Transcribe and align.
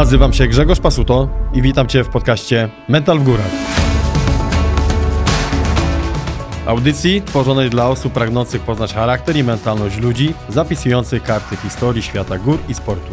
Nazywam 0.00 0.32
się 0.32 0.46
Grzegorz 0.46 0.80
Pasuto 0.80 1.28
i 1.54 1.62
witam 1.62 1.86
Cię 1.86 2.04
w 2.04 2.08
podcaście 2.08 2.68
Mental 2.88 3.18
w 3.18 3.22
Górach. 3.24 3.50
Audycji 6.66 7.22
tworzonej 7.22 7.70
dla 7.70 7.88
osób 7.88 8.12
pragnących 8.12 8.62
poznać 8.62 8.94
charakter 8.94 9.36
i 9.36 9.44
mentalność 9.44 9.98
ludzi, 9.98 10.34
zapisujących 10.48 11.22
karty 11.22 11.56
historii 11.56 12.02
świata 12.02 12.38
gór 12.38 12.58
i 12.68 12.74
sportu. 12.74 13.12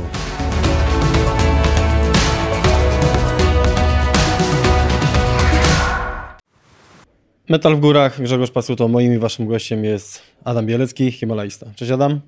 Metal 7.49 7.75
w 7.75 7.79
górach, 7.79 8.21
Grzegorz 8.21 8.51
Pasuto. 8.51 8.87
Moim 8.87 9.13
i 9.13 9.17
waszym 9.17 9.47
gościem 9.47 9.85
jest 9.85 10.21
Adam 10.43 10.65
Bielecki, 10.65 11.11
Himalajista. 11.11 11.67
Cześć 11.75 11.91
Adam. 11.91 12.21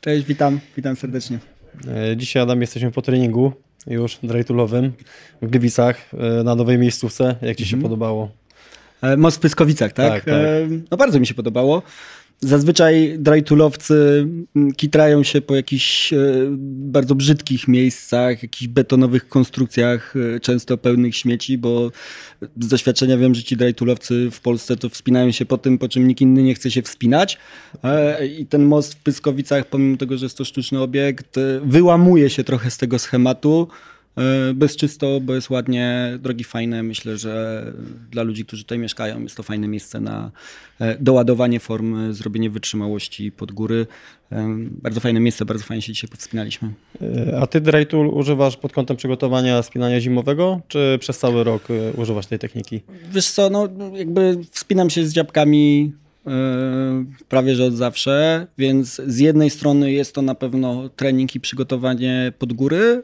Cześć, 0.00 0.26
witam, 0.26 0.60
witam 0.76 0.96
serdecznie. 0.96 1.38
E, 1.88 2.16
Dzisiaj 2.16 2.42
Adam 2.42 2.60
jesteśmy 2.60 2.90
po 2.90 3.02
treningu 3.02 3.52
już 3.86 4.18
drejtulowym 4.22 4.92
w 5.42 5.50
Gliwicach 5.50 5.96
e, 6.40 6.42
na 6.44 6.54
nowej 6.54 6.78
miejscówce. 6.78 7.36
Jak 7.42 7.56
Ci 7.56 7.66
się 7.66 7.82
podobało? 7.82 8.30
E, 9.02 9.16
Most 9.16 9.36
w 9.36 9.40
Pyskowicach, 9.40 9.92
tak? 9.92 10.12
Tak, 10.12 10.24
tak. 10.24 10.34
E, 10.34 10.68
No 10.90 10.96
bardzo 10.96 11.20
mi 11.20 11.26
się 11.26 11.34
podobało. 11.34 11.82
Zazwyczaj 12.44 13.16
drajtulowcy 13.18 14.26
mm, 14.56 14.72
kitrają 14.72 15.22
się 15.22 15.40
po 15.40 15.54
jakichś 15.54 16.12
e, 16.12 16.16
bardzo 16.68 17.14
brzydkich 17.14 17.68
miejscach, 17.68 18.42
jakichś 18.42 18.66
betonowych 18.66 19.28
konstrukcjach, 19.28 20.14
e, 20.36 20.40
często 20.40 20.78
pełnych 20.78 21.16
śmieci, 21.16 21.58
bo 21.58 21.90
z 22.60 22.68
doświadczenia 22.68 23.18
wiem, 23.18 23.34
że 23.34 23.42
ci 23.42 23.56
drajtulowcy 23.56 24.30
w 24.30 24.40
Polsce 24.40 24.76
to 24.76 24.88
wspinają 24.88 25.30
się 25.30 25.46
po 25.46 25.58
tym, 25.58 25.78
po 25.78 25.88
czym 25.88 26.08
nikt 26.08 26.20
inny 26.20 26.42
nie 26.42 26.54
chce 26.54 26.70
się 26.70 26.82
wspinać. 26.82 27.38
E, 27.84 28.26
I 28.26 28.46
ten 28.46 28.64
most 28.64 28.94
w 28.94 29.02
Pyskowicach, 29.02 29.66
pomimo 29.66 29.96
tego, 29.96 30.18
że 30.18 30.26
jest 30.26 30.38
to 30.38 30.44
sztuczny 30.44 30.80
obiekt, 30.80 31.36
wyłamuje 31.64 32.30
się 32.30 32.44
trochę 32.44 32.70
z 32.70 32.78
tego 32.78 32.98
schematu. 32.98 33.68
E, 34.16 34.54
Bez 34.54 34.76
czysto, 34.76 35.20
bo 35.20 35.34
jest 35.34 35.50
ładnie, 35.50 36.18
drogi 36.22 36.44
fajne. 36.44 36.82
Myślę, 36.82 37.16
że 37.16 37.64
dla 38.10 38.22
ludzi, 38.22 38.44
którzy 38.44 38.62
tutaj 38.62 38.78
mieszkają, 38.78 39.22
jest 39.22 39.36
to 39.36 39.42
fajne 39.42 39.68
miejsce 39.68 40.00
na 40.00 40.30
e, 40.80 40.96
doładowanie 41.00 41.60
form, 41.60 42.10
e, 42.10 42.14
zrobienie 42.14 42.50
wytrzymałości 42.50 43.32
pod 43.32 43.52
góry. 43.52 43.86
Bardzo 44.58 45.00
fajne 45.00 45.20
miejsce, 45.20 45.44
bardzo 45.44 45.64
fajnie 45.64 45.82
się 45.82 45.92
dzisiaj 45.92 46.10
powspinaliśmy. 46.10 46.68
A 47.40 47.46
Ty 47.46 47.60
drejtul 47.60 48.06
używasz 48.06 48.56
pod 48.56 48.72
kątem 48.72 48.96
przygotowania 48.96 49.62
spinania 49.62 50.00
zimowego, 50.00 50.60
czy 50.68 50.96
przez 51.00 51.18
cały 51.18 51.44
rok 51.44 51.68
używasz 51.96 52.26
tej 52.26 52.38
techniki? 52.38 52.80
Wiesz 53.10 53.30
co, 53.30 53.50
no 53.50 53.68
jakby 53.94 54.38
wspinam 54.50 54.90
się 54.90 55.06
z 55.06 55.12
dziabkami 55.12 55.92
prawie 57.28 57.54
że 57.54 57.64
od 57.64 57.74
zawsze, 57.74 58.46
więc 58.58 59.02
z 59.06 59.18
jednej 59.18 59.50
strony 59.50 59.92
jest 59.92 60.14
to 60.14 60.22
na 60.22 60.34
pewno 60.34 60.88
trening 60.88 61.34
i 61.34 61.40
przygotowanie 61.40 62.32
pod 62.38 62.52
góry, 62.52 63.02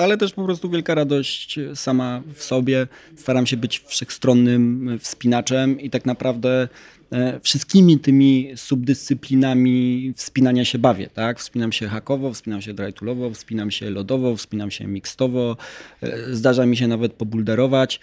ale 0.00 0.16
też 0.16 0.32
po 0.32 0.44
prostu 0.44 0.70
wielka 0.70 0.94
radość 0.94 1.58
sama 1.74 2.22
w 2.34 2.42
sobie. 2.42 2.86
Staram 3.16 3.46
się 3.46 3.56
być 3.56 3.78
wszechstronnym 3.86 4.98
wspinaczem 5.00 5.80
i 5.80 5.90
tak 5.90 6.06
naprawdę 6.06 6.68
e, 7.12 7.40
wszystkimi 7.40 7.98
tymi 7.98 8.52
subdyscyplinami 8.56 10.12
wspinania 10.16 10.64
się 10.64 10.78
bawię, 10.78 11.08
tak? 11.14 11.38
Wspinam 11.38 11.72
się 11.72 11.88
hakowo, 11.88 12.32
wspinam 12.32 12.62
się 12.62 12.74
drajtulowo, 12.74 13.30
wspinam 13.30 13.70
się 13.70 13.90
lodowo, 13.90 14.36
wspinam 14.36 14.70
się 14.70 14.86
mixtowo, 14.86 15.56
e, 16.02 16.34
zdarza 16.34 16.66
mi 16.66 16.76
się 16.76 16.88
nawet 16.88 17.12
pobulderować. 17.12 18.00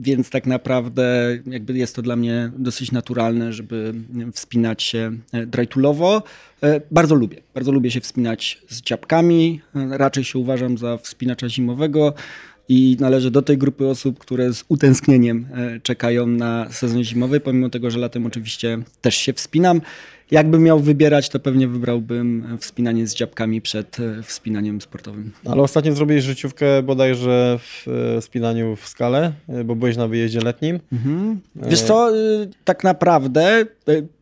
Więc 0.00 0.30
tak 0.30 0.46
naprawdę 0.46 1.38
jakby 1.46 1.78
jest 1.78 1.96
to 1.96 2.02
dla 2.02 2.16
mnie 2.16 2.50
dosyć 2.58 2.92
naturalne, 2.92 3.52
żeby 3.52 3.94
wspinać 4.32 4.82
się 4.82 5.12
e, 5.32 5.46
drajtulowo. 5.46 6.22
E, 6.62 6.80
Bardzo 6.90 7.14
lubię. 7.14 7.36
Bardzo 7.54 7.72
lubię 7.72 7.90
się 7.90 8.00
wspinać 8.00 8.62
z 8.68 8.82
dziabkami. 8.82 9.60
E, 9.74 9.98
Raczej 9.98 10.24
się 10.24 10.38
uważam 10.38 10.78
za 10.78 10.98
wspinacza 10.98 11.48
zimowego 11.48 12.14
i 12.68 12.96
należę 13.00 13.30
do 13.30 13.42
tej 13.42 13.58
grupy 13.58 13.86
osób, 13.86 14.18
które 14.18 14.52
z 14.52 14.64
utęsknieniem 14.68 15.46
czekają 15.82 16.26
na 16.26 16.66
sezon 16.70 17.04
zimowy, 17.04 17.40
pomimo 17.40 17.68
tego, 17.68 17.90
że 17.90 17.98
latem 17.98 18.26
oczywiście 18.26 18.78
też 19.00 19.14
się 19.14 19.32
wspinam. 19.32 19.80
Jakbym 20.30 20.62
miał 20.62 20.80
wybierać, 20.80 21.28
to 21.28 21.40
pewnie 21.40 21.68
wybrałbym 21.68 22.58
wspinanie 22.60 23.06
z 23.06 23.14
dziabkami 23.14 23.60
przed 23.60 24.00
e, 24.00 24.22
wspinaniem 24.22 24.80
sportowym. 24.80 25.32
Ale 25.44 25.62
ostatnio 25.62 25.92
zrobiłeś 25.92 26.24
życiówkę 26.24 26.82
bodajże 26.82 27.58
w 27.58 27.88
e, 28.16 28.22
spinaniu 28.22 28.76
w 28.76 28.88
skale, 28.88 29.32
e, 29.48 29.64
bo 29.64 29.74
byłeś 29.74 29.96
na 29.96 30.08
wyjeździe 30.08 30.40
letnim. 30.40 30.80
Mhm. 30.92 31.40
Wiesz 31.56 31.82
co, 31.82 32.12
tak 32.64 32.84
naprawdę 32.84 33.66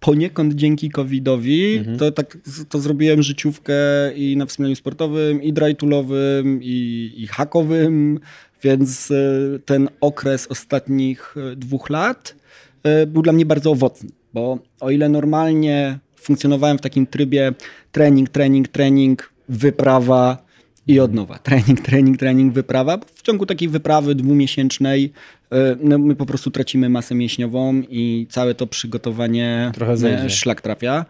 poniekąd 0.00 0.54
dzięki 0.54 0.90
COVID-owi 0.90 1.84
to, 1.98 2.12
tak, 2.12 2.38
to 2.68 2.78
zrobiłem 2.78 3.22
życiówkę 3.22 3.74
i 4.14 4.36
na 4.36 4.46
wspinaniu 4.46 4.76
sportowym, 4.76 5.42
i 5.42 5.52
drajtulowym, 5.52 6.60
i, 6.62 7.12
i 7.16 7.26
hakowym, 7.26 8.20
więc 8.62 9.12
ten 9.64 9.88
okres 10.00 10.46
ostatnich 10.46 11.34
dwóch 11.56 11.90
lat 11.90 12.34
był 13.06 13.22
dla 13.22 13.32
mnie 13.32 13.46
bardzo 13.46 13.70
owocny, 13.70 14.10
bo 14.36 14.58
o 14.80 14.90
ile 14.90 15.08
normalnie 15.08 15.98
funkcjonowałem 16.16 16.78
w 16.78 16.80
takim 16.80 17.06
trybie 17.06 17.52
trening, 17.92 18.28
trening, 18.28 18.68
trening, 18.68 19.32
wyprawa, 19.48 20.46
i 20.86 21.00
od 21.00 21.14
nowa. 21.14 21.38
Trening, 21.48 21.80
trening, 21.80 22.18
trening, 22.18 22.52
wyprawa. 22.54 22.98
W 23.14 23.22
ciągu 23.22 23.46
takiej 23.46 23.68
wyprawy 23.68 24.14
dwumiesięcznej 24.14 25.12
y, 25.52 25.56
no, 25.80 25.98
my 25.98 26.16
po 26.16 26.26
prostu 26.26 26.50
tracimy 26.50 26.88
masę 26.88 27.14
mięśniową 27.14 27.82
i 27.88 28.26
całe 28.30 28.54
to 28.54 28.66
przygotowanie 28.66 29.70
Trochę 29.74 29.92
e, 29.92 29.96
zejdzie. 29.96 30.30
szlak 30.30 30.60
trafia. 30.60 31.04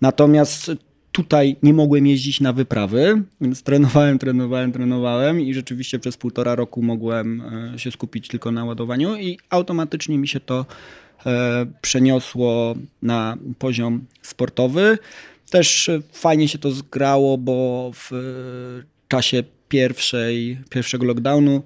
Natomiast 0.00 0.70
tutaj 1.12 1.56
nie 1.62 1.74
mogłem 1.74 2.06
jeździć 2.06 2.40
na 2.40 2.52
wyprawy, 2.52 3.22
więc 3.40 3.62
trenowałem, 3.62 4.18
trenowałem, 4.18 4.72
trenowałem 4.72 5.40
i 5.40 5.54
rzeczywiście 5.54 5.98
przez 5.98 6.16
półtora 6.16 6.54
roku 6.54 6.82
mogłem 6.82 7.42
e, 7.74 7.78
się 7.78 7.90
skupić 7.90 8.28
tylko 8.28 8.52
na 8.52 8.64
ładowaniu 8.64 9.16
i 9.16 9.38
automatycznie 9.50 10.18
mi 10.18 10.28
się 10.28 10.40
to 10.40 10.66
przeniosło 11.82 12.74
na 13.02 13.36
poziom 13.58 14.04
sportowy. 14.22 14.98
Też 15.52 15.88
e, 15.88 16.00
fajnie 16.12 16.48
się 16.48 16.58
to 16.58 16.70
zgrało, 16.70 17.38
bo 17.38 17.90
w 17.94 18.12
e, 18.12 18.16
czasie 19.08 19.42
pierwszej, 19.68 20.58
pierwszego 20.70 21.04
lockdownu 21.04 21.62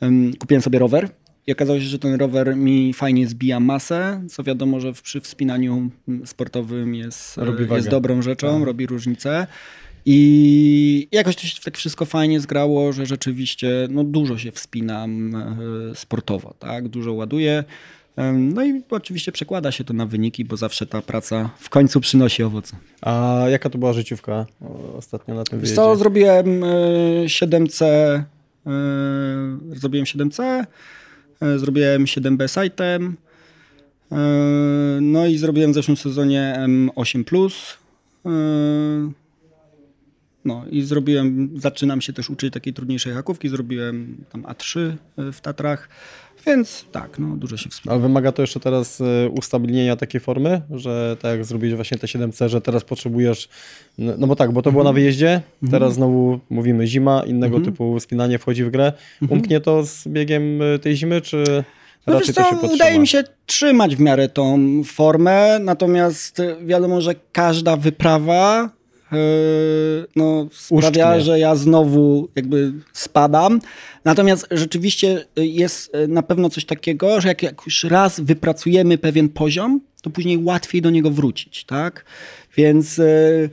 em, 0.00 0.32
kupiłem 0.38 0.62
sobie 0.62 0.78
rower. 0.78 1.08
I 1.46 1.52
okazało 1.52 1.80
się, 1.80 1.84
że 1.84 1.98
ten 1.98 2.14
rower 2.14 2.56
mi 2.56 2.92
fajnie 2.92 3.28
zbija 3.28 3.60
masę, 3.60 4.22
co 4.30 4.42
wiadomo, 4.42 4.80
że 4.80 4.92
przy 4.92 5.20
wspinaniu 5.20 5.90
sportowym 6.24 6.94
jest, 6.94 7.38
e, 7.38 7.44
Robi 7.44 7.74
jest 7.74 7.88
dobrą 7.88 8.22
rzeczą, 8.22 8.64
robi 8.64 8.86
różnicę. 8.86 9.46
I 10.06 11.08
jakoś 11.12 11.36
to 11.36 11.42
się 11.42 11.60
tak 11.64 11.76
wszystko 11.76 12.04
fajnie 12.04 12.40
zgrało, 12.40 12.92
że 12.92 13.06
rzeczywiście 13.06 13.88
no, 13.90 14.04
dużo 14.04 14.38
się 14.38 14.52
wspinam 14.52 15.34
e, 15.34 15.94
sportowo, 15.94 16.54
tak? 16.58 16.88
dużo 16.88 17.12
ładuję. 17.12 17.64
No 18.32 18.64
i 18.64 18.82
oczywiście 18.90 19.32
przekłada 19.32 19.72
się 19.72 19.84
to 19.84 19.94
na 19.94 20.06
wyniki, 20.06 20.44
bo 20.44 20.56
zawsze 20.56 20.86
ta 20.86 21.02
praca 21.02 21.50
w 21.58 21.70
końcu 21.70 22.00
przynosi 22.00 22.42
owoce. 22.42 22.76
A 23.02 23.44
jaka 23.48 23.70
to 23.70 23.78
była 23.78 23.92
życiówka 23.92 24.46
ostatnio 24.96 25.34
na 25.34 25.44
tym 25.44 25.58
wyjeździe? 25.58 25.76
co, 25.76 25.96
zrobiłem 25.96 26.64
e, 26.64 26.66
7C, 27.26 27.84
e, 27.84 28.24
zrobiłem 29.74 30.04
7C, 30.06 30.64
e, 31.42 31.58
zrobiłem 31.58 32.04
7B 32.04 32.62
sitem, 32.62 33.16
e, 34.12 34.16
no 35.00 35.26
i 35.26 35.38
zrobiłem 35.38 35.72
w 35.72 35.74
zeszłym 35.74 35.96
sezonie 35.96 36.58
M8+. 36.66 37.52
e, 38.26 38.30
No 40.44 40.64
i 40.70 40.82
zrobiłem, 40.82 41.50
zaczynam 41.56 42.00
się 42.00 42.12
też 42.12 42.30
uczyć 42.30 42.52
takiej 42.54 42.74
trudniejszej 42.74 43.12
hakówki, 43.12 43.48
zrobiłem 43.48 44.24
tam 44.30 44.42
A3 44.42 44.92
w 45.32 45.40
Tatrach, 45.40 45.88
więc 46.46 46.84
tak, 46.92 47.18
no 47.18 47.36
dużo 47.36 47.56
się 47.56 47.70
wspina. 47.70 47.92
Ale 47.92 48.02
wymaga 48.02 48.32
to 48.32 48.42
jeszcze 48.42 48.60
teraz 48.60 49.00
e, 49.00 49.28
ustabilnienia 49.28 49.96
takiej 49.96 50.20
formy, 50.20 50.62
że 50.70 51.16
tak 51.20 51.30
jak 51.30 51.44
zrobiłeś 51.44 51.74
właśnie 51.74 51.98
te 51.98 52.06
7C, 52.06 52.48
że 52.48 52.60
teraz 52.60 52.84
potrzebujesz, 52.84 53.48
no 53.98 54.12
no 54.18 54.26
bo 54.26 54.36
tak, 54.36 54.52
bo 54.52 54.62
to 54.62 54.72
było 54.72 54.84
na 54.84 54.92
wyjeździe, 54.92 55.40
teraz 55.70 55.94
znowu 55.94 56.40
mówimy 56.50 56.86
zima, 56.86 57.22
innego 57.26 57.60
typu 57.60 58.00
spinanie 58.00 58.38
wchodzi 58.38 58.64
w 58.64 58.70
grę. 58.70 58.92
Umknie 59.28 59.60
to 59.60 59.86
z 59.86 60.08
biegiem 60.08 60.62
e, 60.62 60.78
tej 60.78 60.96
zimy, 60.96 61.20
czy 61.20 61.64
No 62.06 62.14
raczej 62.14 62.26
wiesz 62.26 62.36
to 62.36 62.56
co, 62.60 62.74
udaje 62.74 62.98
mi 62.98 63.06
się 63.06 63.24
trzymać 63.46 63.96
w 63.96 64.00
miarę 64.00 64.28
tą 64.28 64.58
formę, 64.84 65.58
natomiast 65.58 66.40
y, 66.40 66.56
wiadomo, 66.64 67.00
że 67.00 67.14
każda 67.32 67.76
wyprawa 67.76 68.70
no, 70.16 70.48
sprawia, 70.52 71.20
że 71.20 71.38
ja 71.38 71.56
znowu 71.56 72.28
jakby 72.36 72.72
spadam. 72.92 73.60
Natomiast 74.04 74.46
rzeczywiście 74.50 75.24
y, 75.38 75.46
jest 75.46 75.94
y, 75.94 76.08
na 76.08 76.22
pewno 76.22 76.50
coś 76.50 76.64
takiego, 76.64 77.20
że 77.20 77.28
jak, 77.28 77.42
jak 77.42 77.62
już 77.66 77.84
raz 77.84 78.20
wypracujemy 78.20 78.98
pewien 78.98 79.28
poziom, 79.28 79.80
to 80.02 80.10
później 80.10 80.38
łatwiej 80.38 80.82
do 80.82 80.90
niego 80.90 81.10
wrócić, 81.10 81.64
tak? 81.64 82.04
Więc 82.56 82.98
y, 82.98 83.50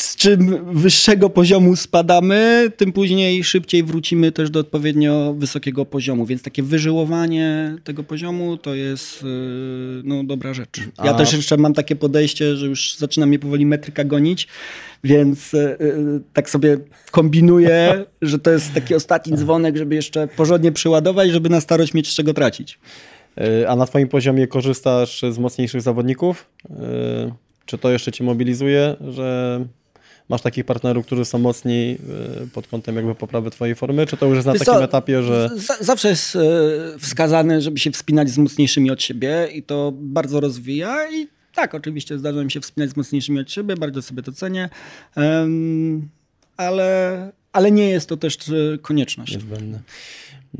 z 0.00 0.16
czym 0.16 0.74
wyższego 0.74 1.30
poziomu 1.30 1.76
spadamy, 1.76 2.72
tym 2.76 2.92
później 2.92 3.44
szybciej 3.44 3.82
wrócimy 3.82 4.32
też 4.32 4.50
do 4.50 4.60
odpowiednio 4.60 5.34
wysokiego 5.38 5.84
poziomu. 5.84 6.26
Więc 6.26 6.42
takie 6.42 6.62
wyżyłowanie 6.62 7.76
tego 7.84 8.02
poziomu 8.02 8.56
to 8.56 8.74
jest 8.74 9.22
yy, 9.22 9.28
no, 10.04 10.24
dobra 10.24 10.54
rzecz. 10.54 10.80
Ja 11.04 11.10
A... 11.10 11.14
też 11.14 11.32
jeszcze 11.32 11.56
mam 11.56 11.74
takie 11.74 11.96
podejście, 11.96 12.56
że 12.56 12.66
już 12.66 12.96
zaczyna 12.96 13.26
mnie 13.26 13.38
powoli 13.38 13.66
metryka 13.66 14.04
gonić, 14.04 14.48
więc 15.04 15.52
yy, 15.52 16.20
tak 16.32 16.50
sobie 16.50 16.78
kombinuję, 17.10 18.04
że 18.22 18.38
to 18.38 18.50
jest 18.50 18.74
taki 18.74 18.94
ostatni 18.94 19.36
dzwonek, 19.36 19.76
żeby 19.76 19.94
jeszcze 19.94 20.28
porządnie 20.28 20.72
przyładować, 20.72 21.30
żeby 21.30 21.48
na 21.48 21.60
starość 21.60 21.94
mieć 21.94 22.10
z 22.10 22.14
czego 22.14 22.34
tracić. 22.34 22.78
A 23.68 23.76
na 23.76 23.86
twoim 23.86 24.08
poziomie 24.08 24.46
korzystasz 24.46 25.22
z 25.30 25.38
mocniejszych 25.38 25.82
zawodników? 25.82 26.50
Czy 27.66 27.78
to 27.78 27.90
jeszcze 27.90 28.12
cię 28.12 28.24
mobilizuje, 28.24 28.96
że 29.08 29.60
masz 30.28 30.42
takich 30.42 30.64
partnerów, 30.64 31.06
którzy 31.06 31.24
są 31.24 31.38
mocni 31.38 31.98
e, 32.42 32.46
pod 32.46 32.66
kątem 32.66 32.96
jakby 32.96 33.14
poprawy 33.14 33.50
twojej 33.50 33.74
formy, 33.74 34.06
czy 34.06 34.16
to 34.16 34.26
już 34.26 34.34
jest 34.34 34.46
na 34.46 34.52
Wiesz 34.52 34.60
takim 34.60 34.74
co, 34.74 34.84
etapie, 34.84 35.22
że... 35.22 35.50
zawsze 35.80 36.08
jest 36.08 36.36
e, 36.36 36.40
wskazane, 36.98 37.60
żeby 37.60 37.78
się 37.78 37.90
wspinać 37.90 38.30
z 38.30 38.38
mocniejszymi 38.38 38.90
od 38.90 39.02
siebie 39.02 39.48
i 39.52 39.62
to 39.62 39.92
bardzo 39.96 40.40
rozwija 40.40 41.10
i 41.10 41.28
tak, 41.54 41.74
oczywiście 41.74 42.18
zdarza 42.18 42.44
mi 42.44 42.50
się 42.50 42.60
wspinać 42.60 42.90
z 42.90 42.96
mocniejszymi 42.96 43.40
od 43.40 43.50
siebie, 43.50 43.76
bardzo 43.76 44.02
sobie 44.02 44.22
to 44.22 44.32
cenię, 44.32 44.68
ale, 46.56 47.32
ale 47.52 47.70
nie 47.70 47.88
jest 47.88 48.08
to 48.08 48.16
też 48.16 48.36
e, 48.48 48.78
konieczność. 48.78 49.34
Niezbędne. 49.34 49.80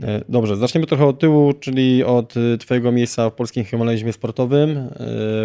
E, 0.03 0.25
dobrze, 0.29 0.57
zaczniemy 0.57 0.87
trochę 0.87 1.07
od 1.07 1.19
tyłu, 1.19 1.53
czyli 1.53 2.05
od 2.05 2.35
e, 2.37 2.59
Twojego 2.59 2.93
miejsca 2.93 3.31
w 3.31 3.35
polskim 3.35 3.65
himalajzmie 3.65 4.13
sportowym. 4.13 4.71
E, 4.71 4.89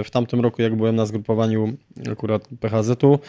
w 0.04 0.08
tamtym 0.12 0.40
roku, 0.42 0.62
jak 0.62 0.76
byłem 0.76 0.96
na 0.96 1.06
zgrupowaniu 1.06 1.74
akurat 2.12 2.48
PHZ-u, 2.60 3.20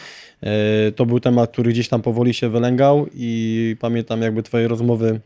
to 0.95 1.05
był 1.05 1.19
temat, 1.19 1.51
który 1.51 1.71
gdzieś 1.71 1.89
tam 1.89 2.01
powoli 2.01 2.33
się 2.33 2.49
wylęgał 2.49 3.05
i 3.13 3.75
pamiętam 3.79 4.21
jakby 4.21 4.43
Twoje 4.43 4.67
rozmowy 4.67 5.19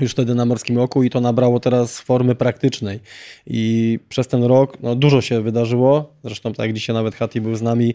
już 0.00 0.12
wtedy 0.12 0.34
na 0.34 0.44
Morskim 0.44 0.78
Oku 0.78 1.02
i 1.02 1.10
to 1.10 1.20
nabrało 1.20 1.60
teraz 1.60 2.00
formy 2.00 2.34
praktycznej. 2.34 3.00
I 3.46 3.98
przez 4.08 4.28
ten 4.28 4.44
rok 4.44 4.78
no, 4.82 4.94
dużo 4.94 5.20
się 5.20 5.40
wydarzyło. 5.40 6.14
Zresztą 6.24 6.52
tak 6.52 6.66
jak 6.66 6.72
dzisiaj 6.72 6.94
nawet 6.94 7.14
Hati 7.14 7.40
był 7.40 7.54
z 7.54 7.62
nami, 7.62 7.94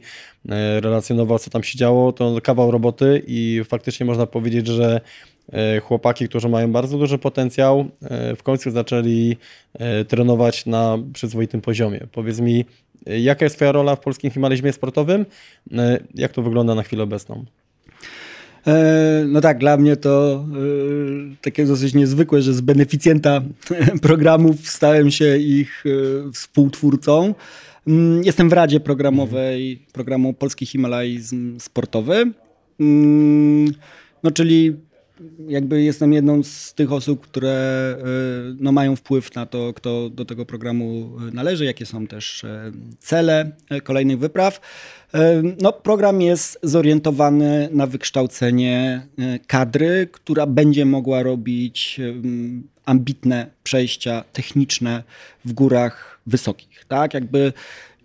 relacjonował 0.79 1.39
co 1.39 1.49
tam 1.49 1.63
się 1.63 1.77
działo, 1.77 2.11
to 2.11 2.41
kawał 2.43 2.71
roboty 2.71 3.23
i 3.27 3.61
faktycznie 3.65 4.05
można 4.05 4.25
powiedzieć, 4.25 4.67
że 4.67 5.01
E, 5.53 5.79
chłopaki, 5.79 6.29
którzy 6.29 6.49
mają 6.49 6.71
bardzo 6.71 6.97
duży 6.97 7.17
potencjał, 7.17 7.85
e, 8.01 8.35
w 8.35 8.43
końcu 8.43 8.71
zaczęli 8.71 9.37
e, 9.73 10.05
trenować 10.05 10.65
na 10.65 10.97
przyzwoitym 11.13 11.61
poziomie. 11.61 11.99
Powiedz 12.11 12.39
mi, 12.39 12.65
jaka 13.05 13.45
jest 13.45 13.55
Twoja 13.55 13.71
rola 13.71 13.95
w 13.95 13.99
polskim 13.99 14.31
himalizmie 14.31 14.73
sportowym? 14.73 15.25
Jak 16.15 16.31
to 16.31 16.41
wygląda 16.41 16.75
na 16.75 16.83
chwilę 16.83 17.03
obecną? 17.03 17.45
No 19.27 19.41
tak, 19.41 19.57
dla 19.57 19.77
mnie 19.77 19.95
to 19.95 20.45
takie 21.41 21.65
dosyć 21.65 21.93
niezwykłe, 21.93 22.41
że 22.41 22.53
z 22.53 22.61
beneficjenta 22.61 23.41
programów 24.01 24.69
stałem 24.69 25.11
się 25.11 25.37
ich 25.37 25.83
współtwórcą. 26.33 27.33
Mm, 27.87 28.23
jestem 28.23 28.49
w 28.49 28.53
Radzie 28.53 28.79
Programowej 28.79 29.85
programu 29.93 30.33
Polski 30.33 30.65
Himalajzm 30.65 31.59
Sportowy. 31.59 32.31
Mm, 32.79 33.73
no 34.23 34.31
czyli 34.31 34.75
jakby 35.47 35.81
jestem 35.81 36.13
jedną 36.13 36.43
z 36.43 36.73
tych 36.73 36.91
osób, 36.91 37.21
które 37.21 37.95
y, 38.51 38.55
no, 38.59 38.71
mają 38.71 38.95
wpływ 38.95 39.35
na 39.35 39.45
to, 39.45 39.73
kto 39.73 40.09
do 40.09 40.25
tego 40.25 40.45
programu 40.45 41.11
należy, 41.33 41.65
jakie 41.65 41.85
są 41.85 42.07
też 42.07 42.43
e, 42.43 42.71
cele 42.99 43.51
kolejnych 43.83 44.19
wypraw. 44.19 44.61
No, 45.61 45.73
program 45.73 46.21
jest 46.21 46.59
zorientowany 46.63 47.69
na 47.71 47.87
wykształcenie 47.87 49.07
kadry, 49.47 50.07
która 50.11 50.45
będzie 50.45 50.85
mogła 50.85 51.23
robić 51.23 52.01
ambitne 52.85 53.47
przejścia 53.63 54.23
techniczne 54.33 55.03
w 55.45 55.53
górach 55.53 56.19
wysokich. 56.27 56.85
Tak, 56.87 57.13
jakby 57.13 57.53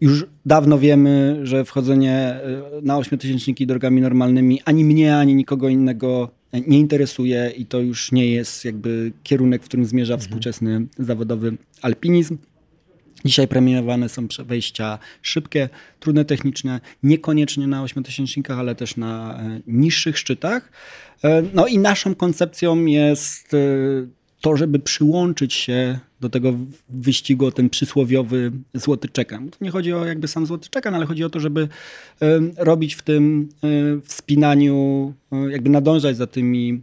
już 0.01 0.27
dawno 0.47 0.79
wiemy, 0.79 1.41
że 1.43 1.65
wchodzenie 1.65 2.41
na 2.83 2.99
ośmiotysięczniki 2.99 3.67
drogami 3.67 4.01
normalnymi 4.01 4.61
ani 4.65 4.85
mnie, 4.85 5.17
ani 5.17 5.35
nikogo 5.35 5.69
innego 5.69 6.31
nie 6.53 6.79
interesuje 6.79 7.53
i 7.57 7.67
to 7.67 7.81
już 7.81 8.13
nie 8.13 8.27
jest 8.27 8.65
jakby 8.65 9.13
kierunek, 9.23 9.63
w 9.63 9.65
którym 9.65 9.87
zmierza 9.87 10.15
mhm. 10.15 10.29
współczesny 10.29 10.87
zawodowy 10.99 11.57
alpinizm. 11.83 12.39
Dzisiaj 13.25 13.49
premiowane 13.49 14.09
są 14.09 14.27
wejścia 14.45 14.99
szybkie, 15.23 15.69
trudne 16.01 16.25
techniczne, 16.25 16.81
niekoniecznie 17.03 17.67
na 17.67 17.83
ośmiotysięcznikach, 17.83 18.59
ale 18.59 18.75
też 18.75 18.97
na 18.97 19.41
e, 19.41 19.61
niższych 19.67 20.19
szczytach. 20.19 20.73
E, 21.25 21.43
no 21.55 21.67
i 21.67 21.79
naszą 21.79 22.15
koncepcją 22.15 22.85
jest 22.87 23.55
e, 23.55 23.59
to, 24.41 24.57
żeby 24.57 24.79
przyłączyć 24.79 25.55
się 25.55 25.99
do 26.23 26.29
tego 26.29 26.55
wyścigu 26.89 27.47
o 27.47 27.53
ten 27.53 27.71
przysłowiowy 27.71 28.53
złoty 28.75 29.09
czekan. 29.09 29.51
To 29.51 29.57
nie 29.61 29.71
chodzi 29.71 29.93
o 29.93 30.07
jakby 30.07 30.29
sam 30.29 30.47
złoty 30.47 30.69
czekan, 30.69 30.95
ale 30.95 31.07
chodzi 31.07 31.25
o 31.25 31.31
to, 31.31 31.41
żeby 31.41 31.69
robić 32.57 32.95
w 32.95 33.03
tym 33.03 33.49
wspinaniu, 34.05 35.15
jakby 35.49 35.71
nadążać 35.71 36.17
za 36.17 36.27
tymi 36.27 36.83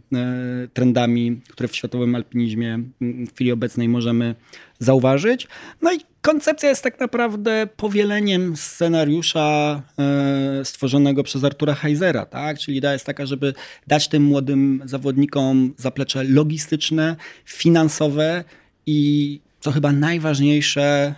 trendami, 0.74 1.40
które 1.48 1.68
w 1.68 1.76
światowym 1.76 2.14
alpinizmie 2.14 2.78
w 3.00 3.34
chwili 3.34 3.52
obecnej 3.52 3.88
możemy 3.88 4.34
zauważyć. 4.78 5.48
No 5.82 5.92
i 5.92 5.98
koncepcja 6.22 6.68
jest 6.68 6.82
tak 6.82 7.00
naprawdę 7.00 7.68
powieleniem 7.76 8.56
scenariusza 8.56 9.82
e, 9.98 10.64
stworzonego 10.64 11.22
przez 11.22 11.44
Artura 11.44 11.74
Heisera, 11.74 12.26
tak? 12.26 12.58
Czyli 12.58 12.76
idea 12.76 12.92
jest 12.92 13.06
taka, 13.06 13.26
żeby 13.26 13.54
dać 13.86 14.08
tym 14.08 14.22
młodym 14.22 14.82
zawodnikom 14.84 15.74
zaplecze 15.76 16.24
logistyczne, 16.24 17.16
finansowe 17.44 18.44
i 18.90 19.40
co 19.60 19.72
chyba 19.72 19.92
najważniejsze, 19.92 21.14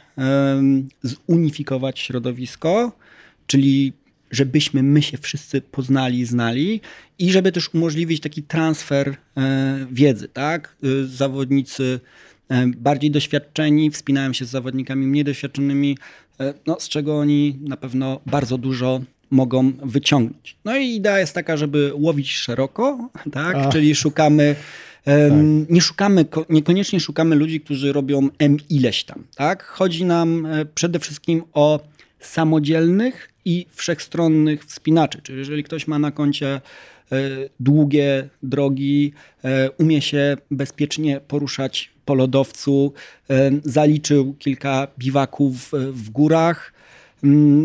zunifikować 1.03 1.99
środowisko, 1.99 2.93
czyli 3.47 3.93
żebyśmy 4.31 4.83
my 4.83 5.03
się 5.03 5.19
wszyscy 5.19 5.61
poznali, 5.61 6.25
znali 6.25 6.81
i 7.19 7.33
żeby 7.33 7.53
też 7.53 7.75
umożliwić 7.75 8.21
taki 8.21 8.43
transfer 8.43 9.17
e, 9.37 9.87
wiedzy, 9.91 10.29
tak? 10.29 10.77
E, 10.83 11.05
zawodnicy 11.05 12.01
E, 12.53 12.67
bardziej 12.67 13.11
doświadczeni, 13.11 13.91
wspinają 13.91 14.33
się 14.33 14.45
z 14.45 14.51
zawodnikami 14.51 15.07
mniej 15.07 15.25
doświadczonymi, 15.25 15.99
e, 16.41 16.55
no, 16.67 16.81
z 16.81 16.89
czego 16.89 17.19
oni 17.19 17.59
na 17.61 17.77
pewno 17.77 18.21
bardzo 18.27 18.59
dużo 18.59 19.01
mogą 19.31 19.73
wyciągnąć. 19.83 20.57
No 20.65 20.77
i 20.77 20.95
idea 20.95 21.19
jest 21.19 21.35
taka, 21.35 21.57
żeby 21.57 21.93
łowić 21.95 22.33
szeroko, 22.33 23.11
tak? 23.33 23.69
czyli 23.73 23.95
szukamy 23.95 24.57
tak. 25.05 25.33
Nie 25.69 25.81
szukamy, 25.81 26.25
niekoniecznie 26.49 27.01
szukamy 27.01 27.37
ludzi, 27.37 27.61
którzy 27.61 27.93
robią 27.93 28.29
M 28.39 28.57
ileś 28.71 29.05
tam. 29.05 29.25
Tak? 29.37 29.65
Chodzi 29.65 30.05
nam 30.05 30.47
e, 30.47 30.65
przede 30.65 30.99
wszystkim 30.99 31.43
o 31.53 31.81
samodzielnych 32.21 33.29
i 33.45 33.67
wszechstronnych 33.71 34.65
wspinaczy. 34.65 35.23
Czyli 35.23 35.39
jeżeli 35.39 35.65
ktoś 35.65 35.87
ma 35.87 35.99
na 35.99 36.11
koncie 36.11 36.61
długie 37.61 38.29
drogi, 38.43 39.13
umie 39.79 40.03
się 40.03 40.37
bezpiecznie 40.51 41.21
poruszać 41.21 41.91
po 42.05 42.15
lodowcu, 42.15 42.93
zaliczył 43.65 44.35
kilka 44.39 44.89
biwaków 44.99 45.73
w 45.73 46.11
górach, 46.11 46.72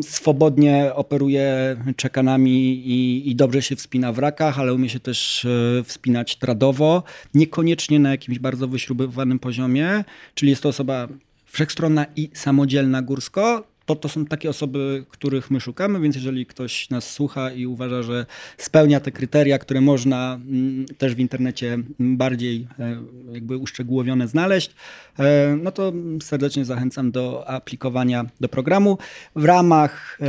swobodnie 0.01 0.91
operuje 0.93 1.77
czekanami 1.95 2.51
i, 2.87 3.29
i, 3.29 3.35
dobrze 3.35 3.61
się 3.61 3.75
wspina 3.75 4.13
w 4.13 4.19
rakach, 4.19 4.59
ale 4.59 4.73
umie 4.73 4.89
się 4.89 4.99
też 4.99 5.45
e, 5.45 5.83
wspinać 5.83 6.35
tradowo, 6.35 7.03
niekoniecznie 7.33 7.99
na 7.99 8.11
jakimś 8.11 8.39
bardzo 8.39 8.67
wyśrubowanym 8.67 9.39
poziomie, 9.39 10.03
czyli 10.33 10.49
jest 10.49 10.63
to 10.63 10.69
osoba 10.69 11.07
wszechstronna 11.45 12.05
i 12.15 12.29
samodzielna 12.33 13.01
górsko, 13.01 13.63
to, 13.87 13.95
to 13.95 14.09
są 14.09 14.25
takie 14.25 14.49
osoby, 14.49 15.05
których 15.09 15.51
my 15.51 15.59
szukamy, 15.59 15.99
więc 15.99 16.15
jeżeli 16.15 16.45
ktoś 16.45 16.89
nas 16.89 17.09
słucha 17.09 17.51
i 17.51 17.65
uważa, 17.65 18.03
że 18.03 18.25
spełnia 18.57 18.99
te 18.99 19.11
kryteria, 19.11 19.59
które 19.59 19.81
można 19.81 20.33
mm, 20.33 20.85
też 20.97 21.15
w 21.15 21.19
internecie 21.19 21.77
bardziej 21.99 22.67
e, 22.79 22.97
jakby 23.33 23.57
uszczegółowione 23.57 24.27
znaleźć, 24.27 24.75
e, 25.19 25.57
no 25.63 25.71
to 25.71 25.93
serdecznie 26.23 26.65
zachęcam 26.65 27.11
do 27.11 27.49
aplikowania 27.49 28.25
do 28.39 28.49
programu. 28.49 28.97
W 29.35 29.45
ramach 29.45 30.19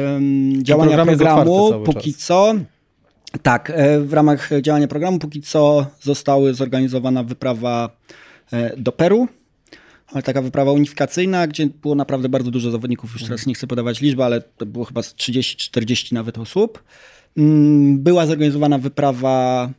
działania 0.62 0.96
program 0.96 1.16
programu 1.16 1.82
póki 1.84 2.14
czas. 2.14 2.22
co 2.22 2.54
tak, 3.42 3.72
e, 3.74 4.00
w 4.00 4.12
ramach 4.12 4.50
działania 4.62 4.88
programu 4.88 5.18
póki 5.18 5.42
co 5.42 5.86
zostały 6.00 6.54
zorganizowana 6.54 7.22
wyprawa 7.22 7.90
do 8.76 8.92
Peru 8.92 9.28
ale 10.12 10.22
taka 10.22 10.42
wyprawa 10.42 10.72
unifikacyjna, 10.72 11.46
gdzie 11.46 11.66
było 11.66 11.94
naprawdę 11.94 12.28
bardzo 12.28 12.50
dużo 12.50 12.70
zawodników, 12.70 13.12
już 13.12 13.22
teraz 13.24 13.46
nie 13.46 13.54
chcę 13.54 13.66
podawać 13.66 14.00
liczby, 14.00 14.24
ale 14.24 14.40
to 14.40 14.66
było 14.66 14.84
chyba 14.84 15.00
30-40 15.00 16.12
nawet 16.12 16.38
osób. 16.38 16.82
Mm, 17.36 17.98
była 17.98 18.26
zorganizowana 18.26 18.78
wyprawa 18.78 19.70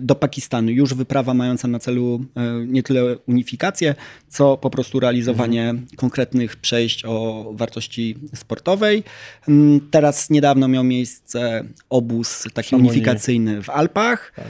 do 0.00 0.14
Pakistanu. 0.14 0.70
Już 0.70 0.94
wyprawa 0.94 1.34
mająca 1.34 1.68
na 1.68 1.78
celu 1.78 2.24
e, 2.36 2.66
nie 2.66 2.82
tyle 2.82 3.16
unifikację, 3.26 3.94
co 4.28 4.56
po 4.56 4.70
prostu 4.70 5.00
realizowanie 5.00 5.70
mhm. 5.70 5.86
konkretnych 5.96 6.56
przejść 6.56 7.04
o 7.04 7.46
wartości 7.54 8.16
sportowej. 8.34 9.02
Mm, 9.48 9.80
teraz 9.90 10.30
niedawno 10.30 10.68
miał 10.68 10.84
miejsce 10.84 11.64
obóz 11.90 12.44
taki 12.54 12.76
unifikacyjny 12.76 13.62
w 13.62 13.70
Alpach. 13.70 14.32
Tak. 14.36 14.46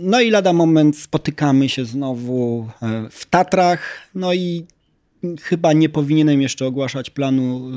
No 0.00 0.20
i 0.20 0.30
lada 0.30 0.52
moment 0.52 0.98
spotykamy 0.98 1.68
się 1.68 1.84
znowu 1.84 2.68
e, 2.82 3.08
w 3.10 3.26
Tatrach. 3.26 3.80
No 4.14 4.34
i 4.34 4.66
chyba 5.42 5.72
nie 5.72 5.88
powinienem 5.88 6.42
jeszcze 6.42 6.66
ogłaszać 6.66 7.10
planu 7.10 7.70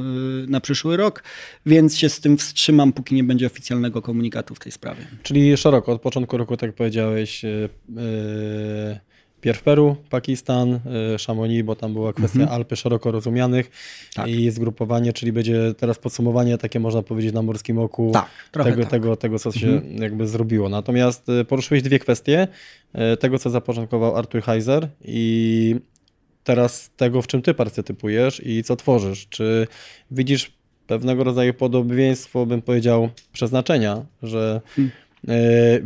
y, 0.44 0.48
na 0.48 0.62
przyszły 0.62 0.98
rok, 0.98 1.24
więc 1.66 1.98
się 1.98 2.10
z 2.10 2.20
tym 2.20 2.38
wstrzymam, 2.38 2.94
póki 2.94 3.16
nie 3.16 3.24
będzie 3.24 3.48
oficjalnego 3.48 4.02
komunikatu 4.02 4.56
w 4.56 4.60
tej 4.60 4.72
sprawie. 4.72 5.02
Czyli 5.24 5.58
szeroko, 5.58 5.92
od 5.92 6.02
początku 6.02 6.38
roku, 6.38 6.58
tak 6.58 6.74
powiedziałeś, 6.74 7.44
yy, 7.44 9.00
pierw 9.42 9.64
Peru, 9.64 9.96
Pakistan, 10.10 10.70
yy, 10.70 10.80
Chamonix, 11.28 11.66
bo 11.66 11.76
tam 11.76 11.94
była 11.94 12.14
kwestia 12.14 12.40
mhm. 12.40 12.56
Alpy 12.56 12.76
szeroko 12.76 13.12
rozumianych 13.12 13.72
tak. 14.14 14.28
i 14.28 14.52
zgrupowanie, 14.52 15.14
czyli 15.14 15.32
będzie 15.32 15.74
teraz 15.78 16.00
podsumowanie 16.00 16.58
takie, 16.58 16.80
można 16.80 17.02
powiedzieć, 17.02 17.34
na 17.34 17.42
morskim 17.42 17.80
oku 17.80 18.12
tak, 18.14 18.30
tego, 18.52 18.82
tak. 18.82 18.92
tego, 18.92 19.16
tego, 19.16 19.40
co 19.40 19.52
się 19.52 19.68
mhm. 19.68 19.98
jakby 19.98 20.28
zrobiło. 20.28 20.70
Natomiast 20.70 21.28
poruszyłeś 21.48 21.84
dwie 21.84 22.00
kwestie. 22.00 22.48
Tego, 23.20 23.40
co 23.40 23.50
zapoczątkował 23.50 24.18
Artur 24.18 24.42
Heiser 24.42 24.88
i 25.02 25.76
teraz 26.44 26.92
tego, 26.98 27.22
w 27.22 27.28
czym 27.28 27.42
ty 27.42 27.54
partycypujesz 27.54 28.42
i 28.46 28.64
co 28.64 28.76
tworzysz. 28.76 29.28
Czy 29.30 29.68
widzisz 30.12 30.52
pewnego 30.88 31.24
rodzaju 31.24 31.54
podobieństwo, 31.54 32.46
bym 32.46 32.62
powiedział, 32.62 33.10
przeznaczenia, 33.34 34.06
że 34.24 34.62
hmm. 34.76 34.92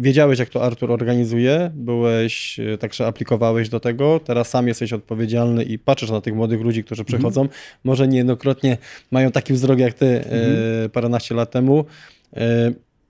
wiedziałeś, 0.01 0.39
jak 0.39 0.49
to 0.49 0.63
Artur 0.63 0.91
organizuje, 0.91 1.71
byłeś, 1.73 2.59
e, 2.59 2.77
także 2.77 3.07
aplikowałeś 3.07 3.69
do 3.69 3.79
tego, 3.79 4.19
teraz 4.19 4.49
sam 4.49 4.67
jesteś 4.67 4.93
odpowiedzialny 4.93 5.63
i 5.63 5.79
patrzysz 5.79 6.09
na 6.09 6.21
tych 6.21 6.35
młodych 6.35 6.61
ludzi, 6.61 6.83
którzy 6.83 7.01
mhm. 7.01 7.17
przychodzą, 7.17 7.41
hmm. 7.41 7.57
może 7.83 8.07
niejednokrotnie 8.07 8.77
mają 9.11 9.31
taki 9.31 9.53
wzrok 9.53 9.79
jak 9.79 9.93
ty 9.93 10.23
hmm. 10.29 10.89
paręnaście 10.89 11.35
lat 11.35 11.51
temu. 11.51 11.85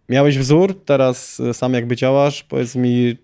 Miałeś 0.09 0.37
wzór, 0.37 0.81
teraz 0.85 1.41
sam 1.53 1.73
jakby 1.73 1.95
działasz, 1.95 2.43
powiedz 2.43 2.75
mi, 2.75 3.15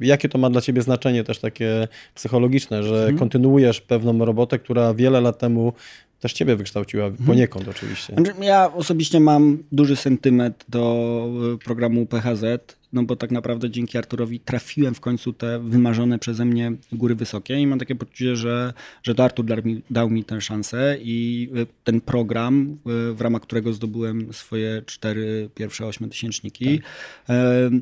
jakie 0.00 0.28
to 0.28 0.38
ma 0.38 0.50
dla 0.50 0.60
ciebie 0.60 0.82
znaczenie 0.82 1.24
też 1.24 1.38
takie 1.38 1.88
psychologiczne, 2.14 2.82
że 2.82 2.96
hmm. 2.96 3.18
kontynuujesz 3.18 3.80
pewną 3.80 4.24
robotę, 4.24 4.58
która 4.58 4.94
wiele 4.94 5.20
lat 5.20 5.38
temu 5.38 5.72
też 6.20 6.32
ciebie 6.32 6.56
wykształciła, 6.56 7.02
hmm. 7.02 7.26
poniekąd 7.26 7.68
oczywiście. 7.68 8.14
Znaczy, 8.14 8.32
ja 8.40 8.72
osobiście 8.72 9.20
mam 9.20 9.58
duży 9.72 9.96
sentyment 9.96 10.64
do 10.68 10.98
e, 11.54 11.58
programu 11.64 12.06
PHZ, 12.06 12.75
no 12.92 13.02
bo 13.02 13.16
tak 13.16 13.30
naprawdę 13.30 13.70
dzięki 13.70 13.98
Arturowi 13.98 14.40
trafiłem 14.40 14.94
w 14.94 15.00
końcu 15.00 15.32
te 15.32 15.58
wymarzone 15.58 16.18
przeze 16.18 16.44
mnie 16.44 16.72
góry 16.92 17.14
wysokie 17.14 17.58
i 17.58 17.66
mam 17.66 17.78
takie 17.78 17.94
poczucie, 17.94 18.36
że, 18.36 18.72
że 19.02 19.14
to 19.14 19.24
Artur 19.24 19.44
dał 19.44 19.58
mi, 19.64 19.82
dał 19.90 20.10
mi 20.10 20.24
tę 20.24 20.40
szansę 20.40 20.96
i 21.00 21.48
e, 21.56 21.66
ten 21.84 22.00
program, 22.00 22.78
e, 23.10 23.12
w 23.12 23.20
ramach 23.20 23.42
którego 23.42 23.72
zdobyłem 23.72 24.32
swoje 24.32 24.82
cztery 24.86 25.50
pierwsze 25.54 25.86
ośmiotysięczniki, 25.86 26.80
tak. 27.26 27.36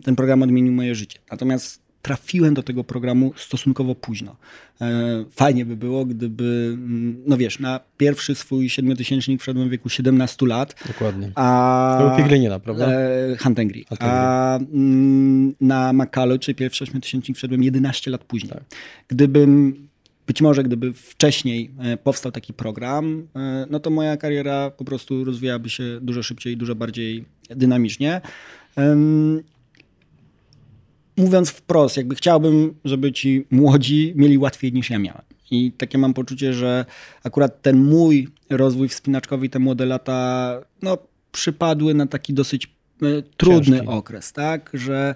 ten 0.04 0.16
program 0.16 0.42
odmienił 0.42 0.72
moje 0.72 0.94
życie. 0.94 1.18
Natomiast 1.30 1.83
trafiłem 2.04 2.54
do 2.54 2.62
tego 2.62 2.84
programu 2.84 3.32
stosunkowo 3.36 3.94
późno. 3.94 4.36
E, 4.80 5.24
fajnie 5.30 5.64
by 5.64 5.76
było, 5.76 6.04
gdyby, 6.04 6.70
mm, 6.74 7.22
no 7.26 7.36
wiesz, 7.36 7.58
na 7.58 7.80
pierwszy 7.96 8.34
swój 8.34 8.68
siedmiotysięcznik 8.68 9.42
wszedłem 9.42 9.68
w 9.68 9.70
wieku 9.70 9.88
17 9.88 10.46
lat. 10.46 10.74
Dokładnie. 10.86 11.32
A, 11.34 11.96
to 12.00 12.08
był 12.08 12.16
Piglinina, 12.16 12.58
prawda? 12.60 12.88
E, 12.88 13.36
Huntengri. 13.36 13.86
A 14.00 14.58
mm, 14.58 15.54
na 15.60 15.92
Makalu, 15.92 16.38
czy 16.38 16.54
pierwszy 16.54 16.84
ośmiotysięcznik 16.84 17.36
wszedłem 17.36 17.62
11 17.62 18.10
lat 18.10 18.24
później. 18.24 18.52
Tak. 18.52 18.62
Gdybym 19.08 19.74
być 20.26 20.42
może 20.42 20.62
gdyby 20.62 20.92
wcześniej 20.92 21.70
e, 21.78 21.96
powstał 21.96 22.32
taki 22.32 22.52
program, 22.52 23.28
no 23.70 23.80
to 23.80 23.90
moja 23.90 24.16
kariera 24.16 24.70
po 24.70 24.84
prostu 24.84 25.24
rozwijałaby 25.24 25.70
się 25.70 25.84
dużo 26.02 26.22
szybciej 26.22 26.56
dużo 26.56 26.74
bardziej 26.74 27.24
dynamicznie 27.50 28.20
mówiąc 31.16 31.50
wprost, 31.50 31.96
jakby 31.96 32.14
chciałbym, 32.14 32.74
żeby 32.84 33.12
ci 33.12 33.46
młodzi 33.50 34.12
mieli 34.16 34.38
łatwiej 34.38 34.72
niż 34.72 34.90
ja 34.90 34.98
miałem. 34.98 35.22
I 35.50 35.72
takie 35.72 35.98
mam 35.98 36.14
poczucie, 36.14 36.54
że 36.54 36.84
akurat 37.24 37.62
ten 37.62 37.84
mój 37.84 38.28
rozwój 38.50 38.88
wspinaczkowy 38.88 39.46
i 39.46 39.50
te 39.50 39.58
młode 39.58 39.86
lata, 39.86 40.60
no, 40.82 40.98
przypadły 41.32 41.94
na 41.94 42.06
taki 42.06 42.34
dosyć 42.34 42.66
e, 43.02 43.06
trudny 43.36 43.76
Ciężki. 43.76 43.86
okres, 43.86 44.32
tak, 44.32 44.70
że 44.74 45.14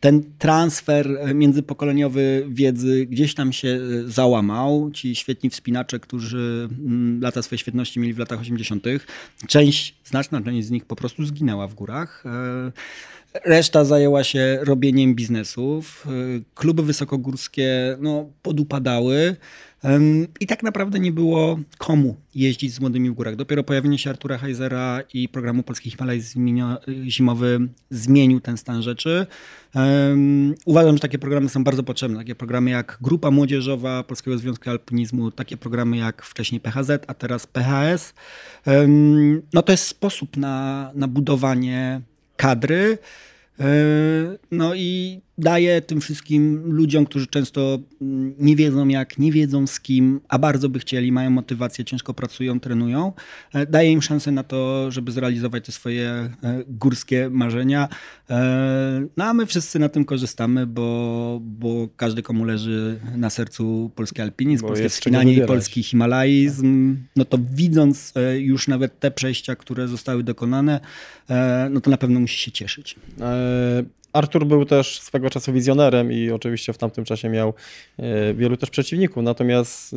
ten 0.00 0.22
transfer 0.38 1.34
międzypokoleniowy 1.34 2.46
wiedzy 2.48 3.06
gdzieś 3.06 3.34
tam 3.34 3.52
się 3.52 3.68
e, 3.68 4.08
załamał. 4.10 4.90
Ci 4.90 5.14
świetni 5.14 5.50
wspinacze, 5.50 6.00
którzy 6.00 6.68
mm, 6.86 7.20
lata 7.20 7.42
swojej 7.42 7.58
świetności 7.58 8.00
mieli 8.00 8.14
w 8.14 8.18
latach 8.18 8.40
80., 8.40 8.84
część, 9.46 9.94
znaczna 10.04 10.42
część 10.42 10.66
z 10.66 10.70
nich 10.70 10.84
po 10.84 10.96
prostu 10.96 11.24
zginęła 11.24 11.66
w 11.66 11.74
górach. 11.74 12.24
E, 12.26 12.72
Reszta 13.44 13.84
zajęła 13.84 14.24
się 14.24 14.58
robieniem 14.62 15.14
biznesów. 15.14 16.06
Kluby 16.54 16.82
wysokogórskie 16.82 17.96
no, 18.00 18.30
podupadały. 18.42 19.36
I 20.40 20.46
tak 20.46 20.62
naprawdę 20.62 21.00
nie 21.00 21.12
było 21.12 21.58
komu 21.78 22.16
jeździć 22.34 22.74
z 22.74 22.80
młodymi 22.80 23.10
w 23.10 23.14
górach. 23.14 23.36
Dopiero 23.36 23.64
pojawienie 23.64 23.98
się 23.98 24.10
Artura 24.10 24.38
Heisera 24.38 25.02
i 25.14 25.28
programu 25.28 25.62
Polski 25.62 25.90
Himalaj 25.90 26.22
Zimowy 27.04 27.68
zmienił 27.90 28.40
ten 28.40 28.56
stan 28.56 28.82
rzeczy. 28.82 29.26
Uważam, 30.64 30.96
że 30.96 31.00
takie 31.00 31.18
programy 31.18 31.48
są 31.48 31.64
bardzo 31.64 31.82
potrzebne. 31.82 32.18
Takie 32.18 32.34
programy 32.34 32.70
jak 32.70 32.98
Grupa 33.00 33.30
Młodzieżowa 33.30 34.02
Polskiego 34.02 34.38
Związku 34.38 34.70
Alpinizmu, 34.70 35.30
takie 35.30 35.56
programy 35.56 35.96
jak 35.96 36.22
wcześniej 36.22 36.60
PHZ, 36.60 36.90
a 37.06 37.14
teraz 37.14 37.46
PHS. 37.46 38.14
no 39.52 39.62
to 39.62 39.72
jest 39.72 39.86
sposób 39.86 40.36
na, 40.36 40.90
na 40.94 41.08
budowanie 41.08 42.00
kadry. 42.36 42.98
No 44.50 44.74
i 44.74 45.20
daje 45.40 45.82
tym 45.82 46.00
wszystkim 46.00 46.62
ludziom, 46.72 47.06
którzy 47.06 47.26
często 47.26 47.78
mm, 48.00 48.34
nie 48.38 48.56
wiedzą 48.56 48.88
jak, 48.88 49.18
nie 49.18 49.32
wiedzą 49.32 49.66
z 49.66 49.80
kim, 49.80 50.20
a 50.28 50.38
bardzo 50.38 50.68
by 50.68 50.78
chcieli, 50.78 51.12
mają 51.12 51.30
motywację, 51.30 51.84
ciężko 51.84 52.14
pracują, 52.14 52.60
trenują, 52.60 53.12
e, 53.54 53.66
daje 53.66 53.92
im 53.92 54.02
szansę 54.02 54.32
na 54.32 54.42
to, 54.42 54.90
żeby 54.90 55.12
zrealizować 55.12 55.66
te 55.66 55.72
swoje 55.72 56.08
e, 56.08 56.30
górskie 56.68 57.30
marzenia. 57.30 57.88
No 59.16 59.24
a 59.24 59.34
my 59.34 59.46
wszyscy 59.46 59.78
na 59.78 59.88
tym 59.88 60.04
korzystamy, 60.04 60.66
bo, 60.66 61.40
bo 61.42 61.88
każdy 61.96 62.22
komu 62.22 62.44
leży 62.44 63.00
na 63.16 63.30
sercu 63.30 63.90
polski 63.94 64.22
alpinizm, 64.22 64.62
bo 64.62 64.68
polskie 64.68 64.88
wspinanie 64.88 65.34
i 65.34 65.46
polski 65.46 65.82
himalaizm, 65.82 66.96
no 67.16 67.24
to 67.24 67.38
widząc 67.52 68.12
już 68.38 68.68
nawet 68.68 69.00
te 69.00 69.10
przejścia, 69.10 69.56
które 69.56 69.88
zostały 69.88 70.22
dokonane, 70.22 70.80
no 71.70 71.80
to 71.80 71.90
na 71.90 71.96
pewno 71.96 72.20
musi 72.20 72.38
się 72.38 72.52
cieszyć. 72.52 72.96
Artur 74.12 74.46
był 74.46 74.64
też 74.64 75.00
swego 75.00 75.30
czasu 75.30 75.52
wizjonerem 75.52 76.12
i 76.12 76.30
oczywiście 76.30 76.72
w 76.72 76.78
tamtym 76.78 77.04
czasie 77.04 77.28
miał 77.28 77.54
e, 77.98 78.34
wielu 78.34 78.56
też 78.56 78.70
przeciwników, 78.70 79.22
natomiast 79.22 79.94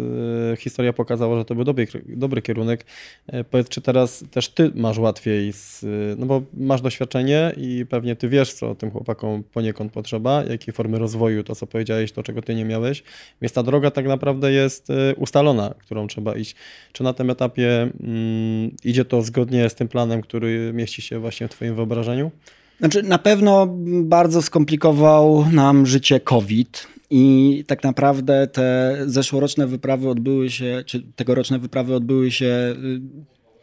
e, 0.51 0.55
historia 0.55 0.93
pokazała, 0.93 1.38
że 1.38 1.46
to 1.46 1.55
był 1.55 1.63
dobry, 1.63 1.88
dobry 2.05 2.41
kierunek. 2.41 2.86
E, 3.27 3.43
powiedz, 3.43 3.70
czy 3.70 3.82
teraz 3.82 4.24
też 4.32 4.50
ty 4.50 4.72
masz 4.75 4.98
łatwiej, 4.98 5.53
z, 5.53 5.86
no 6.20 6.25
bo 6.25 6.41
masz 6.53 6.82
doświadczenie 6.82 7.53
i 7.58 7.86
pewnie 7.89 8.15
ty 8.15 8.29
wiesz, 8.29 8.53
co 8.53 8.75
tym 8.75 8.91
chłopakom 8.91 9.43
poniekąd 9.43 9.91
potrzeba, 9.91 10.43
jakie 10.43 10.72
formy 10.72 11.00
rozwoju, 11.00 11.43
to 11.43 11.55
co 11.55 11.67
powiedziałeś, 11.67 12.12
to 12.12 12.24
czego 12.24 12.41
ty 12.41 12.55
nie 12.55 12.65
miałeś, 12.65 13.03
więc 13.41 13.53
ta 13.53 13.63
droga 13.63 13.91
tak 13.91 14.08
naprawdę 14.08 14.51
jest 14.51 14.88
ustalona, 15.17 15.74
którą 15.79 16.08
trzeba 16.08 16.36
iść. 16.36 16.55
Czy 16.91 17.03
na 17.03 17.13
tym 17.13 17.29
etapie 17.29 17.82
mm, 17.82 18.72
idzie 18.84 19.05
to 19.05 19.22
zgodnie 19.22 19.70
z 19.70 19.75
tym 19.75 19.88
planem, 19.88 20.22
który 20.22 20.72
mieści 20.74 21.01
się 21.01 21.20
właśnie 21.20 21.48
w 21.48 21.51
twoim 21.51 21.75
wyobrażeniu? 21.75 22.32
Znaczy, 22.80 23.03
na 23.03 23.18
pewno 23.18 23.68
bardzo 24.03 24.42
skomplikował 24.42 25.46
nam 25.51 25.86
życie 25.86 26.20
COVID. 26.20 26.88
I 27.10 27.63
tak 27.68 27.84
naprawdę 27.84 28.48
te 28.48 28.98
zeszłoroczne 29.06 29.68
wyprawy 29.68 30.10
odbyły 30.10 30.50
się, 30.50 30.84
czy 30.86 31.03
tegoroczne 31.15 31.60
wyprawy 31.60 31.96
odbyły 31.96 32.32
się 32.32 32.46
y, 32.46 33.01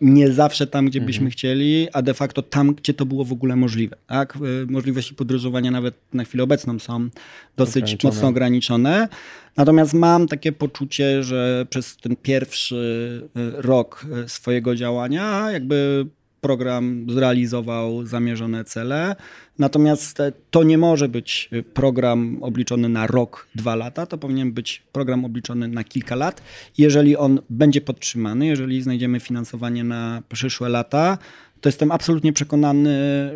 nie 0.01 0.33
zawsze 0.33 0.67
tam, 0.67 0.87
gdzie 0.87 1.01
byśmy 1.01 1.25
mhm. 1.25 1.31
chcieli, 1.31 1.89
a 1.93 2.03
de 2.03 2.15
facto 2.15 2.43
tam, 2.43 2.75
gdzie 2.75 2.95
to 2.95 3.07
było 3.07 3.25
w 3.25 3.33
ogóle 3.33 3.57
możliwe. 3.57 3.97
Tak? 4.07 4.37
Y, 4.37 4.67
możliwości 4.67 5.15
podróżowania 5.15 5.71
nawet 5.71 5.95
na 6.13 6.25
chwilę 6.25 6.45
obecną 6.45 6.79
są 6.79 7.09
dosyć 7.57 7.83
ograniczone. 7.83 8.15
mocno 8.15 8.29
ograniczone. 8.29 9.09
Natomiast 9.57 9.95
mam 9.95 10.29
takie 10.29 10.53
poczucie, 10.53 11.23
że 11.23 11.67
przez 11.71 11.97
ten 11.97 12.17
pierwszy 12.17 13.23
y, 13.37 13.63
rok 13.63 14.07
swojego 14.27 14.75
działania 14.75 15.51
jakby 15.51 16.07
program 16.41 17.07
zrealizował 17.09 18.07
zamierzone 18.07 18.65
cele. 18.65 19.17
Natomiast 19.59 20.19
to 20.51 20.63
nie 20.63 20.79
może 20.79 21.09
być 21.09 21.51
program 21.75 22.39
obliczony 22.41 22.89
na 22.89 23.07
rok, 23.07 23.47
dwa 23.55 23.77
lata. 23.77 24.07
To 24.07 24.19
powinien 24.19 24.53
być 24.53 24.83
program 24.93 25.25
obliczony 25.25 25.69
na 25.69 25.85
kilka 25.85 26.15
lat. 26.15 26.43
Jeżeli 26.79 27.17
on 27.17 27.41
będzie 27.51 27.81
podtrzymany, 27.81 28.47
jeżeli 28.47 28.83
znajdziemy 28.83 29.21
finansowanie 29.21 29.85
na 29.85 30.23
przyszłe 30.29 30.69
lata, 30.69 31.19
to 31.61 31.69
jestem 31.69 31.93
absolutnie 31.93 32.33
przekonany, 32.33 32.91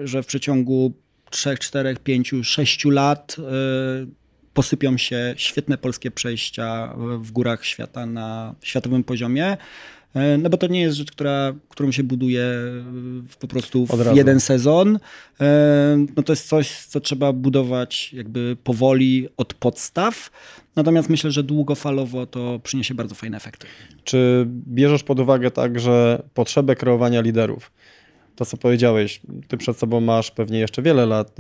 że 0.05 0.23
w 0.23 0.27
przeciągu 0.27 0.93
3, 1.31 1.59
4, 1.59 1.97
5, 2.05 2.35
6 2.43 2.85
lat 2.85 3.37
posypią 4.55 4.97
się 4.97 5.35
świetne 5.37 5.79
polskie 5.79 6.11
przejścia 6.11 6.95
w 7.19 7.31
górach 7.31 7.65
świata 7.65 8.07
na 8.07 8.55
światowym 8.63 9.05
poziomie. 9.05 9.57
E, 10.15 10.39
no 10.39 10.51
bo 10.51 10.57
to 10.57 10.67
nie 10.67 10.81
jest 10.81 10.97
rzecz, 10.97 11.13
która, 11.13 11.53
którą 11.69 11.93
się 11.93 12.03
buduje 12.03 12.43
e, 12.43 12.83
po 13.41 13.49
prostu 13.49 13.87
w 13.87 14.17
jeden 14.17 14.41
sezon. 14.41 14.99
E, 15.41 16.07
no 16.17 16.23
to 16.23 16.33
jest 16.33 16.49
coś, 16.49 16.71
co 16.71 17.01
trzeba 17.01 17.33
budować 17.33 18.13
jakby 18.13 18.57
powoli 18.65 19.29
od 19.37 19.55
podstaw. 19.55 20.31
Natomiast 20.77 21.09
myślę, 21.09 21.31
że 21.31 21.43
długofalowo 21.43 22.27
to 22.27 22.61
przyniesie 22.63 22.95
bardzo 22.95 23.15
fajne 23.15 23.37
efekty. 23.37 23.67
Czy 24.05 24.47
bierzesz 24.49 25.03
pod 25.03 25.21
uwagę 25.21 25.51
także 25.51 26.23
potrzebę 26.35 26.77
kreowania 26.77 27.21
liderów? 27.21 27.73
To, 28.37 28.45
co 28.45 28.57
powiedziałeś, 28.57 29.21
ty 29.49 29.57
przed 29.57 29.79
sobą 29.79 30.01
masz 30.01 30.31
pewnie 30.31 30.59
jeszcze 30.59 30.83
wiele 30.83 31.07
lat 31.07 31.37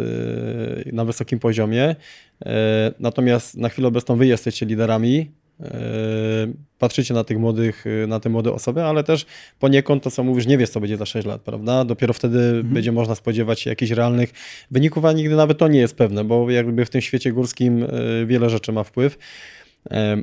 na 0.93 1.05
wysokim 1.05 1.39
poziomie, 1.39 1.97
natomiast 3.01 3.57
na 3.57 3.69
chwilę 3.69 3.89
obecną 3.89 4.17
wy 4.17 4.27
jesteście 4.27 4.67
liderami, 4.67 5.31
patrzycie 6.79 7.15
na 7.15 7.25
tych 7.25 7.39
młodych, 7.39 7.85
yy, 8.01 8.07
na 8.07 8.21
te 8.21 8.29
młode 8.29 8.53
osoby, 8.53 8.83
ale 8.83 9.05
też 9.05 9.27
poniekąd 9.59 10.03
to, 10.03 10.11
co 10.11 10.25
mówisz, 10.25 10.47
nie 10.47 10.59
wiesz, 10.59 10.71
co 10.71 10.81
będzie 10.81 10.97
za 10.97 11.07
6 11.07 11.27
lat, 11.27 11.41
prawda? 11.41 11.85
Dopiero 11.85 12.13
wtedy 12.13 12.39
mhm. 12.39 12.75
będzie 12.75 12.93
można 12.93 13.15
spodziewać 13.15 13.61
się 13.61 13.71
jakichś 13.71 13.93
realnych 13.93 14.31
wyników, 14.71 15.05
a 15.05 15.13
nigdy 15.13 15.37
nawet 15.37 15.59
to 15.59 15.69
nie 15.69 15.81
jest 15.81 15.97
pewne, 15.97 16.25
bo 16.25 16.51
jakby 16.51 16.85
w 16.85 16.91
tym 16.91 17.01
świecie 17.01 17.33
górskim 17.33 17.79
yy, 17.79 18.27
wiele 18.27 18.51
rzeczy 18.51 18.73
ma 18.73 18.85
wpływ. 18.85 19.19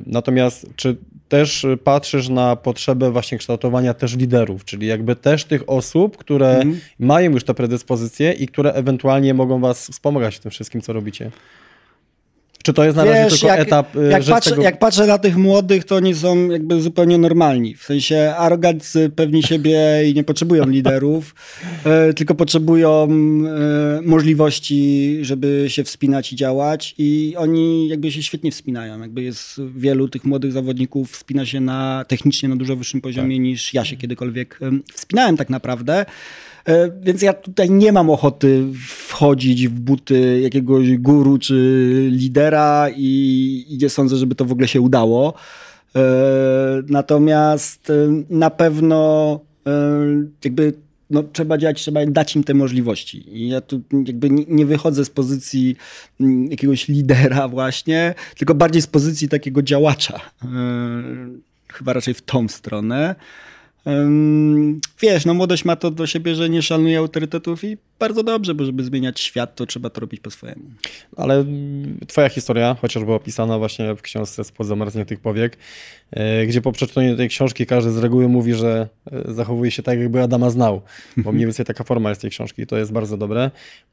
Natomiast 0.06 0.66
czy 0.76 0.96
też 1.28 1.66
patrzysz 1.84 2.28
na 2.28 2.56
potrzebę 2.56 3.10
właśnie 3.10 3.38
kształtowania 3.38 3.94
też 3.94 4.16
liderów, 4.16 4.64
czyli 4.64 4.86
jakby 4.86 5.16
też 5.16 5.44
tych 5.44 5.62
osób, 5.66 6.16
które 6.16 6.56
mhm. 6.56 6.80
mają 6.98 7.30
już 7.30 7.44
te 7.44 7.54
predyspozycje 7.54 8.32
i 8.32 8.46
które 8.46 8.72
ewentualnie 8.72 9.34
mogą 9.34 9.60
was 9.60 9.88
wspomagać 9.90 10.36
w 10.36 10.40
tym 10.40 10.50
wszystkim, 10.50 10.80
co 10.80 10.92
robicie? 10.92 11.30
Czy 12.62 12.72
to 12.72 12.84
jest 12.84 12.96
na 12.96 13.04
razie 13.04 13.30
tylko 13.30 13.46
jak, 13.46 13.60
etap? 13.60 13.96
Y, 13.96 14.10
jak 14.10 14.24
patrzę, 14.24 14.50
tego... 14.50 14.62
jak 14.62 14.78
patrzę 14.78 15.06
na 15.06 15.18
tych 15.18 15.36
młodych, 15.36 15.84
to 15.84 15.96
oni 15.96 16.14
są 16.14 16.50
jakby 16.50 16.80
zupełnie 16.80 17.18
normalni. 17.18 17.74
W 17.74 17.82
sensie 17.82 18.34
arogancy, 18.36 19.10
pewni 19.16 19.42
siebie 19.42 19.78
i 20.10 20.14
nie 20.14 20.24
potrzebują 20.24 20.68
liderów, 20.68 21.34
e, 21.84 22.14
tylko 22.14 22.34
potrzebują 22.34 23.08
e, 23.08 24.02
możliwości, 24.02 25.18
żeby 25.22 25.64
się 25.68 25.84
wspinać 25.84 26.32
i 26.32 26.36
działać. 26.36 26.94
I 26.98 27.34
oni 27.36 27.88
jakby 27.88 28.12
się 28.12 28.22
świetnie 28.22 28.50
wspinają. 28.50 29.00
Jakby 29.00 29.22
jest 29.22 29.60
wielu 29.76 30.08
tych 30.08 30.24
młodych 30.24 30.52
zawodników 30.52 31.12
wspina 31.12 31.46
się 31.46 31.60
na 31.60 32.04
technicznie 32.08 32.48
na 32.48 32.56
dużo 32.56 32.76
wyższym 32.76 33.00
poziomie 33.00 33.36
tak. 33.36 33.42
niż 33.42 33.74
ja 33.74 33.84
się 33.84 33.96
kiedykolwiek 33.96 34.58
wspinałem 34.94 35.36
tak 35.36 35.50
naprawdę. 35.50 36.06
E, 36.68 36.90
więc 37.00 37.22
ja 37.22 37.32
tutaj 37.32 37.70
nie 37.70 37.92
mam 37.92 38.10
ochoty 38.10 38.64
wchodzić 38.86 39.68
w 39.68 39.80
buty 39.80 40.40
jakiegoś 40.40 40.96
guru 40.96 41.38
czy 41.38 42.08
lidera 42.12 42.86
i, 42.96 43.78
nie 43.82 43.88
sądzę, 43.88 44.16
żeby 44.16 44.34
to 44.34 44.44
w 44.44 44.52
ogóle 44.52 44.68
się 44.68 44.80
udało. 44.80 45.34
E, 45.96 46.02
natomiast 46.88 47.90
e, 47.90 47.94
na 48.30 48.50
pewno 48.50 49.40
jakby 50.44 50.72
no, 51.10 51.22
trzeba 51.22 51.58
działać, 51.58 51.80
trzeba 51.80 52.06
dać 52.06 52.36
im 52.36 52.44
te 52.44 52.54
możliwości. 52.54 53.38
I 53.38 53.48
ja 53.48 53.60
tu 53.60 53.80
jakby 54.06 54.30
nie 54.30 54.66
wychodzę 54.66 55.04
z 55.04 55.10
pozycji 55.10 55.76
jakiegoś 56.48 56.88
lidera 56.88 57.48
właśnie, 57.48 58.14
tylko 58.38 58.54
bardziej 58.54 58.82
z 58.82 58.86
pozycji 58.86 59.28
takiego 59.28 59.62
działacza. 59.62 60.20
Chyba 61.68 61.92
raczej 61.92 62.14
w 62.14 62.22
tą 62.22 62.48
stronę. 62.48 63.14
Wiesz, 65.00 65.24
no 65.24 65.34
młodość 65.34 65.64
ma 65.64 65.76
to 65.76 65.90
do 65.90 66.06
siebie, 66.06 66.34
że 66.34 66.50
nie 66.50 66.62
szanuje 66.62 66.98
autorytetów 66.98 67.64
i 67.64 67.76
bardzo 67.98 68.22
dobrze, 68.22 68.54
bo 68.54 68.64
żeby 68.64 68.84
zmieniać 68.84 69.20
świat, 69.20 69.56
to 69.56 69.66
trzeba 69.66 69.90
to 69.90 70.00
robić 70.00 70.20
po 70.20 70.30
swojemu. 70.30 70.62
Ale 71.16 71.44
twoja 72.06 72.28
historia, 72.28 72.76
chociaż 72.80 73.04
była 73.04 73.16
opisana 73.16 73.58
właśnie 73.58 73.94
w 73.94 74.02
książce 74.02 74.44
Spod 74.44 74.66
zamarzniętych 74.66 75.20
powiek, 75.20 75.56
gdzie 76.48 76.60
po 76.62 76.72
przeczytaniu 76.72 77.16
tej 77.16 77.28
książki 77.28 77.66
każdy 77.66 77.90
z 77.90 77.98
reguły 77.98 78.28
mówi, 78.28 78.54
że 78.54 78.88
e, 79.12 79.32
zachowuje 79.32 79.70
się 79.70 79.82
tak, 79.82 79.98
jakby 79.98 80.22
Adama 80.22 80.50
znał, 80.50 80.82
bo 81.16 81.32
mniej 81.32 81.46
więcej 81.46 81.66
taka 81.66 81.84
forma 81.84 82.08
jest 82.08 82.20
tej 82.20 82.30
książki 82.30 82.62
i 82.62 82.66
to 82.66 82.76
jest 82.76 82.92
bardzo 82.92 83.16
dobre. 83.16 83.50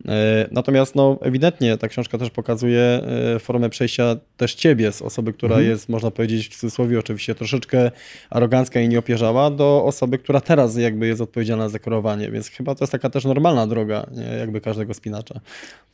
E, 0.07 0.47
natomiast 0.51 0.95
no, 0.95 1.19
ewidentnie 1.21 1.77
ta 1.77 1.87
książka 1.87 2.17
też 2.17 2.29
pokazuje 2.29 3.01
formę 3.39 3.69
przejścia 3.69 4.15
też 4.37 4.55
ciebie 4.55 4.91
z 4.91 5.01
osoby, 5.01 5.33
która 5.33 5.55
mhm. 5.55 5.71
jest, 5.71 5.89
można 5.89 6.11
powiedzieć 6.11 6.47
w 6.47 6.59
cudzysłowie 6.59 6.99
oczywiście, 6.99 7.35
troszeczkę 7.35 7.91
arogancka 8.29 8.81
i 8.81 8.89
nieopierzała, 8.89 9.51
do 9.51 9.83
osoby, 9.85 10.17
która 10.17 10.41
teraz 10.41 10.77
jakby 10.77 11.07
jest 11.07 11.21
odpowiedzialna 11.21 11.69
za 11.69 11.79
kierowanie, 11.79 12.31
więc 12.31 12.47
chyba 12.47 12.75
to 12.75 12.83
jest 12.83 12.91
taka 12.91 13.09
też 13.09 13.25
normalna 13.25 13.67
droga 13.67 14.05
nie? 14.11 14.23
jakby 14.23 14.61
każdego 14.61 14.93
spinacza. 14.93 15.39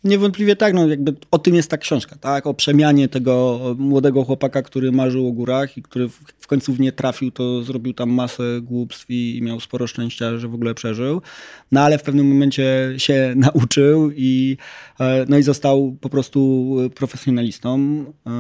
Niewątpliwie 0.04 0.56
tak, 0.56 0.74
no 0.74 0.88
jakby 0.88 1.14
o 1.32 1.40
tym 1.40 1.56
jest 1.56 1.70
ta 1.70 1.78
książka, 1.78 2.16
tak? 2.16 2.48
O 2.48 2.54
przemianie 2.54 3.08
tego 3.08 3.60
młodego 3.78 4.24
chłopaka, 4.24 4.62
który 4.62 4.92
marzył 4.92 5.28
o 5.28 5.32
górach 5.32 5.78
i 5.78 5.82
który 5.82 6.10
w 6.46 6.48
końcu 6.48 6.74
w 6.74 6.80
nie 6.80 6.92
trafił, 6.92 7.32
to 7.32 7.64
zrobił 7.64 7.94
tam 7.94 8.10
masę 8.10 8.44
głupstw 8.62 9.06
i 9.10 9.40
miał 9.44 9.60
sporo 9.60 9.88
szczęścia, 9.88 10.38
że 10.38 10.48
w 10.48 10.54
ogóle 10.54 10.74
przeżył. 10.74 11.22
No 11.72 11.82
ale 11.82 11.98
w 11.98 12.04
pewnym 12.04 12.28
momencie 12.28 12.94
się 12.98 13.34
nauczył 13.36 14.12
i, 14.16 14.58
e, 15.00 15.26
no 15.30 15.38
i 15.38 15.44
został 15.44 15.98
po 16.02 16.10
prostu 16.10 16.72
profesjonalistą 16.96 17.80
e, 17.80 18.32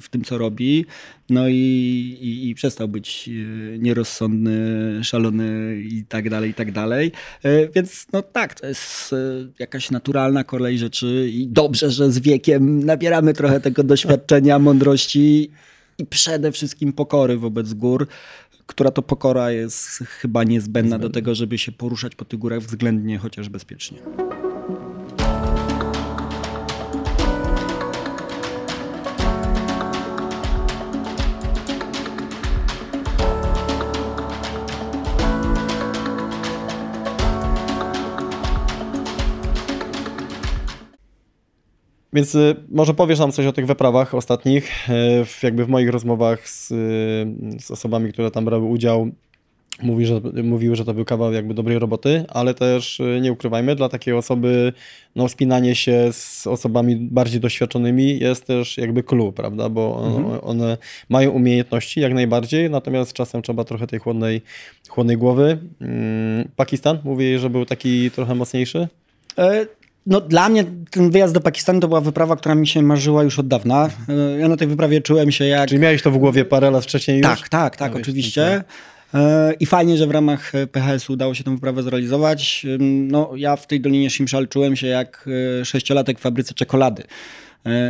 w 0.00 0.08
tym, 0.10 0.24
co 0.24 0.38
robi. 0.38 0.86
No 1.30 1.48
i, 1.48 1.54
i, 2.20 2.48
i 2.48 2.54
przestał 2.54 2.88
być 2.88 3.28
e, 3.28 3.78
nierozsądny, 3.78 4.60
szalony 5.04 5.76
i 5.90 6.04
tak 6.04 6.30
dalej, 6.30 6.50
i 6.50 6.54
tak 6.54 6.72
dalej. 6.72 7.12
Więc 7.74 8.06
no 8.12 8.22
tak, 8.22 8.60
to 8.60 8.66
jest 8.66 9.14
jakaś 9.58 9.90
naturalna 9.90 10.44
kolej 10.44 10.78
rzeczy 10.78 11.30
i 11.32 11.46
dobrze, 11.48 11.90
że 11.90 12.12
z 12.12 12.18
wiekiem 12.18 12.84
nabieramy 12.84 13.34
trochę 13.34 13.60
tego 13.60 13.82
doświadczenia, 13.82 14.58
mądrości 14.58 15.50
i 15.98 16.06
przede 16.06 16.52
wszystkim 16.52 16.92
pokory 16.92 17.36
wobec 17.36 17.74
gór, 17.74 18.06
która 18.66 18.90
to 18.90 19.02
pokora 19.02 19.50
jest 19.50 19.78
chyba 19.98 20.44
niezbędna 20.44 20.98
do 20.98 21.10
tego, 21.10 21.34
żeby 21.34 21.58
się 21.58 21.72
poruszać 21.72 22.14
po 22.14 22.24
tych 22.24 22.38
górach 22.38 22.60
względnie 22.60 23.18
chociaż 23.18 23.48
bezpiecznie. 23.48 23.98
Więc 42.12 42.34
y, 42.34 42.56
może 42.70 42.94
powiesz 42.94 43.18
nam 43.18 43.32
coś 43.32 43.46
o 43.46 43.52
tych 43.52 43.66
wyprawach 43.66 44.14
ostatnich. 44.14 44.88
Y, 44.88 45.46
jakby 45.46 45.64
w 45.64 45.68
moich 45.68 45.90
rozmowach 45.90 46.48
z, 46.48 46.70
y, 46.70 47.60
z 47.60 47.70
osobami, 47.70 48.12
które 48.12 48.30
tam 48.30 48.44
brały 48.44 48.64
udział, 48.64 49.10
mówi, 49.82 50.06
że, 50.06 50.20
mówiły, 50.42 50.76
że 50.76 50.84
to 50.84 50.94
był 50.94 51.04
kawał 51.04 51.32
jakby 51.32 51.54
dobrej 51.54 51.78
roboty, 51.78 52.24
ale 52.28 52.54
też 52.54 53.02
nie 53.20 53.32
ukrywajmy, 53.32 53.76
dla 53.76 53.88
takiej 53.88 54.14
osoby 54.14 54.72
no, 55.16 55.28
spinanie 55.28 55.74
się 55.74 56.08
z 56.12 56.46
osobami 56.46 56.96
bardziej 56.96 57.40
doświadczonymi 57.40 58.18
jest 58.18 58.46
też 58.46 58.78
jakby 58.78 59.02
clue, 59.02 59.32
prawda, 59.32 59.68
bo 59.68 60.06
mhm. 60.06 60.38
one 60.42 60.78
mają 61.08 61.30
umiejętności 61.30 62.00
jak 62.00 62.14
najbardziej, 62.14 62.70
natomiast 62.70 63.12
czasem 63.12 63.42
trzeba 63.42 63.64
trochę 63.64 63.86
tej 63.86 63.98
chłodnej, 63.98 64.42
chłodnej 64.88 65.16
głowy. 65.16 65.58
Mm, 65.80 66.48
Pakistan, 66.56 66.98
mówi, 67.04 67.38
że 67.38 67.50
był 67.50 67.66
taki 67.66 68.10
trochę 68.10 68.34
mocniejszy? 68.34 68.88
E, 70.08 70.12
no, 70.12 70.20
dla 70.20 70.48
mnie 70.48 70.64
ten 70.90 71.10
wyjazd 71.10 71.34
do 71.34 71.40
Pakistanu 71.40 71.80
to 71.80 71.88
była 71.88 72.00
wyprawa, 72.00 72.36
która 72.36 72.54
mi 72.54 72.66
się 72.66 72.82
marzyła 72.82 73.22
już 73.22 73.38
od 73.38 73.48
dawna. 73.48 73.90
E, 74.08 74.38
ja 74.38 74.48
na 74.48 74.56
tej 74.56 74.68
wyprawie 74.68 75.00
czułem 75.00 75.32
się 75.32 75.44
jak... 75.44 75.68
Czyli 75.68 75.80
miałeś 75.80 76.02
to 76.02 76.10
w 76.10 76.18
głowie 76.18 76.44
parę 76.44 76.70
lat 76.70 76.84
wcześniej 76.84 77.18
już? 77.18 77.26
Tak, 77.26 77.48
tak, 77.48 77.76
tak, 77.76 77.96
oczywiście. 77.96 78.64
E, 79.14 79.54
I 79.60 79.66
fajnie, 79.66 79.96
że 79.96 80.06
w 80.06 80.10
ramach 80.10 80.52
PHS 80.72 81.10
udało 81.10 81.34
się 81.34 81.44
tę 81.44 81.54
wyprawę 81.54 81.82
zrealizować. 81.82 82.66
No, 82.80 83.30
ja 83.36 83.56
w 83.56 83.66
tej 83.66 83.80
Dolinie 83.80 84.10
Shimshal 84.10 84.48
czułem 84.48 84.76
się 84.76 84.86
jak 84.86 85.28
e, 85.60 85.64
sześciolatek 85.64 86.18
w 86.18 86.22
fabryce 86.22 86.54
czekolady. 86.54 87.02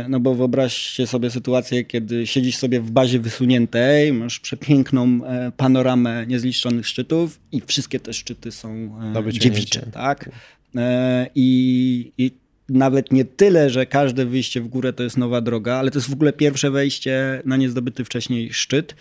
No 0.09 0.19
bo 0.19 0.35
wyobraźcie 0.35 1.07
sobie 1.07 1.29
sytuację, 1.29 1.85
kiedy 1.85 2.27
siedzisz 2.27 2.57
sobie 2.57 2.81
w 2.81 2.91
bazie 2.91 3.19
wysuniętej, 3.19 4.13
masz 4.13 4.39
przepiękną 4.39 5.19
panoramę 5.57 6.27
niezliczonych 6.27 6.87
szczytów 6.87 7.39
i 7.51 7.61
wszystkie 7.67 7.99
te 7.99 8.13
szczyty 8.13 8.51
są 8.51 8.89
dziewicze, 9.31 9.85
tak? 9.93 10.29
E, 10.75 11.27
I, 11.35 12.11
I 12.17 12.31
nawet 12.69 13.11
nie 13.11 13.25
tyle, 13.25 13.69
że 13.69 13.85
każde 13.85 14.25
wyjście 14.25 14.61
w 14.61 14.67
górę 14.67 14.93
to 14.93 15.03
jest 15.03 15.17
nowa 15.17 15.41
droga, 15.41 15.75
ale 15.75 15.91
to 15.91 15.97
jest 15.97 16.09
w 16.09 16.13
ogóle 16.13 16.33
pierwsze 16.33 16.71
wejście 16.71 17.41
na 17.45 17.57
niezdobyty 17.57 18.05
wcześniej 18.05 18.53
szczyt. 18.53 18.95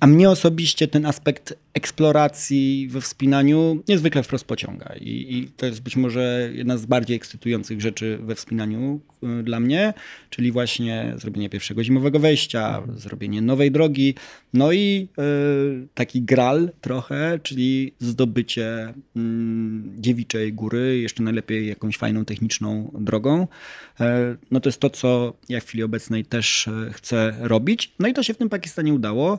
A 0.00 0.06
mnie 0.06 0.30
osobiście 0.30 0.88
ten 0.88 1.06
aspekt 1.06 1.54
eksploracji 1.74 2.88
we 2.90 3.00
wspinaniu 3.00 3.82
niezwykle 3.88 4.22
wprost 4.22 4.44
pociąga. 4.44 4.94
I, 5.00 5.36
I, 5.36 5.48
to 5.56 5.66
jest 5.66 5.82
być 5.82 5.96
może 5.96 6.50
jedna 6.52 6.76
z 6.76 6.86
bardziej 6.86 7.16
ekscytujących 7.16 7.80
rzeczy 7.80 8.18
we 8.22 8.34
wspinaniu 8.34 9.00
y, 9.40 9.42
dla 9.42 9.60
mnie, 9.60 9.94
czyli 10.30 10.52
właśnie 10.52 11.14
zrobienie 11.16 11.50
pierwszego 11.50 11.84
zimowego 11.84 12.18
wejścia, 12.18 12.82
zrobienie 12.96 13.42
nowej 13.42 13.70
drogi, 13.70 14.14
no 14.52 14.72
i 14.72 15.08
y, 15.82 15.88
taki 15.94 16.22
gral 16.22 16.70
trochę, 16.80 17.38
czyli 17.42 17.92
zdobycie 17.98 18.88
y, 18.88 19.20
dziewiczej 19.98 20.52
góry, 20.52 20.98
jeszcze 20.98 21.22
najlepiej 21.22 21.68
jakąś 21.68 21.96
fajną 21.96 22.24
techniczną 22.24 22.90
drogą. 22.98 23.42
Y, 24.00 24.04
no 24.50 24.60
to 24.60 24.68
jest 24.68 24.80
to, 24.80 24.90
co 24.90 25.32
ja 25.48 25.60
w 25.60 25.64
chwili 25.64 25.82
obecnej 25.84 26.24
też 26.24 26.68
e, 26.68 26.90
chcę 26.92 27.36
robić. 27.40 27.92
No 27.98 28.08
i 28.08 28.14
to 28.14 28.22
się 28.22 28.34
w 28.34 28.36
tym 28.36 28.48
Pakistanie 28.48 28.94
udało. 28.94 29.38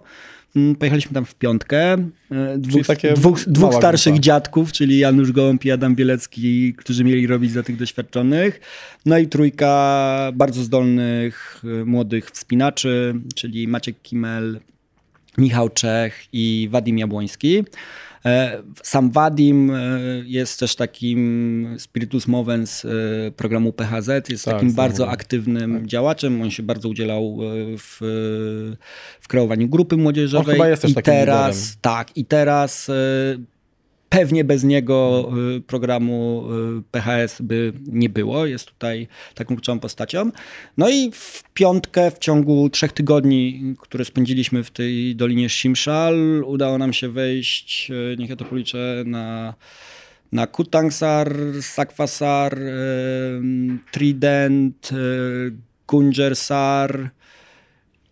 Mm, 0.56 0.76
pojechaliśmy 0.76 1.14
tam 1.14 1.26
w 1.26 1.36
piątkę. 1.36 1.94
E, 2.32 2.58
dwóch, 2.58 2.82
dwóch, 3.16 3.40
dwóch 3.48 3.74
starszych 3.74 4.14
grupa. 4.14 4.24
dziadków, 4.24 4.72
czyli 4.72 4.98
Janusz 4.98 5.32
Gołąb 5.32 5.66
i 5.66 5.72
Adam 5.72 5.96
Bielecki, 5.96 6.74
którzy 6.74 7.04
mieli 7.04 7.28
robić 7.28 7.52
za 7.52 7.64
tych 7.64 7.78
doświadczonych. 7.78 8.60
No 9.06 9.18
i 9.18 9.28
trójka 9.28 10.32
bardzo 10.34 10.64
zdolnych, 10.64 11.64
e, 11.82 11.86
młodych 11.86 12.30
wspinaczy, 12.30 13.16
czyli 13.36 13.68
Maciek 13.68 14.02
Kimel, 14.02 14.60
Michał 15.38 15.70
Czech 15.70 16.28
i 16.34 16.68
Wadim 16.72 16.98
Jabłoński. 16.98 17.64
E, 18.26 18.64
sam 18.84 19.12
Wadim 19.12 19.72
e, 19.72 20.00
jest 20.26 20.60
też 20.60 20.76
takim 20.76 21.76
spiritus 21.80 22.28
movens 22.28 22.86
e, 22.86 22.90
programu 23.32 23.74
PHZ, 23.74 24.30
jest 24.30 24.46
tak, 24.46 24.54
takim 24.54 24.74
bardzo 24.74 25.10
aktywnym 25.10 25.74
tak. 25.74 25.86
działaczem. 25.86 26.42
On 26.42 26.52
się 26.52 26.64
bardzo 26.64 26.90
udzielał 26.90 27.38
w, 27.78 27.98
w 29.22 29.28
kreowaniu 29.28 29.68
grupy 29.68 29.98
młodzieżowej. 29.98 30.48
On 30.48 30.54
chyba 30.54 30.70
jest 30.70 30.82
też 30.82 30.92
I 30.92 30.96
teraz, 30.96 31.56
liderem. 31.56 31.78
tak, 31.82 32.18
i 32.18 32.26
teraz 32.26 32.92
Pewnie 34.16 34.44
bez 34.44 34.64
niego 34.64 35.30
y, 35.58 35.62
programu 35.62 36.46
y, 36.80 36.82
PHS 36.92 37.42
by 37.42 37.74
nie 37.88 38.10
było. 38.10 38.46
Jest 38.46 38.66
tutaj 38.66 39.08
taką 39.34 39.56
kluczową 39.56 39.80
postacią. 39.80 40.32
No 40.78 40.90
i 40.90 41.12
w 41.12 41.44
piątkę, 41.54 42.12
w 42.12 42.20
ciągu 42.20 42.70
trzech 42.70 42.92
tygodni, 42.92 43.76
które 43.80 44.06
spędziliśmy 44.06 44.64
w 44.64 44.72
tej 44.72 45.16
Dolinie 45.16 45.50
Shimshal, 45.50 46.44
udało 46.46 46.78
nam 46.78 46.94
się 46.94 47.10
wejść, 47.10 47.92
y, 47.92 48.16
niech 48.20 48.30
ja 48.30 48.36
to 48.36 48.46
policzę, 48.46 49.04
na, 49.06 49.54
na 50.32 50.48
Kutangsar, 50.48 51.36
Sakwasar, 51.62 52.58
Trident, 53.92 54.90
Gunjersar, 55.88 57.10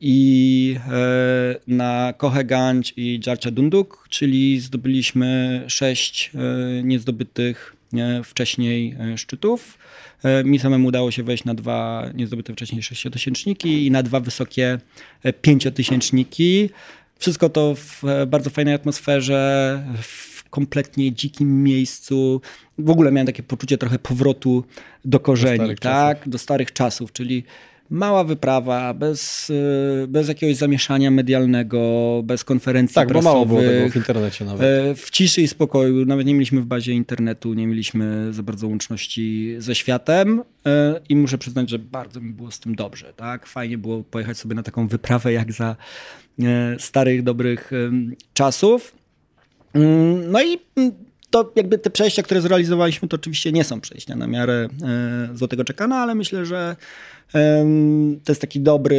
i 0.05 0.75
e, 0.87 1.55
na 1.67 2.13
Koheganj 2.17 2.83
i 2.97 3.19
Jarcha 3.27 3.51
Dunduk, 3.51 4.07
czyli 4.09 4.59
zdobyliśmy 4.59 5.63
sześć 5.67 6.31
e, 6.35 6.83
niezdobytych 6.83 7.75
wcześniej 8.23 8.95
e, 8.99 9.17
szczytów. 9.17 9.77
Mi 10.45 10.59
samemu 10.59 10.87
udało 10.87 11.11
się 11.11 11.23
wejść 11.23 11.45
na 11.45 11.53
dwa 11.53 12.09
niezdobyte 12.13 12.53
wcześniej 12.53 12.83
sześciotysięczniki 12.83 13.85
i 13.85 13.91
na 13.91 14.03
dwa 14.03 14.19
wysokie 14.19 14.79
pięciotysięczniki. 15.41 16.69
Wszystko 17.19 17.49
to 17.49 17.75
w 17.75 18.03
bardzo 18.27 18.49
fajnej 18.49 18.73
atmosferze, 18.73 19.83
w 20.01 20.49
kompletnie 20.49 21.11
dzikim 21.11 21.63
miejscu. 21.63 22.41
W 22.77 22.89
ogóle 22.89 23.11
miałem 23.11 23.27
takie 23.27 23.43
poczucie 23.43 23.77
trochę 23.77 23.99
powrotu 23.99 24.63
do 25.05 25.19
korzeni, 25.19 25.67
do 25.67 25.75
tak? 25.75 26.17
Czasów. 26.17 26.31
Do 26.31 26.37
starych 26.37 26.73
czasów, 26.73 27.13
czyli 27.13 27.43
mała 27.93 28.23
wyprawa, 28.23 28.93
bez, 28.93 29.49
y, 29.49 30.05
bez 30.07 30.27
jakiegoś 30.27 30.55
zamieszania 30.55 31.11
medialnego, 31.11 32.21
bez 32.23 32.43
konferencji 32.43 32.95
tak, 32.95 33.07
prasowych. 33.07 33.33
Tak, 33.33 33.47
bo 33.47 33.53
mało 33.53 33.61
było 33.61 33.61
tego 33.61 33.89
w 33.89 33.95
internecie 33.95 34.45
nawet. 34.45 34.61
E, 34.61 34.95
w 34.95 35.09
ciszy 35.09 35.41
i 35.41 35.47
spokoju, 35.47 36.05
nawet 36.05 36.27
nie 36.27 36.33
mieliśmy 36.33 36.61
w 36.61 36.65
bazie 36.65 36.93
internetu, 36.93 37.53
nie 37.53 37.67
mieliśmy 37.67 38.33
za 38.33 38.43
bardzo 38.43 38.67
łączności 38.67 39.55
ze 39.57 39.75
światem 39.75 40.43
e, 40.65 40.99
i 41.09 41.15
muszę 41.15 41.37
przyznać, 41.37 41.69
że 41.69 41.79
bardzo 41.79 42.21
mi 42.21 42.33
było 42.33 42.51
z 42.51 42.59
tym 42.59 42.75
dobrze. 42.75 43.13
Tak? 43.15 43.45
Fajnie 43.45 43.77
było 43.77 44.03
pojechać 44.03 44.37
sobie 44.37 44.55
na 44.55 44.63
taką 44.63 44.87
wyprawę 44.87 45.33
jak 45.33 45.51
za 45.51 45.75
e, 46.39 46.75
starych, 46.79 47.23
dobrych 47.23 47.71
czasów. 48.33 48.95
Mm, 49.73 50.31
no 50.31 50.43
i 50.43 50.59
mm, 50.75 50.91
to 51.33 51.51
jakby 51.55 51.77
te 51.77 51.89
przejścia, 51.89 52.23
które 52.23 52.41
zrealizowaliśmy, 52.41 53.07
to 53.07 53.15
oczywiście 53.15 53.51
nie 53.51 53.63
są 53.63 53.81
przejścia 53.81 54.15
na 54.15 54.27
miarę 54.27 54.67
Złotego 55.33 55.63
Czekana, 55.63 55.95
ale 55.95 56.15
myślę, 56.15 56.45
że 56.45 56.75
to 58.23 58.31
jest 58.31 58.41
taki 58.41 58.59
dobry 58.59 58.95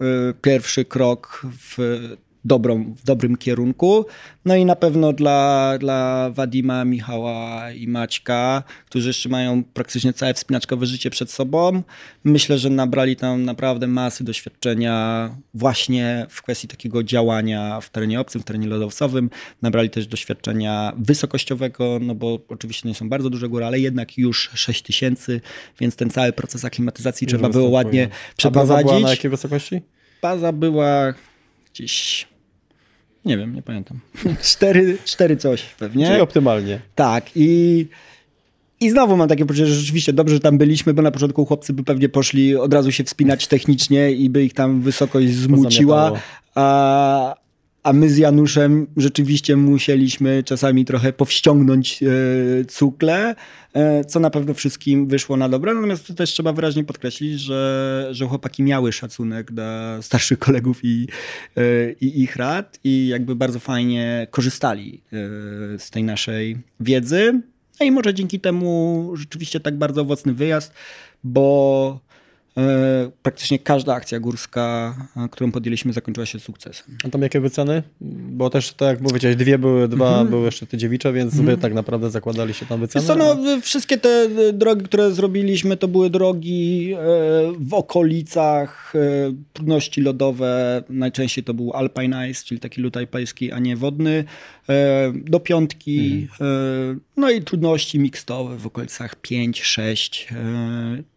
e, 0.00 0.04
pierwszy 0.42 0.84
krok 0.84 1.46
w 1.52 1.98
dobrą, 2.44 2.94
w 2.96 3.04
dobrym 3.04 3.36
kierunku. 3.36 4.06
No 4.44 4.56
i 4.56 4.64
na 4.64 4.76
pewno 4.76 5.12
dla, 5.12 5.74
dla 5.78 6.30
Wadima, 6.30 6.84
Michała 6.84 7.70
i 7.72 7.88
Maćka, 7.88 8.62
którzy 8.86 9.08
jeszcze 9.08 9.28
mają 9.28 9.64
praktycznie 9.64 10.12
całe 10.12 10.34
wspinaczkowe 10.34 10.86
życie 10.86 11.10
przed 11.10 11.30
sobą. 11.30 11.82
Myślę, 12.24 12.58
że 12.58 12.70
nabrali 12.70 13.16
tam 13.16 13.44
naprawdę 13.44 13.86
masy 13.86 14.24
doświadczenia 14.24 15.30
właśnie 15.54 16.26
w 16.30 16.42
kwestii 16.42 16.68
takiego 16.68 17.02
działania 17.02 17.80
w 17.80 17.90
terenie 17.90 18.20
obcym, 18.20 18.40
w 18.40 18.44
terenie 18.44 18.66
lodowcowym. 18.66 19.30
Nabrali 19.62 19.90
też 19.90 20.06
doświadczenia 20.06 20.92
wysokościowego, 20.98 21.98
no 22.00 22.14
bo 22.14 22.38
oczywiście 22.48 22.88
nie 22.88 22.94
są 22.94 23.08
bardzo 23.08 23.30
duże 23.30 23.48
góry, 23.48 23.64
ale 23.64 23.80
jednak 23.80 24.18
już 24.18 24.50
6 24.54 24.82
tysięcy, 24.82 25.40
więc 25.80 25.96
ten 25.96 26.10
cały 26.10 26.32
proces 26.32 26.64
aklimatyzacji 26.64 27.26
trzeba 27.26 27.48
było 27.48 27.68
ładnie 27.68 28.08
przeprowadzić. 28.36 28.72
A 28.72 28.76
baza 28.76 28.88
była 28.88 29.00
na 29.00 29.10
jakiej 29.10 29.30
wysokości? 29.30 29.82
Baza 30.22 30.52
była 30.52 31.14
gdzieś 31.74 32.26
nie 33.24 33.38
wiem, 33.38 33.54
nie 33.54 33.62
pamiętam. 33.62 34.00
cztery, 34.42 34.98
cztery 35.04 35.36
coś 35.36 35.62
pewnie. 35.62 36.06
Czyli 36.06 36.20
optymalnie. 36.20 36.80
Tak 36.94 37.30
i... 37.34 37.86
I 38.82 38.90
znowu 38.90 39.16
mam 39.16 39.28
takie 39.28 39.46
poczucie, 39.46 39.66
że 39.66 39.74
rzeczywiście 39.74 40.12
dobrze, 40.12 40.34
że 40.34 40.40
tam 40.40 40.58
byliśmy, 40.58 40.94
bo 40.94 41.02
na 41.02 41.10
początku 41.10 41.46
chłopcy 41.46 41.72
by 41.72 41.84
pewnie 41.84 42.08
poszli 42.08 42.56
od 42.56 42.74
razu 42.74 42.92
się 42.92 43.04
wspinać 43.04 43.46
technicznie 43.46 44.12
i 44.12 44.30
by 44.30 44.44
ich 44.44 44.54
tam 44.54 44.80
wysokość 44.80 45.28
zmuciła, 45.28 46.12
a, 46.54 47.34
a 47.82 47.92
my 47.92 48.10
z 48.10 48.18
Januszem 48.18 48.86
rzeczywiście 48.96 49.56
musieliśmy 49.56 50.42
czasami 50.42 50.84
trochę 50.84 51.12
powściągnąć 51.12 52.02
e, 52.02 52.06
cukle, 52.64 53.34
e, 53.72 54.04
co 54.04 54.20
na 54.20 54.30
pewno 54.30 54.54
wszystkim 54.54 55.06
wyszło 55.06 55.36
na 55.36 55.48
dobre. 55.48 55.74
Natomiast 55.74 56.06
to 56.06 56.14
też 56.14 56.30
trzeba 56.30 56.52
wyraźnie 56.52 56.84
podkreślić, 56.84 57.40
że, 57.40 58.08
że 58.10 58.26
chłopaki 58.26 58.62
miały 58.62 58.92
szacunek 58.92 59.52
dla 59.52 60.02
starszych 60.02 60.38
kolegów 60.38 60.80
i, 60.82 61.08
e, 61.56 61.92
i 61.92 62.22
ich 62.22 62.36
rad 62.36 62.80
i 62.84 63.08
jakby 63.08 63.36
bardzo 63.36 63.58
fajnie 63.58 64.26
korzystali 64.30 65.00
e, 65.12 65.78
z 65.78 65.90
tej 65.90 66.04
naszej 66.04 66.56
wiedzy. 66.80 67.40
No 67.80 67.86
i 67.86 67.90
może 67.90 68.14
dzięki 68.14 68.40
temu 68.40 69.10
rzeczywiście 69.14 69.60
tak 69.60 69.78
bardzo 69.78 70.00
owocny 70.00 70.34
wyjazd, 70.34 70.72
bo 71.24 72.00
praktycznie 73.22 73.58
każda 73.58 73.94
akcja 73.94 74.20
górska, 74.20 74.94
e, 75.16 75.28
którą 75.28 75.52
podjęliśmy, 75.52 75.92
zakończyła 75.92 76.26
się 76.26 76.40
sukcesem. 76.40 76.96
A 77.04 77.08
tam 77.08 77.22
jakie 77.22 77.40
wyceny? 77.40 77.82
Bo 78.30 78.50
też, 78.50 78.72
tak 78.72 78.88
jak 78.88 79.08
powiedziałeś, 79.08 79.36
dwie 79.36 79.58
były, 79.58 79.88
dwa 79.88 80.08
mhm. 80.08 80.28
były 80.28 80.44
jeszcze 80.44 80.66
te 80.66 80.76
dziewicze, 80.76 81.12
więc 81.12 81.34
wy 81.34 81.40
mhm. 81.40 81.60
tak 81.60 81.74
naprawdę 81.74 82.10
zakładali 82.10 82.54
się 82.54 82.66
tam 82.66 82.80
wyceny? 82.80 83.06
Co, 83.06 83.16
no, 83.16 83.36
wszystkie 83.62 83.98
te 83.98 84.28
drogi, 84.52 84.84
które 84.84 85.12
zrobiliśmy, 85.12 85.76
to 85.76 85.88
były 85.88 86.10
drogi 86.10 86.92
e, 86.92 86.98
w 87.58 87.74
okolicach, 87.74 88.92
trudności 89.52 90.00
lodowe. 90.00 90.82
Najczęściej 90.88 91.44
to 91.44 91.54
był 91.54 91.72
Alpine 91.72 92.30
Ice, 92.30 92.44
czyli 92.44 92.60
taki 92.60 92.80
lód 92.80 92.96
alpejski, 92.96 93.52
a 93.52 93.58
nie 93.58 93.76
wodny. 93.76 94.24
Do 95.14 95.40
piątki. 95.40 96.28
Mhm. 96.32 97.00
No 97.16 97.30
i 97.30 97.42
trudności 97.42 97.98
mikstowe 97.98 98.56
w 98.56 98.66
okolicach 98.66 99.16
5-6, 99.22 100.34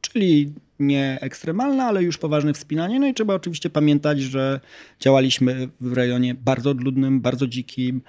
czyli 0.02 0.54
nie 0.88 1.18
ekstremalne, 1.22 1.84
ale 1.84 2.04
już 2.04 2.18
poważne 2.18 2.54
wspinanie. 2.54 3.00
No 3.00 3.08
i 3.08 3.14
trzeba 3.14 3.34
oczywiście 3.34 3.70
pamiętać, 3.70 4.22
że 4.22 4.60
działaliśmy 5.00 5.70
w 5.82 5.94
rejonie 5.94 6.36
bardzo 6.36 6.70
odludnym, 6.70 7.22
bardzo 7.22 7.48
dzikim, 7.48 8.02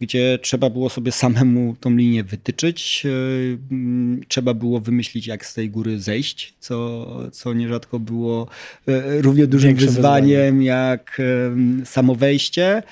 gdzie 0.00 0.38
trzeba 0.42 0.70
było 0.70 0.90
sobie 0.90 1.12
samemu 1.12 1.76
tą 1.80 1.96
linię 1.96 2.24
wytyczyć. 2.24 3.06
E, 3.06 4.26
trzeba 4.28 4.54
było 4.54 4.80
wymyślić, 4.80 5.26
jak 5.26 5.46
z 5.46 5.54
tej 5.54 5.70
góry 5.70 6.00
zejść, 6.00 6.54
co, 6.60 7.06
co 7.30 7.52
nierzadko 7.54 7.98
było 7.98 8.46
e, 8.88 9.22
równie 9.22 9.46
dużym 9.46 9.68
Większe 9.68 9.86
wyzwaniem 9.86 10.58
wyzwanie. 10.58 10.66
jak 10.66 11.20
samo 11.84 12.14
wejście. 12.14 12.82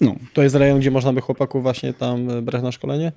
No. 0.00 0.16
To 0.32 0.42
jest 0.42 0.54
rejon, 0.54 0.80
gdzie 0.80 0.90
można 0.90 1.12
by 1.12 1.20
chłopaków 1.20 1.62
właśnie 1.62 1.94
tam 1.94 2.44
brać 2.44 2.62
na 2.62 2.72
szkolenie? 2.72 3.12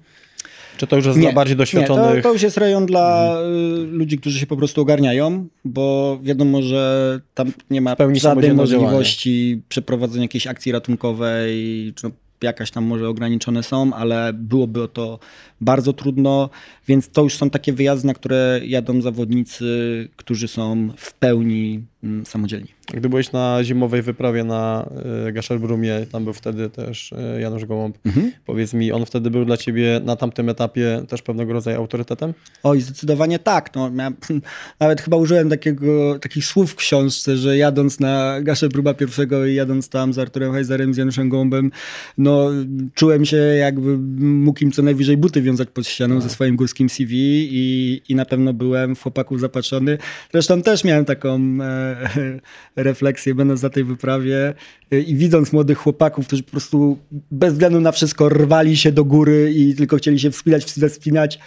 Czy 0.78 0.88
to 0.88 0.96
już 0.96 1.06
jest 1.06 1.18
nie, 1.18 1.24
dla 1.24 1.34
bardziej 1.34 1.58
doświadczonych? 1.58 2.16
Nie, 2.16 2.22
to, 2.22 2.30
to 2.30 2.34
już 2.34 2.42
jest 2.42 2.58
rejon 2.58 2.86
dla 2.86 3.34
mhm. 3.38 3.96
ludzi, 3.96 4.18
którzy 4.18 4.40
się 4.40 4.48
po 4.48 4.58
prostu 4.58 4.82
ogarniają, 4.82 5.48
bo 5.66 6.20
wiadomo, 6.24 6.62
że 6.62 7.22
tam 7.34 7.52
nie 7.70 7.82
ma 7.82 7.96
żadnej 8.13 8.54
możliwości 8.54 9.62
przeprowadzenia 9.70 10.24
jakiejś 10.24 10.48
akcji 10.48 10.72
ratunkowej, 10.72 11.94
czy 11.96 12.12
jakaś 12.42 12.72
tam 12.72 12.84
może 12.84 13.10
ograniczone 13.10 13.63
są, 13.63 13.94
ale 13.94 14.34
byłoby 14.34 14.88
to 14.94 15.20
bardzo 15.62 15.94
trudno, 15.94 16.50
więc 16.88 17.10
to 17.10 17.24
już 17.24 17.36
są 17.36 17.50
takie 17.50 17.74
wyjazdy, 17.74 18.08
na 18.08 18.13
które 18.13 18.62
jadą 18.63 19.02
zawodnicy, 19.02 20.10
którzy 20.16 20.48
są 20.48 20.90
w 20.98 21.13
pełni 21.13 21.86
samodzielni. 22.26 22.68
Gdy 22.94 23.10
byłeś 23.10 23.32
na 23.32 23.64
zimowej 23.64 24.02
wyprawie 24.02 24.44
na 24.44 24.90
y, 25.28 25.32
Gaszelbrumie, 25.32 26.06
tam 26.12 26.24
był 26.24 26.34
wtedy 26.34 26.70
też 26.70 27.12
y, 27.12 27.42
Janusz 27.42 27.66
Gołąb. 27.66 27.98
Mhm. 28.06 28.32
Powiedz 28.46 28.74
mi, 28.74 28.92
on 28.92 29.06
wtedy 29.06 29.30
był 29.30 29.46
dla 29.46 29.58
ciebie 29.58 30.02
na 30.04 30.16
tamtym 30.16 30.50
etapie 30.50 31.04
też 31.10 31.22
pewnego 31.22 31.54
rodzaju 31.54 31.78
autorytetem? 31.78 32.34
Oj, 32.64 32.82
zdecydowanie 32.82 33.40
tak. 33.40 33.76
No, 33.76 33.92
miałem, 33.92 34.16
nawet 34.80 35.02
chyba 35.02 35.18
użyłem 35.18 35.50
takiego, 35.50 36.20
takich 36.20 36.46
słów 36.46 36.72
w 36.72 36.76
książce, 36.76 37.38
że 37.38 37.58
jadąc 37.58 38.00
na 38.00 38.42
Gaszę 38.42 38.70
Próba 38.70 38.94
pierwszego 38.94 39.46
i 39.46 39.56
jadąc 39.56 39.90
tam 39.90 40.14
z 40.14 40.20
Arturem 40.20 40.54
Heizerem, 40.54 40.94
z 40.94 40.98
Januszem 40.98 41.30
Gołąbem, 41.30 41.72
no 42.18 42.50
czułem 42.94 43.26
się 43.26 43.38
jakby 43.38 43.98
mógł 44.20 44.64
im 44.64 44.72
co 44.72 44.82
najwyżej 44.82 45.18
buty 45.18 45.42
wiązać 45.42 45.70
pod 45.74 45.88
ścianą 45.88 46.22
ze 46.22 46.30
swoim 46.30 46.56
górskim 46.56 46.90
CV 46.90 47.14
i, 47.52 48.02
i 48.10 48.16
na 48.16 48.26
pewno 48.26 48.54
byłem 48.54 48.96
w 48.96 49.02
chłopaków 49.02 49.40
zapatrzony. 49.40 49.98
Zresztą 50.32 50.62
też 50.62 50.84
miałem 50.84 51.06
taką 51.06 51.40
e, 51.62 51.87
refleksję, 52.76 53.36
będąc 53.36 53.62
na 53.62 53.69
tej 53.69 53.84
wyprawie 53.84 54.54
e, 54.91 55.00
i 55.00 55.15
widząc 55.15 55.54
młodych 55.54 55.78
chłopaków, 55.78 56.28
którzy 56.28 56.43
po 56.43 56.52
prostu 56.52 56.97
bez 57.32 57.54
względu 57.54 57.82
na 57.82 57.91
wszystko 57.91 58.30
rwali 58.30 58.78
się 58.78 58.91
do 58.91 59.06
góry 59.06 59.54
i 59.56 59.76
tylko 59.76 59.97
chcieli 59.97 60.19
się 60.19 60.32
wspinać, 60.32 60.65
wspinać. 60.65 61.36
E, 61.36 61.39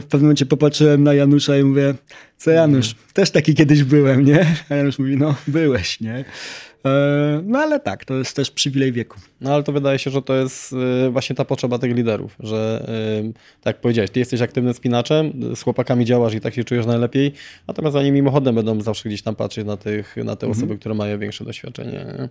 w 0.00 0.04
pewnym 0.04 0.22
momencie 0.22 0.46
popatrzyłem 0.46 1.02
na 1.02 1.14
Janusza 1.14 1.58
i 1.58 1.64
mówię, 1.64 1.94
co 2.36 2.50
Janusz, 2.50 2.94
też 3.12 3.30
taki 3.30 3.54
kiedyś 3.54 3.84
byłem, 3.84 4.24
nie? 4.24 4.46
A 4.68 4.74
Janusz 4.74 4.98
mówi, 4.98 5.16
no 5.16 5.34
byłeś, 5.46 6.00
nie? 6.00 6.24
E, 6.86 7.42
no 7.44 7.58
ale 7.58 7.80
tak, 7.80 8.04
to 8.04 8.14
jest 8.14 8.36
też 8.36 8.50
przywilej 8.50 8.92
wieku. 8.92 9.18
No 9.40 9.54
ale 9.54 9.62
to 9.62 9.72
wydaje 9.72 9.98
się, 9.98 10.10
że 10.10 10.22
to 10.22 10.34
jest 10.34 10.72
y, 11.06 11.10
właśnie 11.10 11.36
ta 11.36 11.44
potrzeba 11.44 11.78
tych 11.78 11.96
liderów, 11.96 12.36
że 12.40 12.86
y, 13.28 13.32
tak 13.60 13.74
jak 13.74 13.80
powiedziałeś, 13.80 14.10
ty 14.10 14.20
jesteś 14.20 14.40
aktywnym 14.40 14.74
spinaczem, 14.74 15.32
z 15.56 15.62
chłopakami 15.62 16.04
działasz 16.04 16.34
i 16.34 16.40
tak 16.40 16.54
się 16.54 16.64
czujesz 16.64 16.86
najlepiej, 16.86 17.32
natomiast 17.66 17.96
oni 17.96 18.12
mimochodem 18.12 18.54
będą 18.54 18.80
zawsze 18.80 19.08
gdzieś 19.08 19.22
tam 19.22 19.36
patrzeć 19.36 19.66
na, 19.66 19.76
tych, 19.76 20.16
na 20.16 20.36
te 20.36 20.46
osoby, 20.48 20.78
które 20.78 20.94
mają 20.94 21.18
większe 21.18 21.44
doświadczenie. 21.44 22.28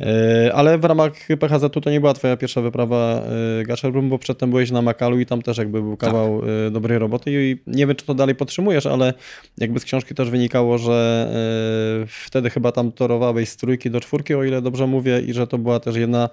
Y, 0.00 0.52
Ale 0.52 0.78
w 0.78 0.84
ramach 0.84 1.12
PHZ-u 1.40 1.80
to 1.80 1.90
nie 1.90 2.00
była 2.00 2.14
twoja 2.14 2.36
pierwsza 2.36 2.60
wyprawa 2.60 3.22
y, 3.60 3.64
Gasherbrum, 3.64 4.08
bo 4.08 4.18
przedtem 4.18 4.50
byłeś 4.50 4.70
na 4.70 4.82
Makalu 4.82 5.20
i 5.20 5.26
tam 5.26 5.42
też 5.42 5.58
jakby 5.58 5.82
był 5.82 5.96
kawał 5.96 6.42
y, 6.66 6.70
dobrej 6.70 6.98
roboty 6.98 7.30
i 7.32 7.56
nie 7.66 7.86
wiem, 7.86 7.96
czy 7.96 8.06
to 8.06 8.14
dalej 8.14 8.34
podtrzymujesz, 8.34 8.86
ale 8.86 9.14
jakby 9.58 9.80
z 9.80 9.84
książki 9.84 10.14
też 10.14 10.30
wynikało, 10.30 10.78
że 10.78 11.10
wtedy 12.08 12.50
chyba 12.50 12.72
tam 12.72 12.92
torowałeś 12.92 13.48
z 13.48 13.56
trójki 13.56 13.90
do 13.90 14.00
czwórki, 14.00 14.34
o 14.34 14.44
ile 14.44 14.62
dobrze 14.62 14.86
mówię, 14.86 15.20
i 15.20 15.32
że 15.32 15.46
to 15.46 15.58
była 15.58 15.80
też 15.80 15.96
jedna 15.96 16.28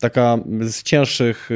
taka 0.00 0.38
z 0.60 0.82
cięższych, 0.82 1.50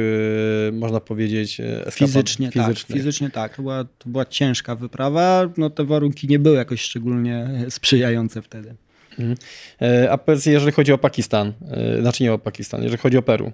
można 0.71 0.99
powiedzieć, 0.99 1.59
eskapad 1.59 1.93
Fizycznie, 1.93 2.51
tak. 2.51 2.77
Fizycznie 2.77 3.29
tak. 3.29 3.55
To 3.55 3.61
była, 3.61 3.83
to 3.83 4.09
była 4.09 4.25
ciężka 4.25 4.75
wyprawa. 4.75 5.49
No 5.57 5.69
te 5.69 5.83
warunki 5.83 6.27
nie 6.27 6.39
były 6.39 6.55
jakoś 6.55 6.81
szczególnie 6.81 7.49
sprzyjające 7.69 8.41
wtedy. 8.41 8.75
Mhm. 9.19 9.35
E, 9.81 10.11
A 10.11 10.17
powiedz, 10.17 10.45
jeżeli 10.45 10.71
chodzi 10.71 10.93
o 10.93 10.97
Pakistan, 10.97 11.53
e, 11.71 12.01
znaczy 12.01 12.23
nie 12.23 12.33
o 12.33 12.37
Pakistan, 12.37 12.83
jeżeli 12.83 13.01
chodzi 13.01 13.17
o 13.17 13.21
Peru, 13.21 13.51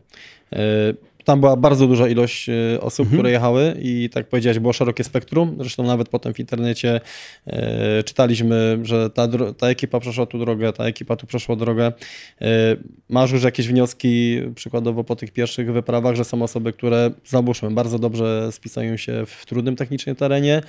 e, 0.54 0.58
tam 1.24 1.40
była 1.40 1.56
bardzo 1.56 1.88
duża 1.88 2.08
ilość 2.08 2.50
osób, 2.80 3.10
które 3.10 3.32
jechały 3.32 3.76
i 3.82 4.10
tak 4.14 4.30
powiedziałeś, 4.30 4.60
było 4.60 4.74
szerokie 4.74 5.04
spektrum. 5.04 5.56
Zresztą 5.60 5.84
nawet 5.84 6.10
potem 6.10 6.34
w 6.34 6.40
internecie 6.40 7.02
e, 7.48 8.04
czytaliśmy, 8.04 8.80
że 8.84 9.10
ta, 9.10 9.28
ta 9.58 9.68
ekipa 9.68 10.00
przeszła 10.00 10.26
tu 10.26 10.40
drogę, 10.40 10.74
ta 10.74 10.86
ekipa 10.86 11.16
tu 11.16 11.28
przeszła 11.28 11.56
drogę. 11.56 11.92
E, 12.42 12.76
Masz 13.10 13.32
już 13.32 13.44
jakieś 13.44 13.68
wnioski, 13.68 14.42
przykładowo 14.56 15.04
po 15.04 15.16
tych 15.16 15.32
pierwszych 15.32 15.74
wyprawach, 15.74 16.16
że 16.16 16.24
są 16.24 16.44
osoby, 16.44 16.74
które, 16.74 17.12
załóżmy, 17.26 17.72
bardzo 17.72 18.00
dobrze 18.00 18.50
spisają 18.52 18.98
się 18.98 19.26
w 19.26 19.46
trudnym 19.46 19.76
technicznie 19.76 20.16
terenie, 20.16 20.62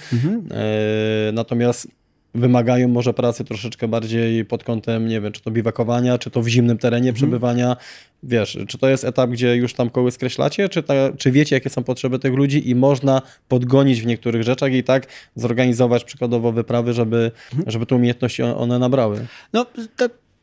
e, 0.50 1.33
natomiast 1.33 1.88
wymagają 2.35 2.88
może 2.88 3.14
pracy 3.14 3.45
troszeczkę 3.45 3.88
bardziej 3.88 4.45
pod 4.45 4.64
kątem, 4.64 5.09
nie 5.09 5.21
wiem, 5.21 5.33
czy 5.33 5.42
to 5.42 5.51
biwakowania, 5.51 6.18
czy 6.18 6.31
to 6.31 6.42
w 6.42 6.49
zimnym 6.49 6.79
terenie 6.79 7.12
przebywania. 7.12 7.77
Wiesz, 8.23 8.59
czy 8.68 8.79
to 8.79 8.88
jest 8.88 9.05
etap, 9.05 9.31
gdzie 9.31 9.57
już 9.57 9.75
tam 9.75 9.90
koły 9.90 10.11
skreślacie, 10.11 10.68
czy, 10.68 10.83
ta, 10.83 10.95
czy 11.18 11.31
wiecie, 11.31 11.57
jakie 11.57 11.71
są 11.71 11.85
potrzeby 11.85 12.18
tych 12.18 12.35
ludzi 12.35 12.71
i 12.71 12.75
można 12.75 13.23
podgonić 13.49 14.03
w 14.03 14.07
niektórych 14.07 14.42
rzeczach 14.42 14.73
i 14.73 14.85
tak 14.85 15.07
zorganizować 15.35 16.05
przykładowo 16.05 16.53
wyprawy, 16.53 16.92
żeby, 16.92 17.31
żeby 17.66 17.87
te 17.87 17.95
umiejętności 17.95 18.42
one 18.42 18.79
nabrały. 18.79 19.27
No, 19.53 19.66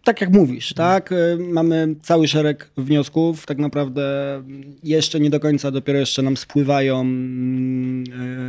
tak 0.10 0.22
jak 0.22 0.34
mówisz, 0.34 0.74
tak? 0.74 1.12
Y, 1.12 1.38
Mamy 1.40 1.96
cały 2.02 2.28
szereg 2.28 2.72
wniosków. 2.78 3.46
Tak 3.46 3.58
naprawdę 3.58 4.04
jeszcze 4.84 5.20
nie 5.20 5.30
do 5.30 5.40
końca, 5.40 5.72
dopiero 5.72 6.00
jeszcze 6.00 6.22
nam 6.22 6.38
spływają 6.38 7.02
mm, 7.02 8.04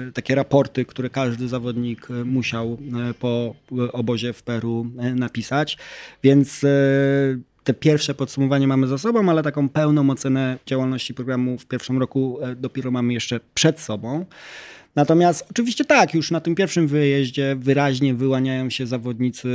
y, 0.09 0.12
takie 0.12 0.35
raporty, 0.35 0.85
które 0.85 1.11
każdy 1.11 1.49
zawodnik 1.49 2.11
y, 2.11 2.25
musiał 2.25 2.79
po 3.18 3.55
obozie 3.92 4.33
w 4.33 4.42
Peru 4.42 4.87
napisać. 5.14 5.79
Więc 6.23 6.61
te 7.64 7.75
pierwsze 7.75 8.14
podsumowanie 8.14 8.66
mamy 8.66 8.87
za 8.87 8.99
sobą, 8.99 9.29
ale 9.31 9.42
taką 9.42 9.68
pełną 9.68 10.11
ocenę 10.11 10.59
działalności 10.66 11.14
programu 11.14 11.59
w 11.59 11.66
pierwszym 11.66 11.99
roku 11.99 12.38
dopiero 12.57 12.90
mamy 12.90 13.12
jeszcze 13.12 13.40
przed 13.55 13.81
sobą. 13.81 14.25
Natomiast 14.96 15.46
oczywiście 15.50 15.85
tak, 15.85 16.14
już 16.14 16.31
na 16.31 16.40
tym 16.40 16.55
pierwszym 16.55 16.88
wyjeździe 16.88 17.57
wyraźnie 17.59 18.14
wyłaniają 18.14 18.70
się 18.70 18.87
zawodnicy, 18.87 19.48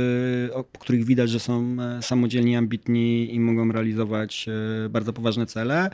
o 0.52 0.64
których 0.64 1.04
widać, 1.04 1.30
że 1.30 1.40
są 1.40 1.76
e, 1.80 2.02
samodzielni, 2.02 2.56
ambitni 2.56 3.34
i 3.34 3.40
mogą 3.40 3.72
realizować 3.72 4.46
e, 4.48 4.88
bardzo 4.88 5.12
poważne 5.12 5.46
cele. 5.46 5.90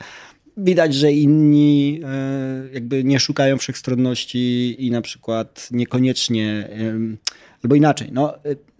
Widać, 0.57 0.95
że 0.95 1.11
inni 1.11 2.01
e, 2.03 2.73
jakby 2.73 3.03
nie 3.03 3.19
szukają 3.19 3.57
wszechstronności 3.57 4.75
i 4.85 4.91
na 4.91 5.01
przykład 5.01 5.67
niekoniecznie, 5.71 6.69
albo 7.63 7.75
inaczej, 7.75 8.09
no 8.11 8.33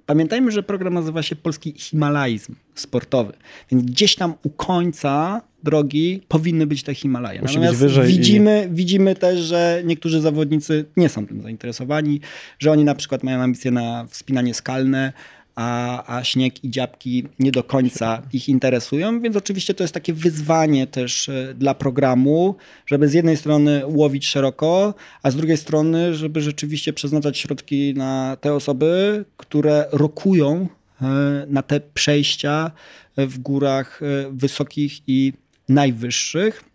Pamiętajmy, 0.05 0.51
że 0.51 0.63
program 0.63 0.93
nazywa 0.93 1.23
się 1.23 1.35
Polski 1.35 1.73
Himalajzm 1.77 2.55
Sportowy, 2.75 3.33
więc 3.71 3.83
gdzieś 3.83 4.15
tam 4.15 4.33
u 4.43 4.49
końca 4.49 5.41
drogi 5.63 6.21
powinny 6.27 6.67
być 6.67 6.83
te 6.83 6.95
Himalaje. 6.95 7.41
Musi 7.41 7.53
Natomiast 7.55 7.79
wyżej 7.79 8.09
i- 8.11 8.17
widzimy, 8.17 8.69
widzimy 8.71 9.15
też, 9.15 9.39
że 9.39 9.81
niektórzy 9.85 10.21
zawodnicy 10.21 10.85
nie 10.97 11.09
są 11.09 11.27
tym 11.27 11.41
zainteresowani, 11.41 12.21
że 12.59 12.71
oni 12.71 12.83
na 12.83 12.95
przykład 12.95 13.23
mają 13.23 13.41
ambicje 13.41 13.71
na 13.71 14.05
wspinanie 14.09 14.53
skalne, 14.53 15.13
a, 15.55 16.17
a 16.17 16.23
śnieg 16.23 16.63
i 16.63 16.69
dziabki 16.69 17.27
nie 17.39 17.51
do 17.51 17.63
końca 17.63 18.21
ich 18.33 18.49
interesują, 18.49 19.21
więc 19.21 19.35
oczywiście 19.35 19.73
to 19.73 19.83
jest 19.83 19.93
takie 19.93 20.13
wyzwanie 20.13 20.87
też 20.87 21.29
e, 21.29 21.53
dla 21.53 21.73
programu, 21.73 22.55
żeby 22.85 23.07
z 23.07 23.13
jednej 23.13 23.37
strony 23.37 23.83
łowić 23.87 24.27
szeroko, 24.27 24.93
a 25.23 25.31
z 25.31 25.35
drugiej 25.35 25.57
strony, 25.57 26.15
żeby 26.15 26.41
rzeczywiście 26.41 26.93
przeznaczać 26.93 27.37
środki 27.37 27.93
na 27.93 28.37
te 28.41 28.53
osoby, 28.53 29.25
które 29.37 29.85
rokują 29.91 30.67
e, 31.01 31.05
na 31.47 31.61
te 31.61 31.79
przejścia 31.79 32.71
w 33.17 33.39
górach 33.39 34.01
e, 34.03 34.05
wysokich 34.31 34.93
i 35.07 35.33
najwyższych. 35.69 36.72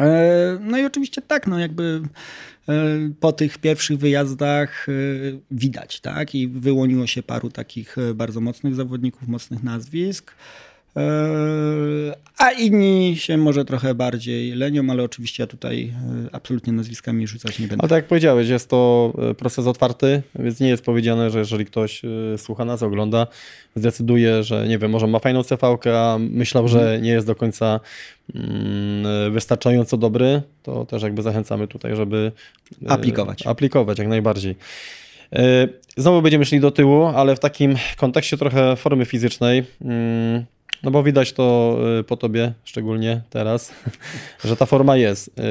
E, 0.00 0.58
No 0.60 0.78
i 0.78 0.84
oczywiście 0.84 1.22
tak, 1.22 1.46
no 1.46 1.58
jakby 1.58 2.02
e, 2.68 2.72
po 3.20 3.32
tych 3.32 3.58
pierwszych 3.58 3.98
wyjazdach 3.98 4.88
e, 4.88 4.92
widać, 5.50 6.00
tak? 6.00 6.34
I 6.34 6.48
wyłoniło 6.48 7.06
się 7.06 7.22
paru 7.22 7.50
takich 7.50 7.96
bardzo 8.14 8.40
mocnych 8.40 8.74
zawodników, 8.74 9.28
mocnych 9.28 9.62
nazwisk. 9.62 10.34
E, 10.98 12.16
A 12.38 12.50
inni 12.50 13.16
się 13.16 13.36
może 13.36 13.64
trochę 13.64 13.94
bardziej 13.94 14.52
lenią, 14.52 14.90
ale 14.90 15.02
oczywiście 15.02 15.42
ja 15.42 15.46
tutaj 15.46 15.92
e, 16.26 16.34
absolutnie 16.34 16.72
nazwiskami 16.72 17.26
rzucać 17.26 17.58
nie 17.58 17.68
będę. 17.68 17.82
Ale 17.82 17.88
tak 17.88 17.96
jak 17.96 18.06
powiedziałeś, 18.06 18.48
jest 18.48 18.70
to 18.70 19.12
e, 19.30 19.34
proces 19.34 19.66
otwarty, 19.66 20.22
więc 20.38 20.60
nie 20.60 20.68
jest 20.68 20.84
powiedziane, 20.84 21.30
że 21.30 21.38
jeżeli 21.38 21.64
ktoś 21.64 22.02
słucha 22.36 22.64
nas, 22.64 22.82
ogląda, 22.82 23.26
zdecyduje, 23.74 24.42
że 24.42 24.68
nie 24.68 24.78
wiem, 24.78 24.90
może 24.90 25.06
ma 25.06 25.18
fajną 25.18 25.42
cv 25.42 25.76
a 25.96 26.16
myślał, 26.18 26.68
że 26.68 26.98
nie 27.02 27.10
jest 27.10 27.26
do 27.26 27.34
końca 27.34 27.80
mm, 28.34 29.32
wystarczająco 29.32 29.96
dobry, 29.96 30.42
to 30.62 30.84
też 30.84 31.02
jakby 31.02 31.22
zachęcamy 31.22 31.68
tutaj, 31.68 31.96
żeby 31.96 32.32
Aplikować. 32.88 33.46
Aplikować, 33.46 33.98
jak 33.98 34.08
najbardziej. 34.08 34.56
Znowu 35.96 36.22
będziemy 36.22 36.44
szli 36.44 36.60
do 36.60 36.70
tyłu, 36.70 37.04
ale 37.04 37.36
w 37.36 37.40
takim 37.40 37.76
kontekście 37.96 38.36
trochę 38.36 38.76
formy 38.76 39.04
fizycznej. 39.04 39.64
No 40.82 40.90
bo 40.90 41.02
widać 41.02 41.32
to 41.32 41.78
e, 42.00 42.04
po 42.04 42.16
tobie, 42.16 42.52
szczególnie 42.64 43.20
teraz, 43.30 43.72
że 44.44 44.56
ta 44.56 44.66
forma 44.66 44.96
jest. 44.96 45.28
E, 45.38 45.42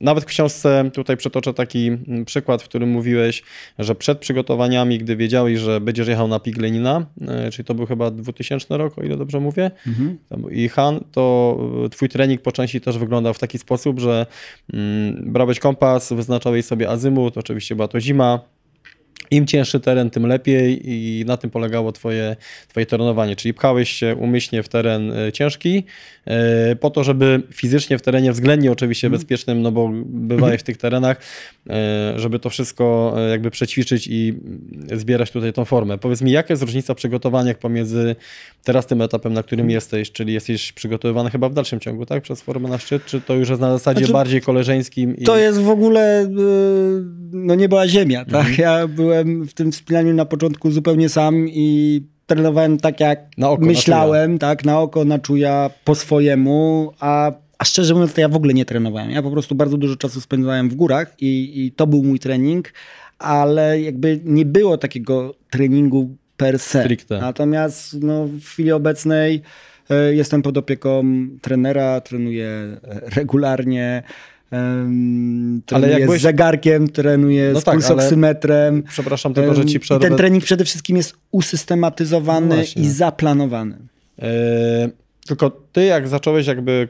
Nawet 0.00 0.24
w 0.24 0.26
książce 0.26 0.90
tutaj 0.94 1.16
przytoczę 1.16 1.54
taki 1.54 1.86
mm, 1.88 2.24
przykład, 2.24 2.62
w 2.62 2.64
którym 2.68 2.88
mówiłeś, 2.90 3.42
że 3.78 3.94
przed 3.94 4.18
przygotowaniami, 4.18 4.98
gdy 4.98 5.16
wiedziałeś, 5.16 5.58
że 5.58 5.80
będziesz 5.80 6.08
jechał 6.08 6.28
na 6.28 6.40
Pig 6.40 6.56
Lenina, 6.58 7.06
e, 7.28 7.50
czyli 7.50 7.64
to 7.66 7.74
był 7.74 7.86
chyba 7.86 8.10
2000 8.10 8.76
rok, 8.76 8.98
o 8.98 9.02
ile 9.02 9.16
dobrze 9.16 9.40
mówię, 9.40 9.70
tam- 10.28 10.52
i 10.52 10.68
Han, 10.68 11.04
to 11.12 11.56
twój 11.90 12.08
trening 12.08 12.42
po 12.42 12.52
części 12.52 12.80
też 12.80 12.98
wyglądał 12.98 13.34
w 13.34 13.38
taki 13.38 13.58
sposób, 13.58 14.00
że 14.00 14.26
mm, 14.72 15.32
brałeś 15.32 15.58
kompas, 15.58 16.12
wyznaczałeś 16.12 16.64
sobie 16.64 16.88
azymut, 16.90 17.38
oczywiście 17.38 17.74
była 17.76 17.88
to 17.88 18.00
zima, 18.00 18.40
im 19.30 19.46
cięższy 19.46 19.80
teren, 19.80 20.10
tym 20.10 20.26
lepiej 20.26 20.80
i 20.84 21.24
na 21.26 21.36
tym 21.36 21.50
polegało 21.50 21.92
twoje, 21.92 22.36
twoje 22.68 22.86
trenowanie, 22.86 23.36
czyli 23.36 23.54
pchałeś 23.54 23.90
się 23.90 24.16
umyślnie 24.16 24.62
w 24.62 24.68
teren 24.68 25.12
e, 25.12 25.32
ciężki 25.32 25.84
e, 26.24 26.76
po 26.76 26.90
to, 26.90 27.04
żeby 27.04 27.42
fizycznie 27.52 27.98
w 27.98 28.02
terenie 28.02 28.32
względnie 28.32 28.72
oczywiście 28.72 29.06
mm. 29.06 29.18
bezpiecznym, 29.18 29.62
no 29.62 29.72
bo 29.72 29.90
bywałeś 30.04 30.60
w 30.60 30.64
tych 30.64 30.76
terenach, 30.76 31.20
e, 31.70 32.12
żeby 32.16 32.38
to 32.38 32.50
wszystko 32.50 33.16
jakby 33.30 33.50
przećwiczyć 33.50 34.08
i 34.10 34.34
zbierać 34.92 35.30
tutaj 35.30 35.52
tą 35.52 35.64
formę. 35.64 35.98
Powiedz 35.98 36.22
mi, 36.22 36.30
jaka 36.30 36.52
jest 36.52 36.62
różnica 36.62 36.94
przygotowania 36.94 37.54
pomiędzy 37.54 38.16
teraz 38.64 38.86
tym 38.86 39.02
etapem, 39.02 39.32
na 39.32 39.42
którym 39.42 39.64
mm. 39.64 39.70
jesteś, 39.70 40.12
czyli 40.12 40.32
jesteś 40.32 40.72
przygotowywany 40.72 41.30
chyba 41.30 41.48
w 41.48 41.54
dalszym 41.54 41.80
ciągu, 41.80 42.06
tak, 42.06 42.22
przez 42.22 42.42
formę 42.42 42.68
na 42.68 42.78
szczyt, 42.78 43.04
czy 43.06 43.20
to 43.20 43.34
już 43.34 43.48
jest 43.48 43.60
na 43.60 43.72
zasadzie 43.72 43.98
znaczy, 43.98 44.12
bardziej 44.12 44.40
koleżeńskim? 44.40 45.16
I... 45.16 45.24
To 45.24 45.36
jest 45.36 45.60
w 45.60 45.68
ogóle, 45.68 46.30
no 47.32 47.54
nie 47.54 47.68
była 47.68 47.88
ziemia, 47.88 48.24
tak? 48.24 48.46
Mm. 48.46 48.56
Ja 48.58 48.88
byłem 48.88 49.19
byłem 49.24 49.46
w 49.46 49.54
tym 49.54 49.72
wspinaniu 49.72 50.14
na 50.14 50.24
początku 50.24 50.70
zupełnie 50.70 51.08
sam 51.08 51.48
i 51.48 52.02
trenowałem 52.26 52.78
tak, 52.78 53.00
jak 53.00 53.20
oko, 53.42 53.66
myślałem, 53.66 54.32
na 54.32 54.38
tak, 54.38 54.64
na 54.64 54.80
oko, 54.80 55.04
na 55.04 55.18
czuja, 55.18 55.70
po 55.84 55.94
swojemu, 55.94 56.92
a, 57.00 57.32
a 57.58 57.64
szczerze 57.64 57.94
mówiąc, 57.94 58.12
to 58.12 58.20
ja 58.20 58.28
w 58.28 58.36
ogóle 58.36 58.54
nie 58.54 58.64
trenowałem. 58.64 59.10
Ja 59.10 59.22
po 59.22 59.30
prostu 59.30 59.54
bardzo 59.54 59.76
dużo 59.76 59.96
czasu 59.96 60.20
spędzałem 60.20 60.68
w 60.68 60.74
górach 60.74 61.14
i, 61.20 61.52
i 61.64 61.72
to 61.72 61.86
był 61.86 62.02
mój 62.02 62.18
trening, 62.18 62.72
ale 63.18 63.80
jakby 63.80 64.20
nie 64.24 64.44
było 64.44 64.78
takiego 64.78 65.34
treningu 65.50 66.16
per 66.36 66.58
se. 66.58 66.80
Stricte. 66.80 67.20
Natomiast 67.20 68.02
no, 68.02 68.26
w 68.26 68.44
chwili 68.44 68.72
obecnej 68.72 69.42
e, 69.90 70.14
jestem 70.14 70.42
pod 70.42 70.58
opieką 70.58 71.04
trenera, 71.40 72.00
trenuję 72.00 72.48
e, 72.48 73.00
regularnie. 73.16 74.02
Um, 74.52 75.62
ale 75.72 75.90
jak 75.90 76.04
byłeś... 76.04 76.20
z 76.20 76.22
zegarkiem, 76.22 76.88
trenuje 76.88 77.50
no 77.52 77.60
z 77.60 77.64
tak, 77.64 77.74
pulsoksymetrem. 77.74 78.82
Przepraszam 78.82 79.34
tylko, 79.34 79.54
że 79.54 79.64
ci 79.64 79.80
przerwę. 79.80 80.06
I 80.06 80.08
ten 80.08 80.18
trening 80.18 80.44
przede 80.44 80.64
wszystkim 80.64 80.96
jest 80.96 81.14
usystematyzowany 81.30 82.56
no 82.56 82.82
i 82.82 82.88
zaplanowany. 82.88 83.78
E, 84.18 84.90
tylko 85.30 85.50
ty 85.72 85.84
jak 85.84 86.08
zacząłeś 86.08 86.46
jakby, 86.46 86.88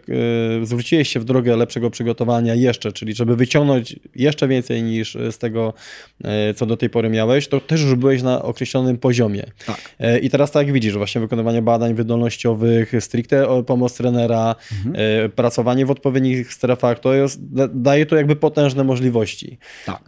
yy, 0.59 0.67
zwróciłeś 0.67 1.09
się 1.09 1.21
w 1.21 1.25
drogę 1.25 1.57
lepszego 1.57 1.91
przygotowania 1.91 2.55
jeszcze, 2.55 2.93
czyli 2.93 3.15
żeby 3.15 3.37
wyciągnąć 3.37 3.97
jeszcze 4.17 4.49
więcej 4.49 4.83
niż 4.83 5.19
z 5.31 5.39
tego, 5.39 5.75
yy, 6.21 6.31
co 6.55 6.67
do 6.67 6.77
tej 6.77 6.91
pory 6.91 7.09
miałeś, 7.09 7.49
to 7.49 7.61
też 7.61 7.83
już 7.83 7.95
byłeś 7.95 8.23
na 8.23 8.43
określonym 8.43 8.99
poziomie. 8.99 9.45
Tak. 9.67 9.95
Yy, 10.01 10.19
I 10.19 10.31
teraz 10.31 10.51
tak 10.51 10.67
jak 10.67 10.75
widzisz, 10.75 10.95
właśnie 10.95 11.21
wykonywanie 11.21 11.63
badań 11.63 11.95
wydolnościowych, 11.95 12.93
stricte 13.01 13.63
pomoc 13.67 13.95
trenera, 13.97 14.55
mhm. 14.87 15.31
pracowanie 15.31 15.87
w 15.87 15.91
odpowiednich 15.91 16.53
strefach, 16.53 16.99
to 16.99 17.15
jest, 17.15 17.41
daje 17.75 18.07
to 18.07 18.17
jakby 18.17 18.37
potężne 18.37 18.85
możliwości. 18.85 19.59
Tak. 19.87 20.03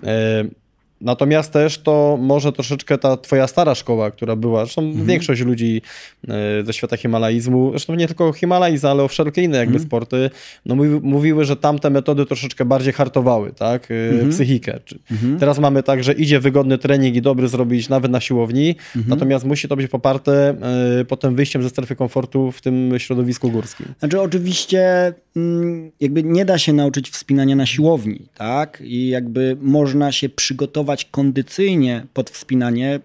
Natomiast 1.03 1.53
też 1.53 1.79
to 1.79 2.19
może 2.21 2.53
troszeczkę 2.53 2.99
ta 2.99 3.17
twoja 3.17 3.47
stara 3.47 3.75
szkoła, 3.75 4.11
która 4.11 4.37
była, 4.37 4.65
zresztą 4.65 4.83
mhm. 4.83 5.07
większość 5.07 5.41
ludzi 5.41 5.83
e, 6.29 6.65
ze 6.65 6.73
świata 6.73 6.97
himalaizmu, 6.97 7.71
zresztą 7.71 7.95
nie 7.95 8.07
tylko 8.07 8.33
himalaizm, 8.33 8.87
ale 8.87 9.03
o 9.03 9.09
wszelkie 9.09 9.43
inne 9.43 9.59
jakby 9.59 9.75
mhm. 9.75 9.89
sporty, 9.89 10.31
no 10.67 10.75
mówiły, 11.03 11.45
że 11.45 11.57
tamte 11.57 11.91
metody 11.91 12.27
troszeczkę 12.27 12.65
bardziej 12.65 12.93
hartowały, 12.93 13.53
tak, 13.53 13.91
e, 13.91 14.11
mhm. 14.11 14.31
psychikę. 14.31 14.81
Mhm. 15.11 15.39
Teraz 15.39 15.59
mamy 15.59 15.83
tak, 15.83 16.05
że 16.05 16.13
idzie 16.13 16.41
wygodny 16.41 16.79
trening 16.79 17.17
i 17.17 17.23
dobry 17.23 17.49
zrobić 17.49 17.89
nawet 17.89 18.11
na 18.11 18.21
siłowni, 18.21 18.69
mhm. 18.69 19.05
natomiast 19.09 19.45
musi 19.45 19.69
to 19.69 19.77
być 19.77 19.91
poparte 19.91 20.55
e, 21.01 21.05
potem 21.05 21.35
wyjściem 21.35 21.63
ze 21.63 21.69
strefy 21.69 21.97
komfortu 21.97 22.53
w 22.53 22.61
tym 22.61 22.95
środowisku 22.99 23.51
górskim. 23.51 23.87
Znaczy 23.99 24.21
oczywiście 24.21 25.13
mm, 25.37 25.91
jakby 26.01 26.23
nie 26.23 26.45
da 26.45 26.59
się 26.59 26.73
nauczyć 26.73 27.11
wspinania 27.11 27.57
na 27.57 27.67
siłowni, 27.67 28.29
tak, 28.35 28.83
i 28.85 29.09
jakby 29.09 29.57
można 29.61 30.13
się 30.13 30.29
przygotować 30.29 30.92
kondycyjnie 31.11 32.07
pod 32.15 32.31
wspinanie, 32.31 33.01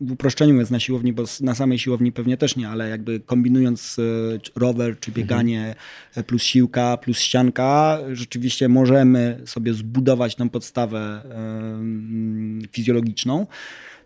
w 0.00 0.12
uproszczeniu 0.12 0.58
jest 0.58 0.70
na 0.70 0.80
siłowni, 0.80 1.12
bo 1.12 1.24
na 1.40 1.54
samej 1.54 1.78
siłowni 1.78 2.12
pewnie 2.12 2.36
też 2.36 2.56
nie, 2.56 2.68
ale 2.68 2.88
jakby 2.88 3.20
kombinując 3.20 3.96
e, 3.98 4.60
rower 4.60 5.00
czy 5.00 5.12
bieganie 5.12 5.74
mhm. 6.08 6.26
plus 6.26 6.42
siłka 6.42 6.96
plus 6.96 7.18
ścianka, 7.18 7.98
rzeczywiście 8.12 8.68
możemy 8.68 9.40
sobie 9.46 9.74
zbudować 9.74 10.34
tą 10.34 10.48
podstawę 10.48 11.22
fizjologiczną. 12.72 13.46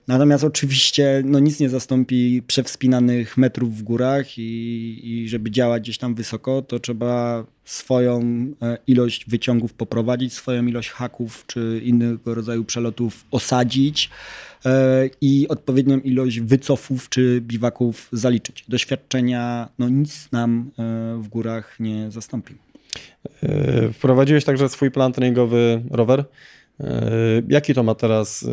Natomiast 0.08 0.44
oczywiście 0.44 1.22
no, 1.24 1.38
nic 1.38 1.60
nie 1.60 1.68
zastąpi 1.68 2.42
przewspinanych 2.46 3.36
metrów 3.36 3.76
w 3.78 3.82
górach 3.82 4.38
i, 4.38 5.00
i 5.04 5.28
żeby 5.28 5.50
działać 5.50 5.82
gdzieś 5.82 5.98
tam 5.98 6.14
wysoko, 6.14 6.62
to 6.62 6.78
trzeba 6.78 7.44
swoją 7.64 8.20
e, 8.62 8.78
ilość 8.86 9.30
wyciągów 9.30 9.72
poprowadzić, 9.72 10.32
swoją 10.32 10.66
ilość 10.66 10.90
haków 10.90 11.44
czy 11.46 11.80
innego 11.84 12.34
rodzaju 12.34 12.64
przelotów 12.64 13.24
osadzić 13.30 14.10
e, 14.66 15.10
i 15.20 15.48
odpowiednią 15.48 15.98
ilość 15.98 16.40
wycofów 16.40 17.08
czy 17.08 17.40
biwaków 17.40 18.08
zaliczyć. 18.12 18.64
Doświadczenia 18.68 19.68
no, 19.78 19.88
nic 19.88 20.32
nam 20.32 20.70
e, 20.78 20.82
w 21.22 21.28
górach 21.28 21.80
nie 21.80 22.10
zastąpi. 22.10 22.54
Wprowadziłeś 23.92 24.44
także 24.44 24.68
swój 24.68 24.90
plan 24.90 25.12
treningowy 25.12 25.82
rower. 25.90 26.24
E, 26.80 27.42
jaki 27.48 27.74
to 27.74 27.82
ma 27.82 27.94
teraz 27.94 28.46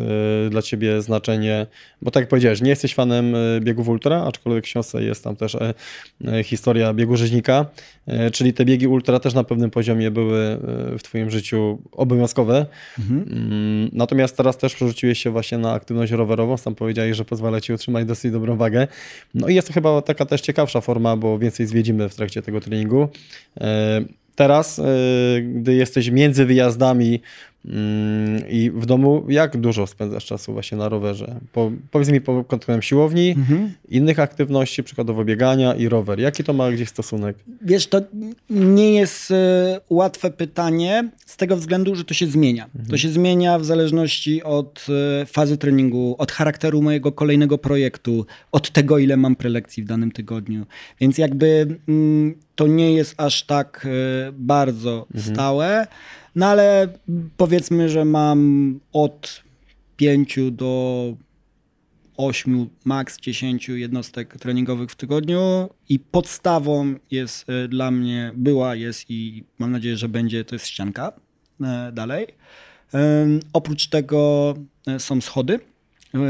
e, 0.46 0.50
dla 0.50 0.62
ciebie 0.62 1.02
znaczenie? 1.02 1.66
Bo 2.02 2.10
tak 2.10 2.20
jak 2.20 2.28
powiedziałeś, 2.28 2.60
nie 2.60 2.70
jesteś 2.70 2.94
fanem 2.94 3.34
e, 3.34 3.60
biegów 3.60 3.88
ultra, 3.88 4.24
aczkolwiek 4.24 4.64
w 4.64 4.66
książce 4.66 5.02
jest 5.02 5.24
tam 5.24 5.36
też 5.36 5.56
historia 6.44 6.94
biegu 6.94 7.16
rzeźnika, 7.16 7.66
czyli 8.32 8.54
te 8.54 8.64
biegi 8.64 8.86
ultra 8.86 9.20
też 9.20 9.34
na 9.34 9.44
pewnym 9.44 9.70
poziomie 9.70 10.10
były 10.10 10.58
w 10.98 11.02
twoim 11.02 11.30
życiu 11.30 11.78
obowiązkowe. 11.92 12.66
Mhm. 12.98 13.24
Mm, 13.30 13.90
natomiast 13.92 14.36
teraz 14.36 14.58
też 14.58 14.74
przerzuciłeś 14.74 15.22
się 15.22 15.30
właśnie 15.30 15.58
na 15.58 15.72
aktywność 15.72 16.12
rowerową, 16.12 16.56
sam 16.56 16.74
powiedziałeś, 16.74 17.16
że 17.16 17.24
pozwala 17.24 17.60
ci 17.60 17.72
utrzymać 17.72 18.04
dosyć 18.04 18.32
dobrą 18.32 18.56
wagę. 18.56 18.86
No 19.34 19.48
i 19.48 19.54
jest 19.54 19.68
to 19.68 19.74
chyba 19.74 20.02
taka 20.02 20.26
też 20.26 20.40
ciekawsza 20.40 20.80
forma, 20.80 21.16
bo 21.16 21.38
więcej 21.38 21.66
zwiedzimy 21.66 22.08
w 22.08 22.14
trakcie 22.14 22.42
tego 22.42 22.60
treningu. 22.60 23.08
Teraz, 24.36 24.80
gdy 25.42 25.74
jesteś 25.74 26.10
między 26.10 26.46
wyjazdami, 26.46 27.20
I 28.48 28.70
w 28.74 28.86
domu 28.86 29.24
jak 29.28 29.56
dużo 29.56 29.86
spędzasz 29.86 30.24
czasu 30.24 30.52
właśnie 30.52 30.78
na 30.78 30.88
rowerze? 30.88 31.40
Po, 31.52 31.72
powiedz 31.90 32.08
mi 32.08 32.20
pod 32.20 32.46
kątem 32.46 32.82
siłowni, 32.82 33.30
mhm. 33.30 33.72
innych 33.88 34.18
aktywności, 34.18 34.82
przykładowo 34.82 35.24
biegania 35.24 35.74
i 35.74 35.88
rower. 35.88 36.20
Jaki 36.20 36.44
to 36.44 36.52
ma 36.52 36.72
gdzieś 36.72 36.88
stosunek? 36.88 37.36
Wiesz, 37.62 37.86
to 37.86 38.00
nie 38.50 38.94
jest 38.94 39.30
e, 39.30 39.80
łatwe 39.90 40.30
pytanie 40.30 41.10
z 41.26 41.36
tego 41.36 41.56
względu, 41.56 41.94
że 41.94 42.04
to 42.04 42.14
się 42.14 42.26
zmienia. 42.26 42.64
Mhm. 42.64 42.86
To 42.86 42.96
się 42.96 43.08
zmienia 43.08 43.58
w 43.58 43.64
zależności 43.64 44.42
od 44.42 44.86
e, 45.22 45.26
fazy 45.26 45.58
treningu, 45.58 46.14
od 46.18 46.32
charakteru 46.32 46.82
mojego 46.82 47.12
kolejnego 47.12 47.58
projektu, 47.58 48.26
od 48.52 48.70
tego, 48.70 48.98
ile 48.98 49.16
mam 49.16 49.36
prelekcji 49.36 49.82
w 49.82 49.86
danym 49.86 50.12
tygodniu. 50.12 50.66
Więc 51.00 51.18
jakby 51.18 51.78
mm, 51.88 52.34
to 52.54 52.66
nie 52.66 52.92
jest 52.92 53.14
aż 53.16 53.42
tak 53.42 53.86
e, 53.86 54.32
bardzo 54.32 55.06
mhm. 55.14 55.34
stałe. 55.34 55.86
No 56.36 56.46
ale 56.46 56.88
powiedzmy, 57.36 57.88
że 57.88 58.04
mam 58.04 58.80
od 58.92 59.42
5 59.96 60.38
do 60.52 61.14
8, 62.16 62.68
maks 62.84 63.20
10 63.20 63.68
jednostek 63.68 64.36
treningowych 64.36 64.90
w 64.90 64.96
tygodniu 64.96 65.68
i 65.88 65.98
podstawą 65.98 66.94
jest 67.10 67.50
e, 67.50 67.68
dla 67.68 67.90
mnie, 67.90 68.32
była, 68.34 68.74
jest 68.74 69.04
i 69.08 69.44
mam 69.58 69.72
nadzieję, 69.72 69.96
że 69.96 70.08
będzie, 70.08 70.44
to 70.44 70.54
jest 70.54 70.66
ścianka 70.66 71.12
e, 71.60 71.92
dalej. 71.92 72.26
Oprócz 73.52 73.88
tego 73.88 74.54
e, 74.86 75.00
są 75.00 75.20
schody, 75.20 75.60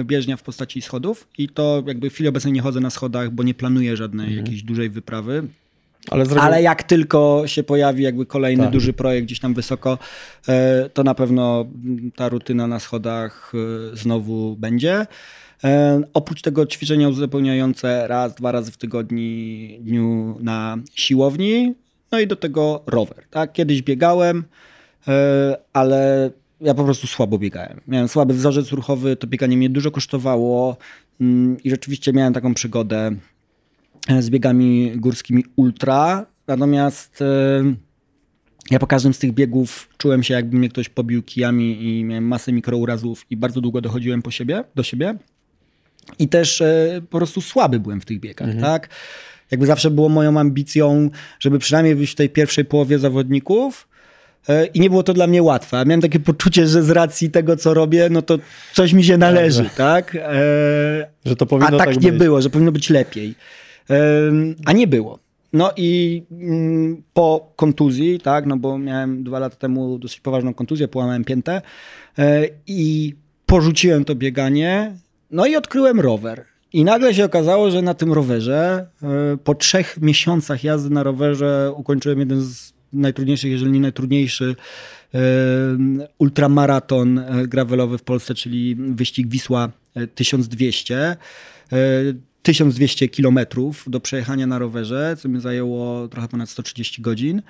bieżnia 0.05 0.37
w 0.37 0.43
postaci 0.43 0.83
schodów 0.83 1.29
i 1.39 1.49
to 1.49 1.83
jakby 1.87 2.11
w 2.11 2.15
chwili 2.15 2.29
obecnej 2.29 2.53
nie 2.53 2.61
chodzę 2.61 2.81
na 2.81 2.91
schodach, 2.91 3.31
bo 3.31 3.43
nie 3.43 3.55
planuję 3.55 3.97
żadnej 3.97 4.27
mhm. 4.27 4.45
jakiejś 4.45 4.63
dużej 4.63 4.91
wyprawy. 4.91 5.49
Ale, 6.11 6.25
Ale, 6.41 6.63
jak 6.63 6.83
tylko 6.83 7.43
się 7.47 7.63
pojawi 7.63 8.03
jakby 8.03 8.27
kolejny 8.27 8.65
tak. 8.65 8.73
duży 8.73 8.93
projekt 8.93 9.27
gdzieś 9.27 9.41
tam 9.41 9.55
wysoko, 9.55 9.99
e, 10.49 10.91
to 10.91 11.03
na 11.05 11.15
pewno 11.15 11.67
ta 12.17 12.29
rutyna 12.29 12.67
na 12.67 12.81
schodach 12.81 13.53
e, 13.93 13.97
znowu 13.97 14.57
będzie. 14.57 15.07
E, 15.65 16.03
oprócz 16.15 16.43
tego 16.43 16.67
ćwiczenia 16.67 17.09
uzupełniające 17.09 18.09
raz, 18.09 18.35
dwa 18.35 18.53
razy 18.53 18.73
w 18.73 18.77
tygodniu 18.77 20.37
na 20.41 20.77
siłowni, 20.95 21.75
no 22.13 22.21
i 22.21 22.27
do 22.27 22.37
tego 22.37 22.83
rower. 22.87 23.25
Tak? 23.31 23.53
Kiedyś 23.53 23.83
biegałem, 23.83 24.45
ale 25.73 26.31
ja 26.61 26.75
po 26.75 26.85
prostu 26.85 27.07
słabo 27.07 27.39
biegałem. 27.39 27.81
Miałem 27.89 28.09
słaby 28.09 28.35
wzorzec 28.35 28.73
ruchowy, 28.73 29.17
to 29.17 29.27
bieganie 29.27 29.57
mnie 29.57 29.71
dużo 29.71 29.91
kosztowało 29.91 30.77
mm, 31.21 31.57
i 31.65 31.71
rzeczywiście 31.71 32.13
miałem 32.13 32.33
taką 32.33 32.55
przygodę 32.55 33.17
z 34.21 34.31
biegami 34.31 34.93
górskimi 34.97 35.45
ultra. 35.57 36.27
Natomiast 36.47 37.23
e, 37.23 37.75
ja 38.71 38.79
po 38.79 38.87
każdym 38.87 39.15
z 39.15 39.19
tych 39.19 39.33
biegów 39.33 39.89
czułem 39.99 40.23
się, 40.23 40.35
jakby 40.35 40.57
mnie 40.57 40.69
ktoś 40.69 40.89
pobił 40.89 41.23
kijami 41.23 41.85
i 41.85 42.05
miałem 42.05 42.25
masę 42.25 42.53
mikrourazów 42.53 43.27
i 43.31 43.37
bardzo 43.37 43.61
długo 43.61 43.81
dochodziłem 43.81 44.23
po 44.23 44.31
siebie, 44.31 44.65
do 44.75 44.83
siebie. 44.83 45.15
I 46.19 46.29
też 46.29 46.61
e, 46.61 47.03
po 47.11 47.19
prostu 47.19 47.41
słaby 47.41 47.81
byłem 47.81 48.01
w 48.01 48.05
tych 48.05 48.21
biegach, 48.21 48.49
mhm. 48.49 48.65
tak? 48.65 48.89
Jakby 49.51 49.67
zawsze 49.67 49.91
było 49.91 50.09
moją 50.09 50.41
ambicją, 50.41 51.11
żeby 51.41 51.59
przynajmniej 51.59 51.97
być 51.97 52.11
w 52.11 52.15
tej 52.15 52.31
pierwszej 52.31 52.65
połowie 52.65 52.99
zawodników, 52.99 53.89
e, 54.49 54.67
i 54.67 54.81
nie 54.81 54.91
było 54.91 55.03
to 55.03 55.15
dla 55.15 55.27
mnie 55.27 55.43
łatwe. 55.43 55.85
Miałem 55.87 56.01
takie 56.01 56.21
poczucie, 56.21 56.67
że 56.67 56.83
z 56.83 56.91
racji 56.91 57.31
tego, 57.31 57.57
co 57.57 57.75
robię, 57.75 58.09
no 58.11 58.23
to 58.23 58.39
coś 58.73 58.93
mi 58.93 59.05
się 59.05 59.19
należy, 59.19 59.63
Dobrze. 59.63 59.77
tak? 59.77 60.15
E, 60.15 61.11
że 61.25 61.37
to 61.37 61.47
powinno 61.47 61.77
A 61.77 61.79
tak, 61.79 61.89
tak 61.89 62.03
nie 62.03 62.13
być. 62.13 62.19
było, 62.19 62.43
że 62.43 62.51
powinno 62.51 62.73
być 62.73 62.91
lepiej. 62.91 63.35
A 64.65 64.73
nie 64.73 64.87
było. 64.87 65.19
No 65.53 65.71
i 65.77 66.23
mm, 66.31 67.03
po 67.13 67.53
kontuzji, 67.57 68.21
tak, 68.21 68.47
no 68.47 68.57
bo 68.57 68.79
miałem 68.79 69.25
dwa 69.25 69.39
lata 69.39 69.57
temu 69.57 69.99
dosyć 69.99 70.21
poważną 70.21 70.55
kontuzję, 70.55 70.89
połamałem 70.89 71.25
piętę 71.25 71.63
i 72.67 73.15
porzuciłem 73.47 74.05
to 74.05 74.15
bieganie, 74.15 74.97
no 75.31 75.47
i 75.47 75.57
odkryłem 75.57 76.01
rower. 76.01 76.45
I 76.73 76.85
nagle 76.85 77.15
się 77.15 77.25
okazało, 77.25 77.71
że 77.71 77.83
na 77.83 77.95
tym 77.95 78.13
rowerze, 78.13 78.87
e, 79.03 79.37
po 79.45 79.55
trzech 79.55 79.99
miesiącach 80.01 80.65
jazdy 80.65 80.91
na 80.91 81.03
rowerze, 81.03 81.73
ukończyłem 81.77 82.19
jeden 82.19 82.41
z 82.41 82.73
najtrudniejszych, 82.93 83.51
jeżeli 83.51 83.71
nie 83.71 83.81
najtrudniejszy 83.81 84.57
e, 85.15 85.19
ultramaraton 86.19 87.19
e, 87.19 87.47
gravelowy 87.47 87.99
w 87.99 88.03
Polsce, 88.03 88.35
czyli 88.35 88.77
wyścig 88.77 89.29
Wisła 89.29 89.71
1200. 90.15 91.17
1200 92.47 93.09
kilometrów 93.09 93.85
do 93.87 94.01
przejechania 94.01 94.47
na 94.47 94.59
rowerze, 94.59 95.17
co 95.19 95.29
mi 95.29 95.41
zajęło 95.41 96.09
trochę 96.09 96.29
ponad 96.29 96.51
130 96.51 97.03
godzin. 97.03 97.43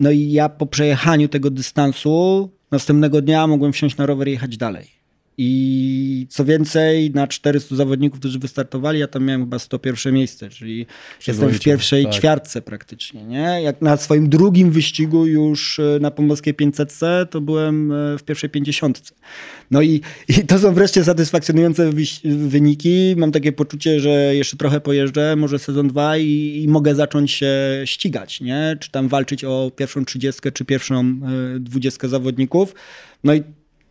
No 0.00 0.10
i 0.10 0.32
ja 0.32 0.48
po 0.48 0.66
przejechaniu 0.66 1.28
tego 1.28 1.50
dystansu 1.50 2.50
następnego 2.70 3.22
dnia 3.22 3.46
mogłem 3.46 3.72
wsiąść 3.72 3.96
na 3.96 4.06
rower 4.06 4.28
i 4.28 4.30
jechać 4.30 4.56
dalej. 4.56 5.03
I 5.38 6.26
co 6.30 6.44
więcej, 6.44 7.10
na 7.10 7.26
400 7.26 7.76
zawodników, 7.76 8.20
którzy 8.20 8.38
wystartowali, 8.38 9.00
ja 9.00 9.08
tam 9.08 9.24
miałem 9.24 9.42
chyba 9.42 9.58
101 9.58 10.14
miejsce, 10.14 10.48
czyli 10.48 10.86
jestem 11.26 11.50
w 11.50 11.60
pierwszej 11.60 12.04
tak. 12.04 12.14
ćwiartce 12.14 12.62
praktycznie. 12.62 13.24
Nie? 13.24 13.60
Jak 13.62 13.82
na 13.82 13.96
swoim 13.96 14.28
drugim 14.28 14.70
wyścigu 14.70 15.26
już 15.26 15.78
e, 15.78 15.98
na 16.00 16.10
Pomorskiej 16.10 16.54
500 16.54 17.00
to 17.30 17.40
byłem 17.40 17.92
e, 17.92 18.18
w 18.18 18.22
pierwszej 18.22 18.50
50. 18.50 19.14
No 19.70 19.82
i, 19.82 20.00
i 20.28 20.34
to 20.34 20.58
są 20.58 20.74
wreszcie 20.74 21.04
satysfakcjonujące 21.04 21.90
wyniki. 22.24 23.14
Mam 23.16 23.32
takie 23.32 23.52
poczucie, 23.52 24.00
że 24.00 24.34
jeszcze 24.34 24.56
trochę 24.56 24.80
pojeżdżę, 24.80 25.36
może 25.36 25.58
sezon 25.58 25.88
2 25.88 26.18
i, 26.18 26.62
i 26.64 26.68
mogę 26.68 26.94
zacząć 26.94 27.30
się 27.30 27.52
ścigać, 27.84 28.40
nie? 28.40 28.76
czy 28.80 28.90
tam 28.90 29.08
walczyć 29.08 29.44
o 29.44 29.70
pierwszą 29.76 30.04
30 30.04 30.52
czy 30.52 30.64
pierwszą 30.64 31.20
20 31.60 32.06
e, 32.06 32.10
zawodników. 32.10 32.74
No 33.24 33.34
i 33.34 33.42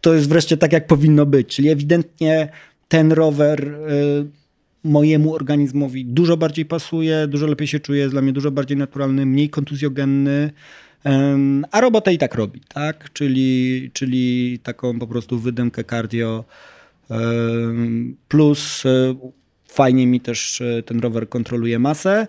to 0.03 0.13
jest 0.13 0.29
wreszcie 0.29 0.57
tak, 0.57 0.73
jak 0.73 0.87
powinno 0.87 1.25
być. 1.25 1.55
Czyli 1.55 1.69
ewidentnie 1.69 2.49
ten 2.87 3.11
rower 3.11 3.67
y, 3.67 4.25
mojemu 4.83 5.33
organizmowi 5.33 6.05
dużo 6.05 6.37
bardziej 6.37 6.65
pasuje, 6.65 7.27
dużo 7.27 7.47
lepiej 7.47 7.67
się 7.67 7.79
czuje, 7.79 7.99
jest 7.99 8.13
dla 8.13 8.21
mnie 8.21 8.33
dużo 8.33 8.51
bardziej 8.51 8.77
naturalny, 8.77 9.25
mniej 9.25 9.49
kontuzjogenny. 9.49 10.51
A 11.71 11.81
robotę 11.81 12.13
i 12.13 12.17
tak 12.17 12.35
robi, 12.35 12.61
tak? 12.73 13.13
Czyli, 13.13 13.91
czyli 13.93 14.59
taką 14.63 14.99
po 14.99 15.07
prostu 15.07 15.39
wydymkę 15.39 15.83
cardio. 15.83 16.43
Plus 18.27 18.85
y, 18.85 19.15
fajnie 19.67 20.07
mi 20.07 20.21
też 20.21 20.61
y, 20.61 20.83
ten 20.85 20.99
rower 20.99 21.29
kontroluje 21.29 21.79
masę. 21.79 22.27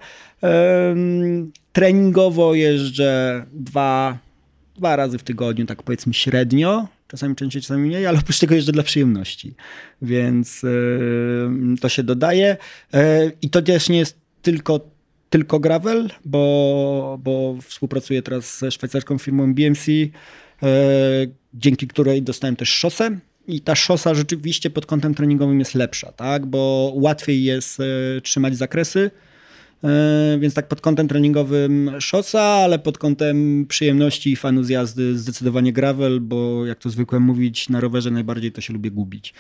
Treningowo 1.73 2.55
jeżdżę 2.55 3.47
dwa, 3.53 4.19
dwa 4.77 4.97
razy 4.97 5.19
w 5.19 5.23
tygodniu, 5.23 5.67
tak 5.67 5.83
powiedzmy 5.83 6.15
średnio 6.15 6.89
czasami 7.15 7.37
częściej, 7.37 7.63
czasami 7.63 7.87
mniej, 7.87 8.07
ale 8.07 8.19
oprócz 8.19 8.39
tego 8.39 8.55
jeszcze 8.55 8.73
dla 8.73 8.83
przyjemności. 8.83 9.55
Więc 10.03 10.63
yy, 10.63 11.77
to 11.81 11.89
się 11.89 12.03
dodaje. 12.03 12.57
Yy, 12.93 13.01
I 13.43 13.51
to 13.51 13.63
też 13.63 13.89
nie 13.89 13.99
jest 13.99 14.19
tylko, 14.43 14.81
tylko 15.31 15.61
gravel, 15.61 16.11
bo, 16.25 17.19
bo 17.23 17.59
współpracuję 17.63 18.23
teraz 18.23 18.59
ze 18.59 18.71
szwajcarską 18.71 19.19
firmą 19.19 19.55
BMC, 19.55 19.87
yy, 19.89 20.11
dzięki 21.55 21.89
której 21.89 22.23
dostałem 22.23 22.57
też 22.57 22.69
szosę. 22.69 23.19
I 23.47 23.61
ta 23.61 23.75
szosa 23.75 24.15
rzeczywiście 24.15 24.71
pod 24.71 24.87
kątem 24.87 25.15
treningowym 25.15 25.59
jest 25.59 25.75
lepsza, 25.75 26.13
tak? 26.13 26.47
bo 26.47 26.93
łatwiej 26.95 27.45
jest 27.45 27.79
trzymać 28.23 28.57
zakresy, 28.57 29.11
E, 29.11 29.11
więc 30.39 30.55
tak 30.55 30.69
pod 30.69 30.81
kątem 30.81 31.09
treningowym 31.09 31.91
szosa, 31.99 32.43
ale 32.43 32.79
pod 32.79 32.99
kątem 32.99 33.67
przyjemności 33.69 34.33
i 34.33 34.37
fanu 34.37 34.63
z 34.63 34.69
jazdy 34.69 35.19
zdecydowanie 35.19 35.73
gravel, 35.73 36.21
bo 36.21 36.67
jak 36.67 36.79
to 36.79 36.91
zwykłem 36.91 37.23
mówić, 37.23 37.69
na 37.69 37.81
rowerze 37.81 38.11
najbardziej 38.11 38.53
to 38.53 38.61
się 38.61 38.73
lubię 38.73 38.91
gubić. 38.91 39.35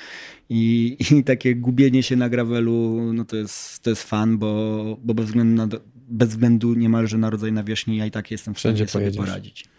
I, 0.48 0.96
i 1.10 1.24
takie 1.24 1.54
gubienie 1.54 2.02
się 2.02 2.16
na 2.16 2.28
gravelu, 2.28 3.10
no 3.12 3.24
to 3.24 3.36
jest, 3.36 3.82
to 3.82 3.90
jest 3.90 4.02
fan, 4.02 4.38
bo, 4.38 4.96
bo 5.04 5.14
bez, 5.14 5.26
względu 5.26 5.66
na, 5.66 5.68
bez 6.08 6.28
względu 6.28 6.74
niemalże 6.74 7.18
na 7.18 7.30
rodzaj 7.30 7.52
nawierzchni 7.52 7.96
ja 7.96 8.06
i 8.06 8.10
tak 8.10 8.30
jestem 8.30 8.54
w 8.54 8.58
stanie 8.58 8.76
sobie 8.76 8.88
pojedziesz. 8.92 9.16
poradzić. 9.16 9.73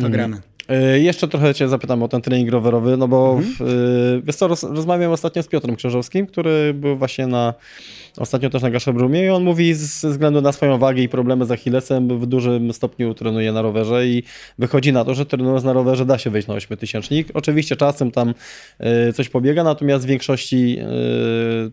To 0.00 0.06
mhm. 0.06 0.12
gramy. 0.12 0.40
Y, 0.94 1.00
jeszcze 1.00 1.28
trochę 1.28 1.54
cię 1.54 1.68
zapytam 1.68 2.02
o 2.02 2.08
ten 2.08 2.20
trening 2.20 2.50
rowerowy, 2.50 2.96
no 2.96 3.08
bo 3.08 3.36
mhm. 3.38 3.54
w, 3.54 3.60
y, 3.60 4.22
wiesz 4.24 4.36
co, 4.36 4.48
roz, 4.48 4.62
rozmawiam 4.62 5.12
ostatnio 5.12 5.42
z 5.42 5.48
Piotrem 5.48 5.76
Krzyżowskim, 5.76 6.26
który 6.26 6.74
był 6.74 6.96
właśnie 6.96 7.26
na, 7.26 7.54
ostatnio 8.16 8.50
też 8.50 8.62
na 8.62 8.70
Gaszebrumie 8.70 9.24
i 9.24 9.28
on 9.28 9.44
mówi 9.44 9.74
ze 9.74 10.10
względu 10.10 10.40
na 10.40 10.52
swoją 10.52 10.78
wagę 10.78 11.02
i 11.02 11.08
problemy 11.08 11.46
z 11.46 11.50
Achillesem 11.50 12.20
w 12.20 12.26
dużym 12.26 12.72
stopniu 12.72 13.14
trenuje 13.14 13.52
na 13.52 13.62
rowerze 13.62 14.06
i 14.06 14.22
wychodzi 14.58 14.92
na 14.92 15.04
to, 15.04 15.14
że 15.14 15.26
trenując 15.26 15.64
na 15.64 15.72
rowerze 15.72 16.06
da 16.06 16.18
się 16.18 16.30
wejść 16.30 16.48
na 16.48 16.54
ośmiotysięcznik. 16.54 17.28
Oczywiście 17.34 17.76
czasem 17.76 18.10
tam 18.10 18.34
y, 19.08 19.12
coś 19.12 19.28
pobiega, 19.28 19.64
natomiast 19.64 20.04
w 20.04 20.08
większości 20.08 20.78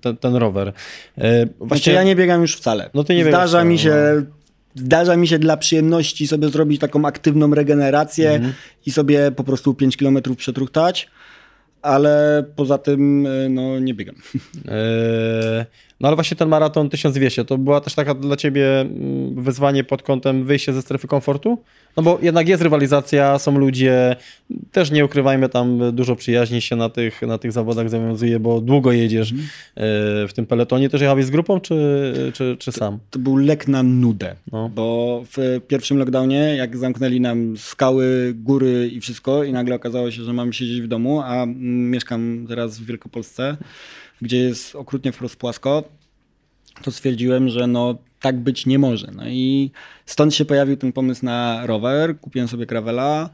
ten, 0.02 0.18
ten 0.18 0.36
rower. 0.36 0.74
Właśnie... 1.16 1.68
Znaczy 1.68 1.92
ja 1.92 2.04
nie 2.04 2.16
biegam 2.16 2.42
już 2.42 2.56
wcale. 2.56 2.90
No 2.94 3.04
ty 3.04 3.16
nie 3.16 3.26
Zdarza 3.26 3.64
mi 3.64 3.80
się 3.80 3.96
no 4.16 4.38
Zdarza 4.78 5.16
mi 5.16 5.28
się 5.28 5.40
dla 5.40 5.58
przyjemności 5.58 6.28
sobie 6.28 6.50
zrobić 6.50 6.82
taką 6.82 7.06
aktywną 7.06 7.56
regenerację 7.56 8.32
mhm. 8.32 8.54
i 8.86 8.92
sobie 8.92 9.32
po 9.32 9.44
prostu 9.44 9.74
5 9.74 9.98
km 9.98 10.20
przetruchtać, 10.38 11.10
ale 11.82 12.46
poza 12.56 12.78
tym 12.78 13.28
e, 13.28 13.50
no, 13.50 13.80
nie 13.80 13.94
biegam. 13.94 14.16
Eee, 14.68 15.66
no 16.00 16.08
ale 16.08 16.16
właśnie 16.16 16.38
ten 16.38 16.50
maraton 16.50 16.90
1200 16.90 17.46
to 17.46 17.58
była 17.58 17.82
też 17.82 17.96
taka 17.96 18.14
dla 18.14 18.36
ciebie 18.36 18.82
mm, 18.82 19.44
wyzwanie 19.44 19.84
pod 19.84 20.04
kątem 20.04 20.46
wyjścia 20.46 20.74
ze 20.74 20.82
strefy 20.82 21.08
komfortu? 21.08 21.58
No 21.98 22.04
bo 22.04 22.20
jednak 22.22 22.48
jest 22.48 22.64
rywalizacja, 22.64 23.40
są 23.40 23.58
ludzie, 23.58 24.16
też 24.72 24.92
nie 24.92 25.06
ukrywajmy 25.06 25.50
tam, 25.50 25.96
dużo 25.96 26.16
przyjaźni 26.16 26.62
się 26.62 26.76
na 26.76 26.90
tych, 26.90 27.22
na 27.22 27.38
tych 27.38 27.52
zawodach 27.52 27.90
zawiązuje, 27.90 28.40
bo 28.40 28.62
długo 28.62 28.92
jedziesz 28.92 29.32
mm. 29.32 29.46
w 30.28 30.34
tym 30.34 30.46
peletonie. 30.46 30.90
Też 30.90 31.02
jechałeś 31.02 31.26
z 31.26 31.30
grupą, 31.30 31.60
czy, 31.60 32.32
czy, 32.34 32.58
czy 32.60 32.72
sam? 32.72 32.98
To, 32.98 33.04
to 33.10 33.20
był 33.20 33.38
lek 33.38 33.68
na 33.68 33.84
nudę, 33.84 34.36
no. 34.52 34.70
bo 34.70 35.24
w 35.38 35.62
pierwszym 35.68 35.98
lockdownie, 35.98 36.56
jak 36.56 36.78
zamknęli 36.78 37.22
nam 37.22 37.58
skały, 37.58 38.34
góry 38.36 38.90
i 38.94 39.02
wszystko 39.02 39.44
i 39.44 39.52
nagle 39.52 39.76
okazało 39.76 40.12
się, 40.12 40.24
że 40.24 40.34
mam 40.34 40.54
siedzieć 40.54 40.82
w 40.82 40.88
domu, 40.88 41.22
a 41.22 41.46
mieszkam 41.60 42.46
teraz 42.50 42.80
w 42.80 42.86
Wielkopolsce, 42.86 43.58
gdzie 44.22 44.38
jest 44.38 44.76
okrutnie 44.76 45.12
wprost 45.12 45.36
płasko, 45.36 45.84
to 46.84 46.92
stwierdziłem, 46.92 47.50
że 47.50 47.68
no 47.68 47.98
tak 48.20 48.40
być 48.40 48.66
nie 48.66 48.80
może. 48.80 49.12
No 49.16 49.28
i 49.28 49.72
stąd 50.06 50.36
się 50.36 50.46
pojawił 50.46 50.78
ten 50.78 50.92
pomysł 50.92 51.26
na 51.26 51.66
rower. 51.66 52.20
Kupiłem 52.20 52.48
sobie 52.48 52.66
gravela. 52.66 53.30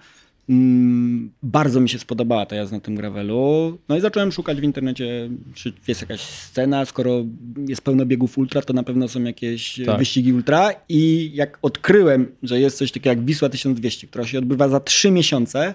Mm, 0.50 1.32
bardzo 1.44 1.80
mi 1.80 1.90
się 1.90 2.00
spodobała 2.00 2.46
ta 2.46 2.56
jazda 2.56 2.78
na 2.78 2.82
tym 2.82 2.96
gravelu. 2.96 3.78
No 3.90 3.98
i 3.98 4.02
zacząłem 4.02 4.32
szukać 4.32 4.62
w 4.62 4.64
internecie, 4.64 5.30
czy 5.54 5.74
jest 5.88 6.02
jakaś 6.02 6.22
scena. 6.22 6.86
Skoro 6.86 7.26
jest 7.68 7.82
pełno 7.82 8.06
biegów 8.06 8.38
ultra, 8.38 8.62
to 8.62 8.74
na 8.74 8.84
pewno 8.84 9.08
są 9.08 9.24
jakieś 9.24 9.82
tak. 9.86 10.00
wyścigi 10.00 10.34
ultra. 10.34 10.70
I 10.90 11.32
jak 11.34 11.60
odkryłem, 11.62 12.32
że 12.44 12.60
jest 12.60 12.78
coś 12.78 12.92
takiego 12.92 13.10
jak 13.10 13.26
Wisła 13.26 13.50
1200, 13.50 14.08
która 14.08 14.26
się 14.26 14.38
odbywa 14.38 14.70
za 14.70 14.80
trzy 14.80 15.12
miesiące, 15.12 15.74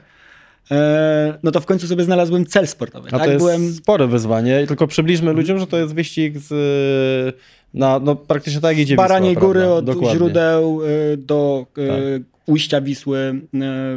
no 1.42 1.50
to 1.50 1.60
w 1.60 1.66
końcu 1.66 1.86
sobie 1.86 2.04
znalazłem 2.04 2.46
cel 2.46 2.66
sportowy. 2.66 3.08
A 3.08 3.10
tak? 3.10 3.24
to 3.24 3.32
jest 3.32 3.44
Byłem... 3.44 3.72
spore 3.72 4.06
wyzwanie, 4.06 4.64
tylko 4.66 4.86
przybliżmy 4.86 5.32
ludziom, 5.32 5.58
że 5.58 5.66
to 5.66 5.78
jest 5.78 5.94
wyścig 5.94 6.38
z, 6.38 7.36
na, 7.74 7.98
no, 7.98 8.16
praktycznie 8.16 8.60
tak 8.60 8.70
jak 8.70 8.78
idzie 8.78 8.96
Baraniej 8.96 9.34
Wisła, 9.34 9.46
Góry 9.46 9.68
od 9.68 9.84
Dokładnie. 9.84 10.16
źródeł 10.16 10.80
e, 10.84 11.16
do 11.16 11.66
e, 11.78 11.86
tak. 11.88 12.22
ujścia 12.46 12.80
Wisły 12.80 13.40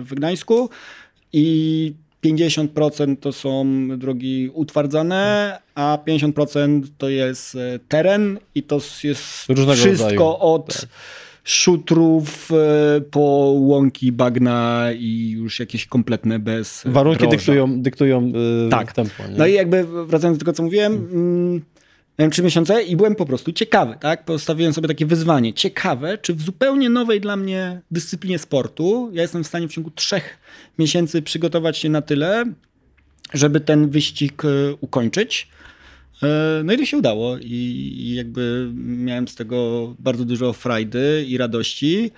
w 0.01 0.09
Gdańsku 0.15 0.69
i 1.34 1.93
50% 2.26 3.17
to 3.17 3.34
są 3.34 3.88
drogi 3.97 4.49
utwardzane, 4.53 5.57
a 5.76 5.97
50% 6.07 6.82
to 6.97 7.09
jest 7.09 7.57
teren 7.88 8.39
i 8.55 8.63
to 8.63 8.80
jest 9.03 9.49
Różnego 9.49 9.74
wszystko 9.74 10.07
rodzaju. 10.07 10.38
od... 10.39 10.67
Tak 10.67 10.89
szutrów 11.44 12.52
e, 12.52 13.02
po 13.02 13.20
łąki, 13.60 14.12
bagna 14.12 14.88
i 14.98 15.30
już 15.30 15.60
jakieś 15.60 15.86
kompletne 15.86 16.39
bez 16.39 16.84
Warunki 16.86 17.28
dyktują, 17.28 17.82
dyktują 17.82 18.28
yy, 18.28 18.70
tak. 18.70 18.94
tempo. 18.94 19.24
Nie? 19.30 19.38
No 19.38 19.48
i 19.48 19.54
jakby 19.54 19.84
wracając 20.06 20.38
do 20.38 20.46
tego, 20.46 20.54
co 20.54 20.64
mówiłem, 20.64 20.94
mm, 20.94 21.62
miałem 22.20 22.32
trzy 22.32 22.44
miesiące 22.44 22.84
i 22.84 22.96
byłem 22.96 23.16
po 23.16 23.26
prostu 23.26 23.54
ciekawy, 23.54 23.96
tak? 24.00 24.26
Postawiłem 24.26 24.74
sobie 24.74 24.88
takie 24.88 25.06
wyzwanie. 25.06 25.54
Ciekawe, 25.54 26.18
czy 26.18 26.34
w 26.34 26.42
zupełnie 26.42 26.89
nowej 26.89 27.22
dla 27.22 27.36
mnie 27.36 27.82
dyscyplinie 27.92 28.39
sportu 28.39 29.10
ja 29.14 29.22
jestem 29.22 29.44
w 29.44 29.48
stanie 29.48 29.68
w 29.68 29.72
ciągu 29.72 29.92
trzech 29.92 30.38
miesięcy 30.80 31.22
przygotować 31.22 31.78
się 31.78 31.89
na 31.89 32.02
tyle, 32.02 32.46
żeby 33.34 33.60
ten 33.60 33.89
wyścig 33.89 34.46
e, 34.46 34.48
ukończyć. 34.82 35.48
E, 36.24 36.61
no 36.63 36.74
i 36.74 36.78
to 36.78 36.86
się 36.86 36.97
udało 36.97 37.38
i 37.41 38.13
jakby 38.15 38.72
miałem 38.76 39.28
z 39.28 39.36
tego 39.36 39.88
bardzo 39.99 40.26
dużo 40.26 40.53
frajdy 40.53 41.26
i 41.28 41.38
radości. 41.38 42.11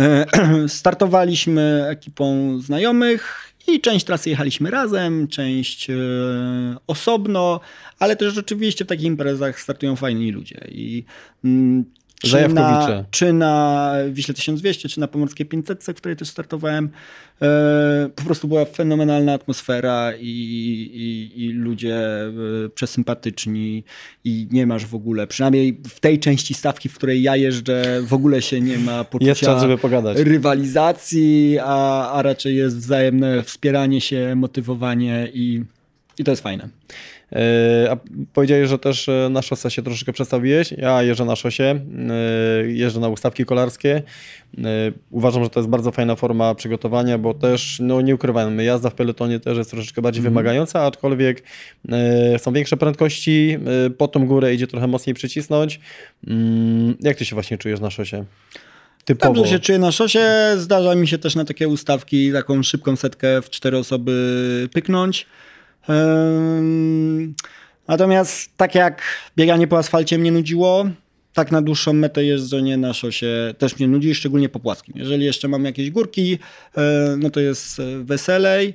E, 0.00 0.26
startowaliśmy 0.68 1.86
ekipą 1.88 2.58
znajomych 2.60 3.52
i 3.68 3.80
część 3.80 4.06
trasy 4.06 4.30
jechaliśmy 4.30 4.70
razem, 4.70 5.28
część 5.28 5.88
osobno, 6.86 7.60
ale 7.98 8.16
też 8.16 8.34
rzeczywiście 8.34 8.84
w 8.84 8.88
takich 8.88 9.06
imprezach 9.06 9.60
startują 9.60 9.96
fajni 9.96 10.32
ludzie. 10.32 10.66
I 10.68 11.04
mm, 11.44 11.84
czy 12.22 12.48
na, 12.48 13.04
czy 13.10 13.32
na 13.32 13.94
Wiśle 14.10 14.34
1200, 14.34 14.88
czy 14.88 15.00
na 15.00 15.08
Pomorskiej 15.08 15.46
500, 15.46 15.84
w 15.84 15.94
której 15.94 16.16
też 16.16 16.28
startowałem. 16.28 16.90
E, 17.42 18.10
po 18.16 18.22
prostu 18.22 18.48
była 18.48 18.64
fenomenalna 18.64 19.32
atmosfera 19.32 20.12
i, 20.20 20.26
i, 20.94 21.44
i, 21.44 21.52
ludzie 21.52 21.96
e, 21.96 22.30
przesympatyczni 22.74 23.84
i 24.24 24.48
nie 24.50 24.66
masz 24.66 24.86
w 24.86 24.94
ogóle, 24.94 25.26
przynajmniej 25.26 25.80
w 25.88 26.00
tej 26.00 26.18
części 26.18 26.54
stawki, 26.54 26.88
w 26.88 26.94
której 26.94 27.22
ja 27.22 27.36
jeżdżę, 27.36 28.02
w 28.02 28.12
ogóle 28.12 28.42
się 28.42 28.60
nie 28.60 28.78
ma 28.78 29.04
poczucia 29.04 29.34
czas, 29.34 29.62
rywalizacji, 30.16 31.58
a, 31.62 32.10
a 32.12 32.22
raczej 32.22 32.56
jest 32.56 32.76
wzajemne 32.76 33.42
wspieranie 33.42 34.00
się, 34.00 34.34
motywowanie 34.36 35.28
i, 35.34 35.62
i 36.18 36.24
to 36.24 36.30
jest 36.30 36.42
fajne. 36.42 36.68
E, 37.32 37.90
a 37.90 37.96
powiedziałeś, 38.32 38.68
że 38.68 38.78
też 38.78 39.08
e, 39.08 39.28
na 39.30 39.42
szosę 39.42 39.70
się 39.70 39.82
troszeczkę 39.82 40.12
przedstawiłeś. 40.12 40.72
Ja 40.72 41.02
jeżdżę 41.02 41.24
na 41.24 41.36
szosie, 41.36 41.64
e, 41.64 42.70
jeżdżę 42.70 43.00
na 43.00 43.08
ustawki 43.08 43.44
kolarskie. 43.44 44.02
Uważam, 45.10 45.44
że 45.44 45.50
to 45.50 45.60
jest 45.60 45.70
bardzo 45.70 45.92
fajna 45.92 46.16
forma 46.16 46.54
przygotowania, 46.54 47.18
bo 47.18 47.34
też, 47.34 47.78
no 47.82 48.00
nie 48.00 48.14
ukrywajmy, 48.14 48.64
jazda 48.64 48.90
w 48.90 48.94
peletonie 48.94 49.40
też 49.40 49.58
jest 49.58 49.70
troszeczkę 49.70 50.02
bardziej 50.02 50.20
mm. 50.20 50.32
wymagająca, 50.32 50.86
aczkolwiek 50.86 51.42
są 52.38 52.52
większe 52.52 52.76
prędkości, 52.76 53.58
po 53.98 54.08
tą 54.08 54.26
górę 54.26 54.54
idzie 54.54 54.66
trochę 54.66 54.86
mocniej 54.86 55.14
przycisnąć. 55.14 55.80
Mm, 56.26 56.96
jak 57.00 57.16
ty 57.16 57.24
się 57.24 57.36
właśnie 57.36 57.58
czujesz 57.58 57.80
na 57.80 57.90
szosie? 57.90 58.24
Typowo. 59.04 59.34
Dobrze 59.34 59.50
się 59.50 59.58
czuję 59.58 59.78
na 59.78 59.92
szosie. 59.92 60.20
Zdarza 60.56 60.94
mi 60.94 61.08
się 61.08 61.18
też 61.18 61.34
na 61.34 61.44
takie 61.44 61.68
ustawki 61.68 62.32
taką 62.32 62.62
szybką 62.62 62.96
setkę 62.96 63.42
w 63.42 63.50
cztery 63.50 63.78
osoby 63.78 64.68
pyknąć. 64.72 65.26
Natomiast 67.90 68.56
tak 68.56 68.74
jak 68.74 69.02
bieganie 69.36 69.66
po 69.66 69.78
asfalcie 69.78 70.18
mnie 70.18 70.32
nudziło, 70.32 70.84
tak 71.34 71.52
na 71.52 71.62
dłuższą 71.62 71.92
metę 71.92 72.24
jeżdżenie 72.24 72.76
na 72.76 72.92
szosie 72.92 73.54
też 73.58 73.78
mnie 73.78 73.88
nudzi, 73.88 74.14
szczególnie 74.14 74.48
po 74.48 74.60
płaskim. 74.60 74.94
Jeżeli 74.98 75.24
jeszcze 75.24 75.48
mam 75.48 75.64
jakieś 75.64 75.90
górki, 75.90 76.38
e, 76.76 77.16
no 77.18 77.30
to 77.30 77.40
jest 77.40 77.80
e, 77.80 78.04
weselej. 78.04 78.74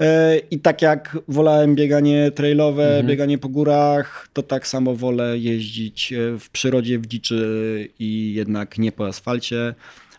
E, 0.00 0.38
I 0.38 0.58
tak 0.58 0.82
jak 0.82 1.18
wolałem 1.28 1.74
bieganie 1.74 2.30
trailowe, 2.30 2.88
mhm. 2.88 3.06
bieganie 3.06 3.38
po 3.38 3.48
górach, 3.48 4.28
to 4.32 4.42
tak 4.42 4.66
samo 4.66 4.94
wolę 4.94 5.38
jeździć 5.38 6.14
w 6.38 6.50
przyrodzie, 6.50 6.98
w 6.98 7.06
dziczy 7.06 7.88
i 7.98 8.34
jednak 8.34 8.78
nie 8.78 8.92
po 8.92 9.06
asfalcie. 9.06 9.74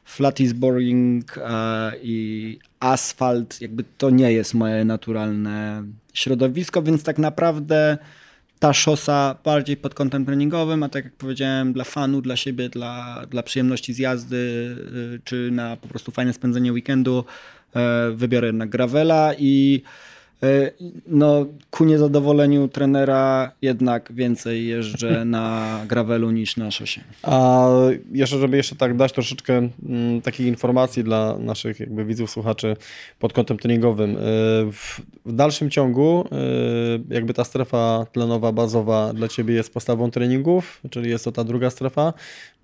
Flat 0.06 0.40
is 0.40 0.54
boring 0.54 1.40
i 2.02 2.60
asfalt, 2.80 3.62
jakby 3.62 3.84
to 3.98 4.10
nie 4.10 4.34
jest 4.34 4.54
moje 4.54 4.86
naturalne 4.86 5.84
środowisko, 6.14 6.82
więc 6.82 7.04
tak 7.04 7.18
naprawdę 7.18 7.98
ta 8.60 8.74
szosa 8.74 9.36
bardziej 9.44 9.78
pod 9.78 9.94
kątem 9.94 10.26
treningowym, 10.26 10.84
a 10.84 10.90
tak 10.90 11.04
jak 11.04 11.16
powiedziałem, 11.16 11.74
dla 11.74 11.84
fanu, 11.84 12.22
dla 12.22 12.36
siebie, 12.36 12.70
dla, 12.70 13.26
dla 13.30 13.44
przyjemności 13.44 13.94
z 13.94 13.98
jazdy, 13.98 14.36
y, 15.16 15.22
czy 15.24 15.50
na 15.52 15.78
po 15.78 15.88
prostu 15.88 16.12
fajne 16.12 16.34
spędzenie 16.34 16.74
weekendu, 16.74 17.26
y, 17.76 18.16
wybiorę 18.16 18.48
jednak 18.48 18.70
gravela 18.70 19.34
i 19.38 19.84
E, 19.84 20.19
no, 21.08 21.46
ku 21.70 21.86
niezadowoleniu 21.86 22.68
trenera 22.68 23.52
jednak 23.62 24.14
więcej 24.14 24.68
jeżdżę 24.68 25.26
na 25.36 25.80
gravelu 25.88 26.32
niż 26.32 26.58
na 26.58 26.72
szosie. 26.72 27.02
A 27.24 27.68
jeszcze, 28.12 28.38
żeby 28.38 28.58
jeszcze 28.58 28.76
tak 28.76 28.98
dać 28.98 29.14
troszeczkę 29.14 29.58
m, 29.58 29.70
mm, 29.90 30.22
takich 30.22 30.48
informacji 30.48 31.04
dla 31.04 31.38
naszych 31.38 31.80
jakby 31.80 32.06
widzów, 32.06 32.32
słuchaczy 32.32 32.76
pod 33.20 33.34
kątem 33.34 33.58
treningowym. 33.58 34.12
E, 34.12 34.20
w, 34.72 35.02
w, 35.26 35.34
dalszym 35.34 35.70
ciągu 35.70 36.28
e, 36.32 37.14
jakby 37.14 37.34
ta 37.34 37.44
strefa 37.44 38.06
tlenowa, 38.12 38.52
bazowa 38.52 39.14
dla 39.14 39.28
Ciebie 39.28 39.54
jest 39.54 39.74
postawą 39.74 40.12
treningów, 40.12 40.82
czyli 40.90 41.10
jest 41.10 41.26
to 41.26 41.32
ta 41.32 41.44
druga 41.44 41.70
strefa. 41.70 42.14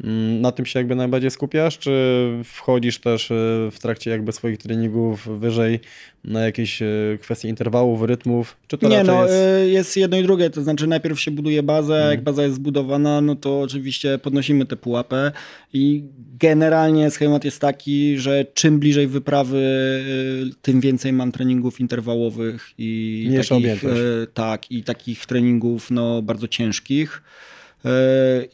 Mm, 0.04 0.42
na 0.42 0.52
tym 0.52 0.66
się 0.66 0.80
jakby 0.80 0.96
najbardziej 0.96 1.32
skupiasz, 1.32 1.78
czy 1.78 2.26
wchodzisz 2.44 3.00
też 3.00 3.28
w 3.72 3.76
trakcie 3.82 4.12
jakby 4.12 4.32
swoich 4.32 4.58
treningów 4.58 5.40
wyżej 5.40 5.80
na 6.24 6.42
jakieś 6.42 6.80
kwestie 7.22 7.48
interwałów, 7.66 8.02
rytmów? 8.02 8.58
Czy 8.68 8.78
to 8.78 8.90
Nie, 8.90 9.04
no 9.04 9.22
jest... 9.22 9.34
Y, 9.34 9.70
jest... 9.70 9.98
jedno 9.98 10.18
i 10.18 10.24
drugie, 10.24 10.50
to 10.50 10.64
znaczy 10.64 10.88
najpierw 10.88 11.20
się 11.20 11.32
buduje 11.32 11.64
bazę, 11.64 11.94
hmm. 11.94 12.12
jak 12.12 12.24
baza 12.24 12.44
jest 12.44 12.56
zbudowana, 12.56 13.22
no 13.22 13.36
to 13.36 13.62
oczywiście 13.62 14.18
podnosimy 14.18 14.66
tę 14.66 14.76
pułapę 14.76 15.32
i 15.74 16.04
generalnie 16.40 17.12
schemat 17.12 17.46
jest 17.46 17.62
taki, 17.62 18.18
że 18.18 18.46
czym 18.54 18.80
bliżej 18.80 19.08
wyprawy, 19.08 19.58
y, 19.58 20.56
tym 20.62 20.82
więcej 20.82 21.14
mam 21.14 21.32
treningów 21.32 21.80
interwałowych 21.80 22.70
i 22.78 23.30
takich, 23.50 23.84
y, 23.84 24.28
tak, 24.34 24.72
i 24.72 24.84
takich 24.84 25.26
treningów 25.26 25.92
no, 25.92 26.22
bardzo 26.22 26.48
ciężkich. 26.48 27.22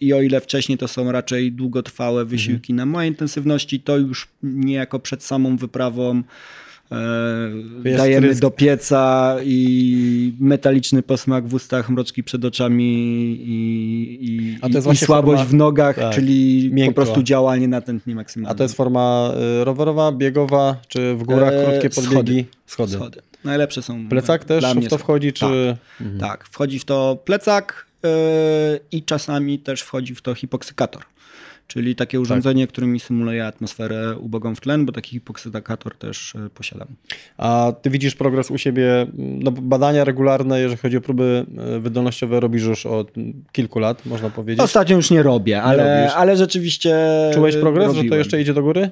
I 0.02 0.14
o 0.14 0.22
ile 0.22 0.42
wcześniej 0.42 0.78
to 0.78 0.88
są 0.88 1.12
raczej 1.12 1.52
długotrwałe 1.52 2.26
wysiłki 2.26 2.74
mhm. 2.74 2.76
na 2.78 2.94
małej 2.94 3.10
intensywności, 3.10 3.80
to 3.80 3.98
już 3.98 4.28
niejako 4.44 5.00
przed 5.00 5.24
samą 5.24 5.58
wyprawą 5.58 6.24
E, 6.92 7.98
dajemy 7.98 8.36
do 8.36 8.52
pieca 8.52 9.36
i 9.44 10.34
metaliczny 10.40 11.04
posmak 11.04 11.48
w 11.48 11.54
ustach, 11.54 11.90
mroczki 11.90 12.24
przed 12.24 12.46
oczami 12.46 12.84
i, 13.46 14.18
i, 14.22 14.92
i 14.92 14.98
słabość 14.98 15.42
forma, 15.42 15.46
w 15.46 15.54
nogach, 15.54 15.96
tak, 15.96 16.16
czyli 16.16 16.70
miękko. 16.74 16.92
po 16.92 16.96
prostu 16.96 17.24
działanie 17.24 17.68
natętnie 17.68 18.16
maksymalne. 18.16 18.52
A 18.52 18.58
to 18.58 18.64
jest 18.64 18.76
forma 18.76 19.34
y, 19.62 19.64
rowerowa, 19.64 20.12
biegowa, 20.12 20.76
czy 20.88 21.16
w 21.16 21.24
górach 21.24 21.54
e, 21.54 21.66
krótkie 21.66 21.90
podbiegi? 21.90 22.46
Schody. 22.66 22.94
Schody. 22.94 23.22
Najlepsze 23.44 23.82
są. 23.82 24.10
Plecak 24.10 24.46
też 24.46 24.66
w 24.66 24.88
to 24.88 24.98
wchodzi? 24.98 25.34
Czy... 25.34 25.40
Tak, 25.40 26.02
mhm. 26.02 26.20
tak, 26.20 26.46
wchodzi 26.46 26.80
w 26.80 26.86
to 26.86 27.18
plecak 27.26 27.86
yy, 28.04 28.10
i 28.92 29.04
czasami 29.04 29.60
też 29.60 29.82
wchodzi 29.82 30.16
w 30.16 30.22
to 30.22 30.36
hipoksykator 30.36 31.02
czyli 31.74 31.96
takie 31.96 32.18
tak. 32.18 32.22
urządzenie, 32.22 32.64
tak. 32.64 32.72
które 32.72 32.88
mi 32.88 33.00
symuluje 33.00 33.46
atmosferę 33.46 34.18
ubogą 34.18 34.56
w 34.56 34.62
tlen, 34.62 34.86
bo 34.86 34.92
taki 34.92 35.12
hipoksytakator 35.12 35.96
też 35.96 36.36
e, 36.36 36.50
posiadam. 36.50 36.88
A 37.38 37.74
ty 37.82 37.90
widzisz 37.90 38.16
progres 38.16 38.52
u 38.52 38.58
siebie, 38.58 39.08
no 39.18 39.52
badania 39.52 40.04
regularne, 40.04 40.60
jeżeli 40.60 40.78
chodzi 40.78 40.98
o 40.98 41.02
próby 41.02 41.46
e, 41.58 41.80
wydolnościowe 41.80 42.40
robisz 42.40 42.64
już 42.64 42.86
od 42.86 43.12
kilku 43.52 43.80
lat, 43.80 44.06
można 44.06 44.30
powiedzieć? 44.30 44.64
Ostatnio 44.64 44.96
już 44.96 45.12
nie 45.12 45.24
robię, 45.24 45.64
ale, 45.64 46.14
ale 46.14 46.38
rzeczywiście 46.38 46.96
Czułeś 47.34 47.56
progres, 47.56 47.88
robiłem. 47.88 48.06
że 48.06 48.10
to 48.10 48.16
jeszcze 48.16 48.42
idzie 48.42 48.54
do 48.54 48.62
góry? 48.62 48.90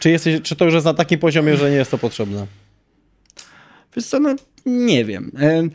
Czy, 0.00 0.10
jesteś, 0.10 0.42
czy 0.42 0.56
to 0.56 0.64
już 0.64 0.74
jest 0.74 0.86
na 0.86 0.94
takim 0.94 1.18
poziomie, 1.18 1.56
że 1.56 1.70
nie 1.70 1.76
jest 1.76 1.90
to 1.90 1.98
potrzebne? 1.98 2.46
Wiesz 3.96 4.06
co, 4.06 4.20
no 4.20 4.34
nie 4.66 5.04
wiem. 5.04 5.32
E, 5.40 5.68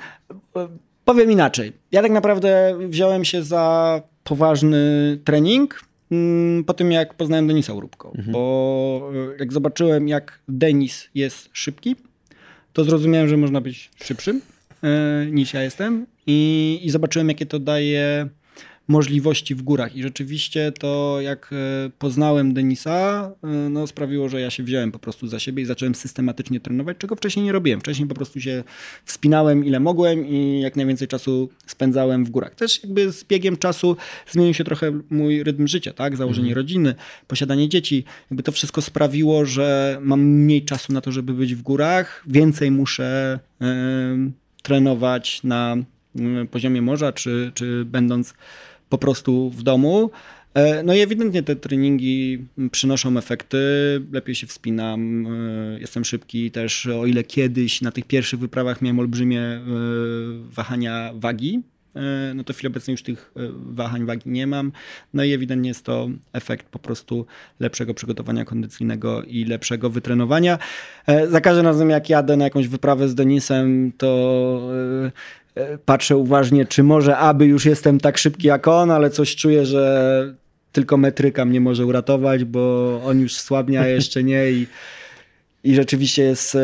powiem 1.06 1.32
inaczej. 1.32 1.74
Ja 1.92 2.02
tak 2.02 2.12
naprawdę 2.12 2.78
wziąłem 2.90 3.26
się 3.26 3.44
za 3.44 4.02
poważny 4.24 5.18
trening 5.26 5.91
po 6.66 6.74
tym, 6.74 6.92
jak 6.92 7.14
poznałem 7.14 7.48
Denisa 7.48 7.74
Urubko. 7.74 8.12
Mhm. 8.16 8.32
Bo 8.32 9.12
e, 9.34 9.40
jak 9.40 9.54
zobaczyłem, 9.54 10.08
jak 10.08 10.40
Denis 10.48 11.10
jest 11.16 11.50
szybki, 11.54 11.96
to 12.74 12.84
zrozumiałem, 12.84 13.28
że 13.28 13.38
można 13.38 13.62
być 13.62 13.90
szybszym 14.04 14.42
e, 14.84 15.26
niż 15.32 15.54
ja 15.54 15.64
jestem. 15.64 16.06
I, 16.28 16.80
I 16.84 16.90
zobaczyłem, 16.90 17.30
jakie 17.30 17.46
to 17.46 17.60
daje 17.60 18.30
możliwości 18.92 19.56
w 19.56 19.62
górach. 19.62 19.96
I 19.96 20.04
rzeczywiście 20.04 20.72
to, 20.72 21.18
jak 21.22 21.50
e, 21.54 21.90
poznałem 22.00 22.54
Denisa, 22.54 23.32
e, 23.44 23.48
no, 23.48 23.88
sprawiło, 23.88 24.30
że 24.30 24.42
ja 24.42 24.50
się 24.50 24.64
wziąłem 24.64 24.92
po 24.92 25.00
prostu 25.00 25.28
za 25.28 25.40
siebie 25.40 25.64
i 25.64 25.66
zacząłem 25.66 25.96
systematycznie 25.96 26.60
trenować, 26.60 26.98
czego 26.98 27.16
wcześniej 27.16 27.46
nie 27.46 27.52
robiłem. 27.52 27.80
Wcześniej 27.80 28.08
po 28.08 28.16
prostu 28.16 28.42
się 28.42 28.64
wspinałem 29.06 29.66
ile 29.66 29.80
mogłem 29.80 30.28
i 30.28 30.62
jak 30.62 30.76
najwięcej 30.76 31.08
czasu 31.08 31.50
spędzałem 31.66 32.26
w 32.26 32.30
górach. 32.30 32.56
Też 32.56 32.84
jakby 32.84 33.12
z 33.12 33.24
biegiem 33.24 33.58
czasu 33.58 33.98
zmienił 34.30 34.54
się 34.54 34.64
trochę 34.64 34.92
mój 35.10 35.44
rytm 35.44 35.68
życia, 35.68 35.94
tak? 35.94 36.18
Założenie 36.18 36.50
mhm. 36.50 36.58
rodziny, 36.58 36.96
posiadanie 37.28 37.70
dzieci. 37.70 38.04
Jakby 38.32 38.44
to 38.44 38.52
wszystko 38.52 38.82
sprawiło, 38.82 39.46
że 39.46 39.98
mam 40.02 40.22
mniej 40.22 40.66
czasu 40.66 40.94
na 40.94 41.02
to, 41.02 41.12
żeby 41.12 41.34
być 41.34 41.56
w 41.56 41.62
górach. 41.62 42.24
Więcej 42.28 42.72
muszę 42.72 43.40
trenować 44.64 45.44
na 45.44 45.78
poziomie 46.52 46.82
morza, 46.82 47.12
czy, 47.12 47.52
czy 47.54 47.86
będąc 47.86 48.34
po 48.92 48.98
prostu 48.98 49.50
w 49.50 49.64
domu. 49.64 50.12
E, 50.54 50.84
no 50.84 50.94
i 50.94 51.00
ewidentnie 51.00 51.44
te 51.44 51.56
treningi 51.56 52.46
przynoszą 52.72 53.18
efekty, 53.18 53.58
lepiej 54.12 54.36
się 54.36 54.48
wspinam, 54.48 55.28
e, 55.28 55.80
jestem 55.80 56.06
szybki 56.06 56.52
też, 56.52 56.86
o 56.88 57.06
ile 57.06 57.24
kiedyś 57.24 57.82
na 57.82 57.92
tych 57.92 58.06
pierwszych 58.06 58.40
wyprawach 58.40 58.82
miałem 58.82 59.00
olbrzymie 59.00 59.42
e, 59.42 59.62
wahania 60.50 61.12
wagi, 61.16 61.62
no 62.36 62.44
to 62.44 62.54
w 62.54 62.56
chwili 62.56 62.68
obecnej 62.68 62.94
już 62.94 63.04
tych 63.04 63.34
wahań 63.56 64.06
wagi 64.06 64.30
nie 64.30 64.48
mam. 64.48 64.72
No 65.14 65.24
i 65.24 65.34
ewidentnie 65.34 65.68
jest 65.68 65.86
to 65.86 66.10
efekt 66.34 66.66
po 66.66 66.80
prostu 66.80 67.26
lepszego 67.60 67.94
przygotowania 67.94 68.46
kondycyjnego 68.46 69.24
i 69.24 69.46
lepszego 69.46 69.90
wytrenowania. 69.90 70.58
Za 71.30 71.42
każdym 71.42 71.66
razem 71.66 71.90
jak 71.90 72.10
jadę 72.10 72.38
na 72.38 72.44
jakąś 72.44 72.68
wyprawę 72.68 73.10
z 73.10 73.16
Denisem, 73.16 73.92
to 73.98 74.72
patrzę 75.86 76.18
uważnie, 76.18 76.66
czy 76.66 76.84
może 76.84 77.18
aby 77.18 77.46
już 77.46 77.66
jestem 77.66 78.00
tak 78.00 78.18
szybki 78.18 78.48
jak 78.48 78.68
on, 78.68 78.92
ale 78.92 79.10
coś 79.10 79.36
czuję, 79.36 79.66
że 79.66 80.36
tylko 80.72 80.98
metryka 80.98 81.46
mnie 81.46 81.62
może 81.62 81.86
uratować, 81.86 82.44
bo 82.44 83.02
on 83.06 83.20
już 83.20 83.34
słabnia, 83.38 83.88
jeszcze 83.88 84.24
nie 84.24 84.52
i 84.52 84.68
i 85.64 85.76
rzeczywiście 85.76 86.24
jest 86.24 86.56
e, 86.56 86.60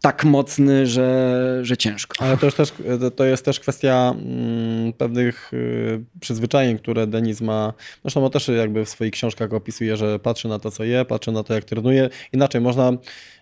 tak 0.00 0.24
mocny, 0.24 0.86
że, 0.86 1.58
że 1.62 1.76
ciężko. 1.76 2.24
Ale 2.24 2.36
to 2.36 2.52
też, 2.52 2.72
to 3.16 3.24
jest 3.24 3.44
też 3.44 3.60
kwestia 3.60 4.14
mm, 4.16 4.92
pewnych 4.92 5.52
y, 5.54 6.04
przyzwyczajeń, 6.20 6.78
które 6.78 7.06
Denis 7.06 7.40
ma. 7.40 7.72
Zresztą 8.02 8.24
on 8.24 8.30
też 8.30 8.48
jakby 8.48 8.84
w 8.84 8.88
swoich 8.88 9.12
książkach 9.12 9.52
opisuje, 9.52 9.96
że 9.96 10.18
patrzy 10.18 10.48
na 10.48 10.58
to, 10.58 10.70
co 10.70 10.84
je, 10.84 11.04
patrzy 11.04 11.32
na 11.32 11.42
to, 11.42 11.54
jak 11.54 11.64
trenuje. 11.64 12.10
Inaczej 12.32 12.60
można 12.60 12.92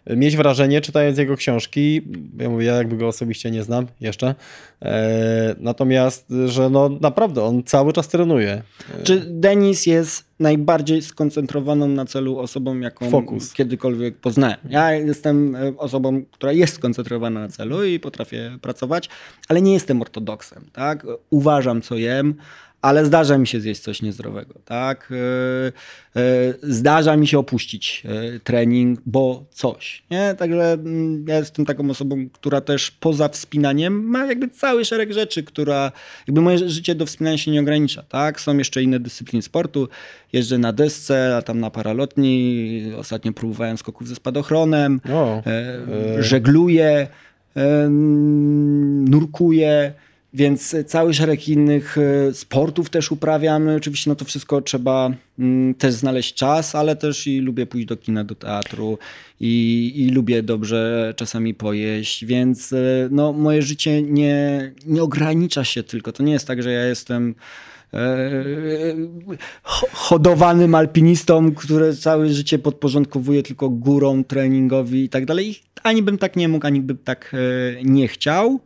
mieć 0.07 0.37
wrażenie, 0.37 0.81
czytając 0.81 1.19
jego 1.19 1.37
książki, 1.37 2.03
ja 2.39 2.51
mówię, 2.51 2.67
ja 2.67 2.75
jakby 2.75 2.97
go 2.97 3.09
osobiście 3.09 3.51
nie 3.51 3.63
znam 3.63 3.87
jeszcze, 4.01 4.35
e, 4.83 5.55
natomiast, 5.59 6.27
że 6.47 6.71
no 6.71 6.89
naprawdę 6.89 7.43
on 7.43 7.63
cały 7.63 7.93
czas 7.93 8.09
trenuje. 8.09 8.63
Czy 9.03 9.21
Denis 9.29 9.87
jest 9.87 10.25
najbardziej 10.41 11.03
skoncentrowaną 11.03 11.89
na 11.89 12.05
celu 12.05 12.39
osobą, 12.39 12.79
jaką 12.79 13.11
Fokus. 13.11 13.53
kiedykolwiek 13.53 14.17
poznałem. 14.17 14.57
Ja 14.69 14.93
jestem 14.93 15.57
e, 15.57 15.77
osobą, 15.77 16.23
która 16.31 16.53
jest 16.53 16.75
skoncentrowana 16.75 17.41
na 17.41 17.49
celu 17.49 17.85
i 17.85 18.01
potrafię 18.01 18.59
pracować, 18.61 19.09
ale 19.49 19.63
nie 19.63 19.73
jestem 19.73 20.01
ortodoksem. 20.03 20.65
Tak? 20.73 21.07
Uważam, 21.31 21.83
co 21.83 21.97
jem, 21.97 22.35
ale 22.83 23.07
zdarza 23.07 23.39
mi 23.39 23.47
się 23.47 23.61
zjeść 23.61 23.81
coś 23.81 24.03
niezdrowego, 24.03 24.55
tak? 24.65 25.09
E, 25.13 26.21
e, 26.21 26.55
zdarza 26.63 27.17
mi 27.17 27.27
się 27.27 27.39
opuścić 27.39 28.03
e, 28.05 28.41
trening, 28.41 29.01
bo 29.07 29.45
coś, 29.51 30.03
nie? 30.11 30.35
Także 30.39 30.73
mm, 30.73 31.25
ja 31.29 31.37
jestem 31.37 31.65
taką 31.65 31.91
osobą, 31.91 32.29
która 32.33 32.61
też 32.61 32.91
poza 32.91 33.29
wspinaniem 33.29 34.05
ma 34.05 34.27
jakby 34.27 34.49
cały 34.49 34.85
szereg 34.85 35.13
rzeczy, 35.13 35.43
która 35.43 35.93
jakby 36.27 36.41
moje 36.41 36.69
życie 36.69 36.95
do 36.95 37.07
wspinania 37.07 37.39
się 37.39 37.51
nie 37.51 37.61
ogranicza, 37.61 38.03
tak? 38.03 38.41
Są 38.41 38.59
jeszcze 38.59 38.83
inne 38.83 39.01
dyscypliny 39.01 39.43
sportu, 39.43 39.89
jeżdżę 40.33 40.59
na 40.59 40.73
desce, 40.73 41.37
a 41.37 41.43
tam 41.43 41.61
na 41.61 41.71
paralotni, 41.71 42.93
ostatnio 42.97 43.33
próbowałem 43.33 43.79
skoków 43.79 44.09
ze 44.09 44.15
spadochronem, 44.15 45.01
o, 45.13 45.43
żegluję, 46.19 47.09
nurkuję, 49.09 49.93
więc 50.35 50.77
cały 50.87 51.15
szereg 51.15 51.49
innych 51.49 51.99
e, 51.99 52.35
sportów 52.35 52.91
też 52.91 53.13
uprawiamy. 53.13 53.77
Oczywiście 53.77 54.11
no 54.11 54.17
to 54.17 54.25
wszystko 54.25 54.63
trzeba 54.63 55.11
mm, 55.39 55.75
też 55.75 55.95
znaleźć 55.95 56.35
czas, 56.35 56.75
ale 56.75 56.97
też 56.97 57.27
i 57.27 57.41
lubię 57.41 57.67
pójść 57.67 57.87
do 57.87 57.97
kina, 57.97 58.25
do 58.25 58.35
teatru 58.35 58.99
i, 59.41 59.93
i 59.97 60.11
lubię 60.11 60.43
dobrze 60.43 61.13
czasami 61.17 61.55
pojeść, 61.55 62.25
więc 62.25 62.73
e, 62.73 63.09
no, 63.11 63.33
moje 63.33 63.63
życie 63.63 64.03
nie, 64.03 64.73
nie 64.87 65.03
ogranicza 65.03 65.65
się 65.65 65.83
tylko. 65.83 66.13
To 66.13 66.23
nie 66.23 66.33
jest 66.33 66.47
tak, 66.47 66.63
że 66.63 66.73
ja 66.73 66.85
jestem 66.85 67.35
e, 67.95 68.31
hodowanym 69.93 70.75
alpinistą, 70.75 71.55
który 71.55 71.97
całe 71.97 72.29
życie 72.29 72.59
podporządkowuje 72.59 73.43
tylko 73.43 73.69
górą, 73.69 74.25
treningowi 74.25 75.05
i 75.05 75.09
tak 75.09 75.27
dalej. 75.27 75.61
Ani 75.83 76.03
bym 76.03 76.19
tak 76.19 76.37
nie 76.37 76.49
mógł, 76.49 76.67
ani 76.67 76.81
bym 76.81 76.99
tak 76.99 77.37
nie 77.85 78.09
chciał. 78.09 78.61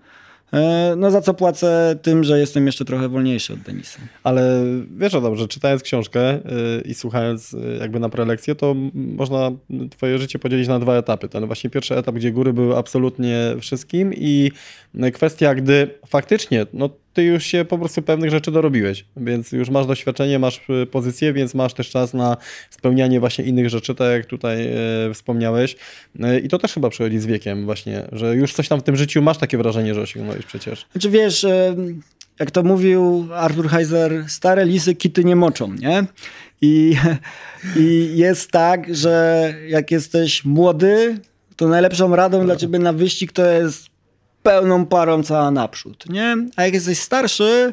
E, 0.53 0.95
no 0.97 1.11
za 1.11 1.21
co 1.21 1.35
płacę 1.35 1.97
tym, 2.03 2.25
że 2.25 2.39
jestem 2.39 2.67
jeszcze 2.67 2.85
trochę 2.85 3.09
wolniejszy 3.09 3.53
od 3.53 3.61
Denisa. 3.61 3.99
Ale 4.23 4.65
wiesz 4.97 5.15
o 5.15 5.21
dobrze, 5.21 5.49
czytając 5.49 5.83
książkę 5.83 6.21
e, 6.21 6.41
i 6.85 6.95
słuchając 6.95 7.55
e, 7.55 7.59
jakby 7.81 8.01
na 8.01 8.09
prelekcję, 8.09 8.55
to 8.55 8.75
można 8.95 9.53
twoje 9.91 10.19
życie 10.19 10.39
podzielić 10.39 10.69
na 10.69 10.79
dwa 10.79 10.97
etapy. 10.97 11.29
Ten 11.29 11.47
właśnie 11.47 11.71
pierwszy 11.71 11.97
etap, 11.97 12.15
gdzie 12.15 12.33
góry 12.33 12.53
były 12.53 12.77
absolutnie 12.77 13.57
wszystkim 13.61 14.15
i 14.15 14.51
kwestia, 15.13 15.55
gdy 15.55 15.91
faktycznie, 16.07 16.67
no 16.73 16.91
ty 17.17 17.25
już 17.25 17.45
się 17.45 17.65
po 17.65 17.79
prostu 17.79 18.03
pewnych 18.03 18.31
rzeczy 18.31 18.51
dorobiłeś, 18.51 19.05
więc 19.17 19.53
już 19.53 19.71
masz 19.71 19.87
doświadczenie, 19.87 20.39
masz 20.39 20.61
y, 20.83 20.87
pozycję, 20.87 21.33
więc 21.33 21.55
masz 21.55 21.75
też 21.75 21.91
czas 21.91 22.15
na 22.15 22.37
spełnianie 22.71 23.21
właśnie 23.21 23.45
innych 23.45 23.69
rzeczy, 23.69 23.95
tak 23.95 24.13
jak 24.13 24.27
tutaj 24.27 24.67
e, 24.67 25.15
wspomniałeś. 25.15 25.77
E, 26.21 26.39
I 26.39 26.49
to 26.49 26.59
też 26.59 26.73
chyba 26.73 26.91
przychodzi 26.91 27.19
z 27.19 27.27
wiekiem 27.27 27.65
właśnie, 27.65 28.09
że 28.13 28.37
już 28.37 28.53
coś 28.53 28.69
tam 28.69 28.81
w 28.81 28.83
tym 28.83 28.97
życiu 28.97 29.23
masz 29.23 29.39
takie 29.39 29.59
wrażenie, 29.59 29.95
że 29.95 30.01
osiągnąłeś 30.01 30.47
przecież. 30.47 30.87
Znaczy 30.93 31.11
wiesz, 31.11 31.47
jak 32.41 32.51
to 32.51 32.63
mówił 32.63 33.29
Arthur 33.35 33.69
Heiser, 33.69 34.25
stare 34.29 34.65
lisy 34.65 34.95
kity 34.95 35.25
nie 35.25 35.37
moczą, 35.37 35.75
nie? 35.75 36.05
I, 36.63 36.97
I 37.77 38.11
jest 38.15 38.51
tak, 38.51 38.95
że 38.95 39.55
jak 39.69 39.91
jesteś 39.91 40.45
młody, 40.45 41.19
to 41.57 41.69
najlepszą 41.69 42.17
radą 42.17 42.45
dla 42.45 42.57
ciebie 42.57 42.79
na 42.79 42.93
wyścig 42.93 43.33
to 43.33 43.47
jest 43.47 43.96
pełną 44.47 44.87
parą 44.87 45.23
cała 45.23 45.51
naprzód, 45.51 46.05
nie? 46.09 46.37
A 46.57 46.65
jak 46.65 46.75
jesteś 46.75 46.99
starszy, 46.99 47.73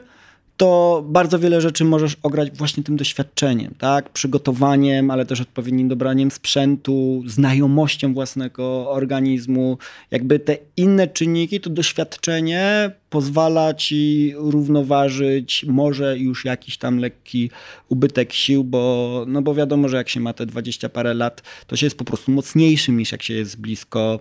to 0.57 1.03
bardzo 1.07 1.39
wiele 1.39 1.61
rzeczy 1.61 1.85
możesz 1.85 2.17
ograć 2.23 2.51
właśnie 2.51 2.83
tym 2.83 2.97
doświadczeniem, 2.97 3.73
tak? 3.77 4.09
Przygotowaniem, 4.09 5.11
ale 5.11 5.25
też 5.25 5.41
odpowiednim 5.41 5.87
dobraniem 5.87 6.31
sprzętu, 6.31 7.23
znajomością 7.27 8.13
własnego 8.13 8.91
organizmu. 8.91 9.77
Jakby 10.11 10.39
te 10.39 10.57
inne 10.77 11.07
czynniki, 11.07 11.61
to 11.61 11.69
doświadczenie 11.69 12.91
pozwala 13.13 13.73
ci 13.73 14.33
równoważyć 14.35 15.65
może 15.67 16.17
już 16.17 16.45
jakiś 16.45 16.77
tam 16.77 16.97
lekki 16.97 17.49
ubytek 17.89 18.33
sił, 18.33 18.63
bo, 18.63 19.25
no 19.27 19.41
bo 19.41 19.55
wiadomo, 19.55 19.89
że 19.89 19.97
jak 19.97 20.09
się 20.09 20.19
ma 20.19 20.33
te 20.33 20.45
20 20.45 20.89
parę 20.89 21.13
lat, 21.13 21.41
to 21.67 21.75
się 21.75 21.85
jest 21.85 21.97
po 21.97 22.05
prostu 22.05 22.31
mocniejszym 22.31 22.97
niż 22.97 23.11
jak 23.11 23.23
się 23.23 23.33
jest 23.33 23.61
blisko 23.61 24.19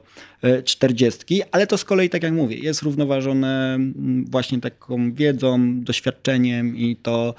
40, 0.64 1.40
e, 1.40 1.46
ale 1.52 1.66
to 1.66 1.78
z 1.78 1.84
kolei, 1.84 2.10
tak 2.10 2.22
jak 2.22 2.32
mówię, 2.32 2.56
jest 2.56 2.82
równoważone 2.82 3.74
mm, 3.74 4.24
właśnie 4.30 4.60
taką 4.60 5.12
wiedzą, 5.12 5.80
doświadczeniem 5.80 6.76
i 6.76 6.96
to 6.96 7.34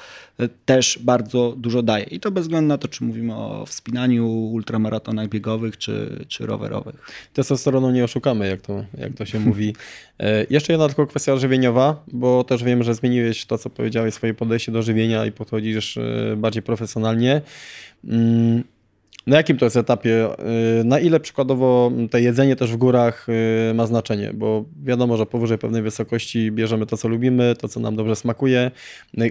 też 0.65 0.99
bardzo 1.01 1.53
dużo 1.57 1.83
daje. 1.83 2.05
I 2.05 2.19
to 2.19 2.31
bez 2.31 2.43
względu 2.43 2.67
na 2.67 2.77
to, 2.77 2.87
czy 2.87 3.03
mówimy 3.03 3.35
o 3.35 3.65
wspinaniu, 3.65 4.27
ultramaratonach 4.27 5.29
biegowych, 5.29 5.77
czy, 5.77 6.25
czy 6.27 6.45
rowerowych. 6.45 6.95
Testosteronu 7.33 7.91
nie 7.91 8.03
oszukamy, 8.03 8.47
jak 8.47 8.61
to, 8.61 8.85
jak 8.97 9.13
to 9.13 9.25
się 9.25 9.39
mówi. 9.49 9.75
E, 10.19 10.45
jeszcze 10.49 10.73
jedna 10.73 10.87
tylko 10.87 11.07
kwestia 11.07 11.37
żywieniowa, 11.37 12.03
bo 12.07 12.43
też 12.43 12.63
wiem, 12.63 12.83
że 12.83 12.95
zmieniłeś 12.95 13.45
to, 13.45 13.57
co 13.57 13.69
powiedziałeś, 13.69 14.13
swoje 14.13 14.33
podejście 14.33 14.71
do 14.71 14.81
żywienia 14.81 15.25
i 15.25 15.31
podchodzisz 15.31 15.97
e, 15.97 16.35
bardziej 16.37 16.63
profesjonalnie. 16.63 17.41
Na 19.27 19.37
jakim 19.37 19.57
to 19.57 19.65
jest 19.65 19.77
etapie? 19.77 20.27
E, 20.79 20.83
na 20.83 20.99
ile 20.99 21.19
przykładowo 21.19 21.91
to 22.11 22.17
jedzenie 22.17 22.55
też 22.55 22.71
w 22.71 22.77
górach 22.77 23.27
ma 23.73 23.87
znaczenie? 23.87 24.31
Bo 24.33 24.65
wiadomo, 24.83 25.17
że 25.17 25.25
powyżej 25.25 25.57
pewnej 25.57 25.81
wysokości 25.81 26.51
bierzemy 26.51 26.85
to, 26.85 26.97
co 26.97 27.07
lubimy, 27.07 27.55
to, 27.55 27.67
co 27.67 27.79
nam 27.79 27.95
dobrze 27.95 28.15
smakuje. 28.15 28.71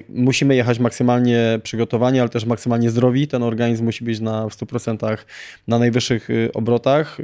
Musimy 0.09 0.55
jechać 0.55 0.79
maksymalnie 0.79 1.61
przygotowani, 1.63 2.21
ale 2.21 2.29
też 2.29 2.45
maksymalnie 2.45 2.91
zdrowi. 2.91 3.29
Ten 3.29 3.43
organizm 3.43 3.85
musi 3.85 4.05
być 4.05 4.21
na 4.21 4.47
100% 4.47 5.19
na 5.69 5.79
najwyższych 5.79 6.29
obrotach 6.55 7.19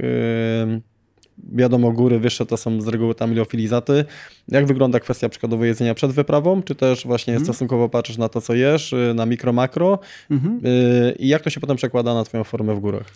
wiadomo, 1.52 1.92
góry 1.92 2.18
wyższe 2.18 2.46
to 2.46 2.56
są 2.56 2.80
z 2.80 2.88
reguły 2.88 3.14
tamilofilizaty. 3.14 4.04
Jak 4.48 4.66
wygląda 4.66 5.00
kwestia 5.00 5.28
przykładowo 5.28 5.64
jedzenia 5.64 5.94
przed 5.94 6.12
wyprawą? 6.12 6.62
Czy 6.62 6.74
też 6.74 7.06
właśnie 7.06 7.32
mm. 7.32 7.44
stosunkowo 7.44 7.88
patrzysz 7.88 8.18
na 8.18 8.28
to, 8.28 8.40
co 8.40 8.54
jesz, 8.54 8.92
y, 8.92 9.12
na 9.14 9.26
mikro, 9.26 9.52
makro? 9.52 9.98
Mm 10.30 10.42
-hmm. 10.42 10.60
I 11.18 11.28
jak 11.28 11.42
to 11.42 11.50
się 11.50 11.60
potem 11.60 11.76
przekłada 11.76 12.14
na 12.14 12.24
twoją 12.24 12.44
formę 12.44 12.74
w 12.74 12.80
górach? 12.80 13.06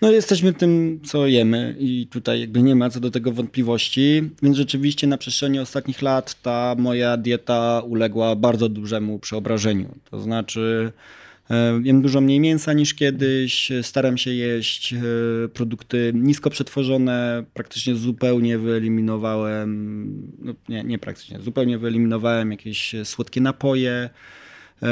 No 0.00 0.10
jesteśmy 0.10 0.52
tym, 0.52 1.00
co 1.04 1.26
jemy 1.26 1.76
i 1.78 2.06
tutaj 2.10 2.40
jakby 2.40 2.62
nie 2.62 2.76
ma 2.76 2.90
co 2.90 3.00
do 3.00 3.10
tego 3.10 3.32
wątpliwości, 3.32 4.30
więc 4.42 4.56
rzeczywiście 4.56 5.06
na 5.06 5.18
przestrzeni 5.18 5.58
ostatnich 5.58 6.02
lat 6.02 6.42
ta 6.42 6.74
moja 6.78 7.16
dieta 7.16 7.82
uległa 7.86 8.36
bardzo 8.36 8.68
dużemu 8.68 9.18
przeobrażeniu. 9.18 9.94
To 10.10 10.20
znaczy 10.20 10.92
jem 11.82 12.02
dużo 12.02 12.20
mniej 12.20 12.40
mięsa 12.40 12.72
niż 12.72 12.94
kiedyś, 12.94 13.72
staram 13.82 14.18
się 14.18 14.30
jeść 14.30 14.92
e, 14.92 14.98
produkty 15.48 16.12
nisko 16.14 16.50
przetworzone, 16.50 17.44
praktycznie 17.54 17.94
zupełnie 17.94 18.58
wyeliminowałem, 18.58 20.06
no 20.38 20.54
nie, 20.68 20.84
nie 20.84 20.98
praktycznie, 20.98 21.40
zupełnie 21.40 21.78
wyeliminowałem 21.78 22.50
jakieś 22.50 22.94
słodkie 23.04 23.40
napoje. 23.40 24.10
E, 24.82 24.88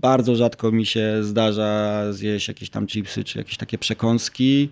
bardzo 0.00 0.36
rzadko 0.36 0.72
mi 0.72 0.86
się 0.86 1.18
zdarza 1.20 2.04
zjeść 2.12 2.48
jakieś 2.48 2.70
tam 2.70 2.86
chipsy 2.86 3.24
czy 3.24 3.38
jakieś 3.38 3.56
takie 3.56 3.78
przekąski, 3.78 4.68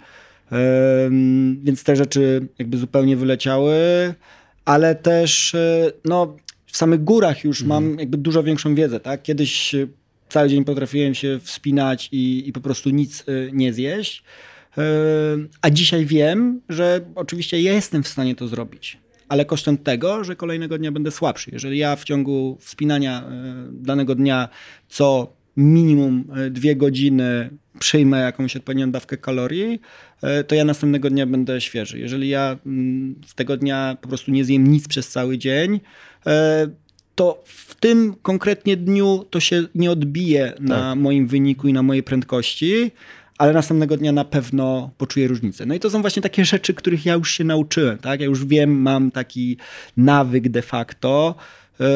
więc 1.62 1.84
te 1.84 1.96
rzeczy 1.96 2.48
jakby 2.58 2.78
zupełnie 2.78 3.16
wyleciały, 3.16 3.74
ale 4.64 4.94
też 4.94 5.56
no, 6.04 6.36
w 6.66 6.76
samych 6.76 7.04
górach 7.04 7.44
już 7.44 7.62
mhm. 7.62 7.84
mam 7.84 7.98
jakby 7.98 8.18
dużo 8.18 8.42
większą 8.42 8.74
wiedzę. 8.74 9.00
Tak? 9.00 9.22
Kiedyś 9.22 9.74
cały 10.28 10.48
dzień 10.48 10.64
potrafiłem 10.64 11.14
się 11.14 11.38
wspinać 11.42 12.08
i, 12.12 12.48
i 12.48 12.52
po 12.52 12.60
prostu 12.60 12.90
nic 12.90 13.24
y, 13.28 13.50
nie 13.52 13.72
zjeść. 13.72 14.22
Y, 14.78 14.80
a 15.62 15.70
dzisiaj 15.70 16.06
wiem, 16.06 16.60
że 16.68 17.00
oczywiście 17.14 17.62
ja 17.62 17.72
jestem 17.72 18.02
w 18.02 18.08
stanie 18.08 18.34
to 18.34 18.48
zrobić. 18.48 18.98
ale 19.28 19.44
kosztem 19.44 19.78
tego, 19.78 20.24
że 20.24 20.36
kolejnego 20.36 20.78
dnia 20.78 20.92
będę 20.92 21.10
słabszy. 21.10 21.50
Jeżeli 21.52 21.78
ja 21.78 21.96
w 21.96 22.04
ciągu 22.04 22.56
wspinania 22.60 23.24
danego 23.72 24.14
dnia 24.14 24.48
co 24.88 25.32
minimum 25.56 26.24
dwie 26.50 26.76
godziny 26.76 27.50
przyjmę 27.78 28.20
jakąś 28.20 28.56
odpowiednią 28.56 28.90
dawkę 28.90 29.16
kalorii, 29.16 29.80
to 30.46 30.54
ja 30.54 30.64
następnego 30.64 31.10
dnia 31.10 31.26
będę 31.26 31.60
świeży. 31.60 31.98
Jeżeli 31.98 32.28
ja 32.28 32.58
mm, 32.66 33.14
z 33.26 33.34
tego 33.34 33.56
dnia 33.56 33.96
po 34.00 34.08
prostu 34.08 34.30
nie 34.30 34.44
zjem 34.44 34.66
nic 34.66 34.88
przez 34.88 35.08
cały 35.08 35.38
dzień, 35.38 35.80
to 37.18 37.42
w 37.44 37.74
tym 37.74 38.14
konkretnie 38.22 38.76
dniu 38.76 39.24
to 39.30 39.40
się 39.40 39.62
nie 39.74 39.90
odbije 39.90 40.52
tak. 40.52 40.60
na 40.60 40.94
moim 40.94 41.26
wyniku 41.26 41.68
i 41.68 41.72
na 41.72 41.82
mojej 41.82 42.02
prędkości, 42.02 42.90
ale 43.38 43.52
następnego 43.52 43.96
dnia 43.96 44.12
na 44.12 44.24
pewno 44.24 44.90
poczuję 44.98 45.28
różnicę. 45.28 45.66
No 45.66 45.74
i 45.74 45.80
to 45.80 45.90
są 45.90 46.00
właśnie 46.00 46.22
takie 46.22 46.44
rzeczy, 46.44 46.74
których 46.74 47.06
ja 47.06 47.14
już 47.14 47.30
się 47.30 47.44
nauczyłem, 47.44 47.98
tak? 47.98 48.20
Ja 48.20 48.26
już 48.26 48.44
wiem, 48.44 48.82
mam 48.82 49.10
taki 49.10 49.56
nawyk 49.96 50.48
de 50.48 50.62
facto, 50.62 51.34
yy, 51.78 51.86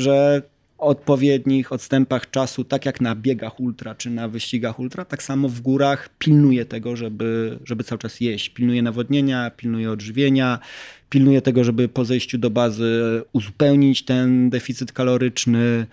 że 0.00 0.42
odpowiednich 0.78 1.72
odstępach 1.72 2.30
czasu, 2.30 2.64
tak 2.64 2.86
jak 2.86 3.00
na 3.00 3.14
biegach 3.14 3.60
ultra 3.60 3.94
czy 3.94 4.10
na 4.10 4.28
wyścigach 4.28 4.78
ultra, 4.78 5.04
tak 5.04 5.22
samo 5.22 5.48
w 5.48 5.60
górach 5.60 6.08
pilnuję 6.18 6.64
tego, 6.64 6.96
żeby, 6.96 7.58
żeby 7.64 7.84
cały 7.84 7.98
czas 7.98 8.20
jeść. 8.20 8.48
Pilnuję 8.48 8.82
nawodnienia, 8.82 9.50
pilnuję 9.50 9.90
odżywienia, 9.90 10.58
pilnuję 11.10 11.42
tego, 11.42 11.64
żeby 11.64 11.88
po 11.88 12.04
zejściu 12.04 12.38
do 12.38 12.50
bazy 12.50 13.22
uzupełnić 13.32 14.04
ten 14.04 14.50
deficyt 14.50 14.92
kaloryczny. 14.92 15.86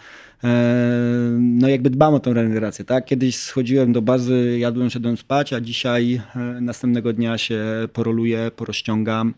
E, 0.43 1.37
no 1.39 1.67
jakby 1.67 1.89
dbam 1.89 2.13
o 2.13 2.19
tą 2.19 2.33
regenerację, 2.33 2.85
tak? 2.85 3.05
Kiedyś 3.05 3.35
schodziłem 3.35 3.93
do 3.93 4.01
bazy, 4.01 4.57
jadłem, 4.59 4.89
szedłem 4.89 5.17
spać, 5.17 5.53
a 5.53 5.61
dzisiaj 5.61 6.21
e, 6.35 6.39
następnego 6.61 7.13
dnia 7.13 7.37
się 7.37 7.63
poroluję, 7.93 8.51
porozciągam 8.55 9.33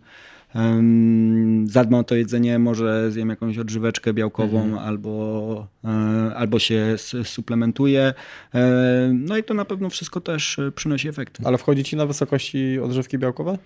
zadbam 1.66 2.00
o 2.00 2.04
to 2.04 2.16
jedzenie, 2.16 2.60
może 2.60 3.12
zjem 3.12 3.30
jakąś 3.30 3.58
odżyweczkę 3.58 4.14
białkową 4.14 4.64
mhm. 4.64 4.88
albo, 4.88 5.68
e, 5.84 6.36
albo 6.36 6.60
się 6.60 6.96
suplementuję. 7.24 8.14
No 9.14 9.38
i 9.38 9.44
to 9.44 9.54
na 9.54 9.66
pewno 9.66 9.90
wszystko 9.90 10.22
też 10.22 10.58
przynosi 10.76 11.08
efekty. 11.08 11.44
Ale 11.46 11.58
wchodzi 11.58 11.84
ci 11.84 11.96
na 11.96 12.06
wysokości 12.06 12.80
odżywki 12.80 13.18
białkowe? 13.18 13.58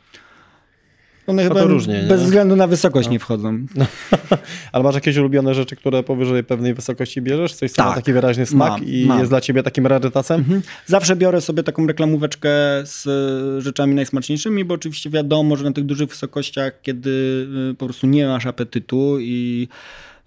One 1.29 1.43
chyba 1.43 1.63
różnie, 1.63 2.03
bez 2.09 2.19
nie? 2.19 2.25
względu 2.25 2.55
na 2.55 2.67
wysokość 2.67 3.07
no. 3.07 3.11
nie 3.11 3.19
wchodzą. 3.19 3.65
No. 3.75 3.85
Ale 4.71 4.83
masz 4.83 4.95
jakieś 4.95 5.17
ulubione 5.17 5.53
rzeczy, 5.53 5.75
które 5.75 6.03
powyżej 6.03 6.43
pewnej 6.43 6.73
wysokości 6.73 7.21
bierzesz? 7.21 7.53
Coś, 7.53 7.71
co 7.71 7.77
tak. 7.77 7.85
ma 7.85 7.95
taki 7.95 8.13
wyraźny 8.13 8.45
smak 8.45 8.71
mam, 8.71 8.85
i 8.85 9.05
mam. 9.05 9.19
jest 9.19 9.31
dla 9.31 9.41
ciebie 9.41 9.63
takim 9.63 9.87
rarytasem? 9.87 10.39
Mhm. 10.39 10.61
Zawsze 10.85 11.15
biorę 11.15 11.41
sobie 11.41 11.63
taką 11.63 11.87
reklamóweczkę 11.87 12.49
z 12.85 13.07
e, 13.07 13.61
rzeczami 13.61 13.95
najsmaczniejszymi, 13.95 14.65
bo 14.65 14.75
oczywiście 14.75 15.09
wiadomo, 15.09 15.55
że 15.55 15.63
na 15.63 15.71
tych 15.71 15.85
dużych 15.85 16.09
wysokościach, 16.09 16.81
kiedy 16.81 17.47
e, 17.71 17.75
po 17.75 17.85
prostu 17.85 18.07
nie 18.07 18.27
masz 18.27 18.45
apetytu 18.45 19.19
i 19.19 19.67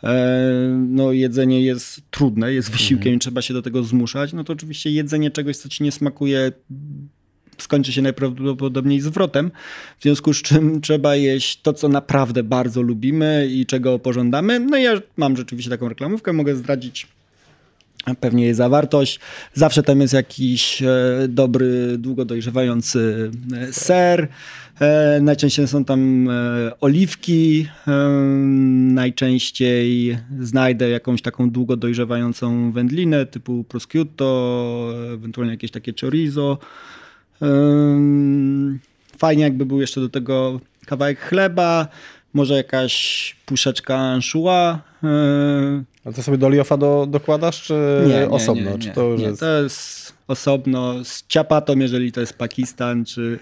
e, 0.02 0.36
no, 0.88 1.12
jedzenie 1.12 1.62
jest 1.62 2.00
trudne, 2.10 2.52
jest 2.52 2.70
wysiłkiem 2.70 3.08
mhm. 3.08 3.16
i 3.16 3.18
trzeba 3.18 3.42
się 3.42 3.54
do 3.54 3.62
tego 3.62 3.82
zmuszać, 3.82 4.32
no 4.32 4.44
to 4.44 4.52
oczywiście 4.52 4.90
jedzenie 4.90 5.30
czegoś, 5.30 5.56
co 5.56 5.68
ci 5.68 5.82
nie 5.82 5.92
smakuje 5.92 6.52
skończy 7.62 7.92
się 7.92 8.02
najprawdopodobniej 8.02 9.00
zwrotem, 9.00 9.50
w 9.98 10.02
związku 10.02 10.34
z 10.34 10.42
czym 10.42 10.80
trzeba 10.80 11.16
jeść 11.16 11.60
to, 11.62 11.72
co 11.72 11.88
naprawdę 11.88 12.42
bardzo 12.42 12.82
lubimy 12.82 13.48
i 13.50 13.66
czego 13.66 13.98
pożądamy. 13.98 14.60
No 14.60 14.76
ja 14.76 14.92
mam 15.16 15.36
rzeczywiście 15.36 15.70
taką 15.70 15.88
reklamówkę, 15.88 16.32
mogę 16.32 16.56
zdradzić 16.56 17.06
pewnie 18.20 18.44
jej 18.44 18.54
zawartość. 18.54 19.20
Zawsze 19.54 19.82
tam 19.82 20.00
jest 20.00 20.14
jakiś 20.14 20.82
e, 20.82 20.88
dobry, 21.28 21.98
długo 21.98 22.24
dojrzewający 22.24 23.30
e, 23.56 23.72
ser. 23.72 24.28
E, 24.80 25.20
najczęściej 25.22 25.68
są 25.68 25.84
tam 25.84 26.28
oliwki. 26.80 27.66
Najczęściej 28.92 30.18
znajdę 30.40 30.88
jakąś 30.88 31.22
taką 31.22 31.50
długo 31.50 31.76
dojrzewającą 31.76 32.72
wędlinę 32.72 33.26
typu 33.26 33.64
prosciutto, 33.64 34.88
ewentualnie 35.14 35.52
jakieś 35.52 35.70
takie 35.70 35.92
chorizo. 36.00 36.58
Fajnie 39.18 39.42
jakby 39.42 39.66
był 39.66 39.80
jeszcze 39.80 40.00
do 40.00 40.08
tego 40.08 40.60
kawałek 40.86 41.20
chleba, 41.20 41.88
może 42.34 42.54
jakaś 42.54 43.36
puszeczka 43.46 43.98
anchois. 43.98 44.76
A 46.04 46.12
to 46.12 46.22
sobie 46.22 46.38
do 46.38 46.48
liofa 46.48 46.76
do, 46.76 47.06
dokładasz, 47.10 47.62
czy 47.62 47.74
nie, 48.08 48.30
osobno? 48.30 48.70
Nie, 48.70 48.76
nie, 48.76 48.78
czy 48.78 48.90
to, 48.90 49.02
już 49.02 49.20
jest... 49.20 49.40
to 49.40 49.62
jest 49.62 50.12
osobno 50.28 51.04
z 51.04 51.26
ciapatą, 51.26 51.78
jeżeli 51.78 52.12
to 52.12 52.20
jest 52.20 52.38
Pakistan, 52.38 53.04
czy, 53.04 53.38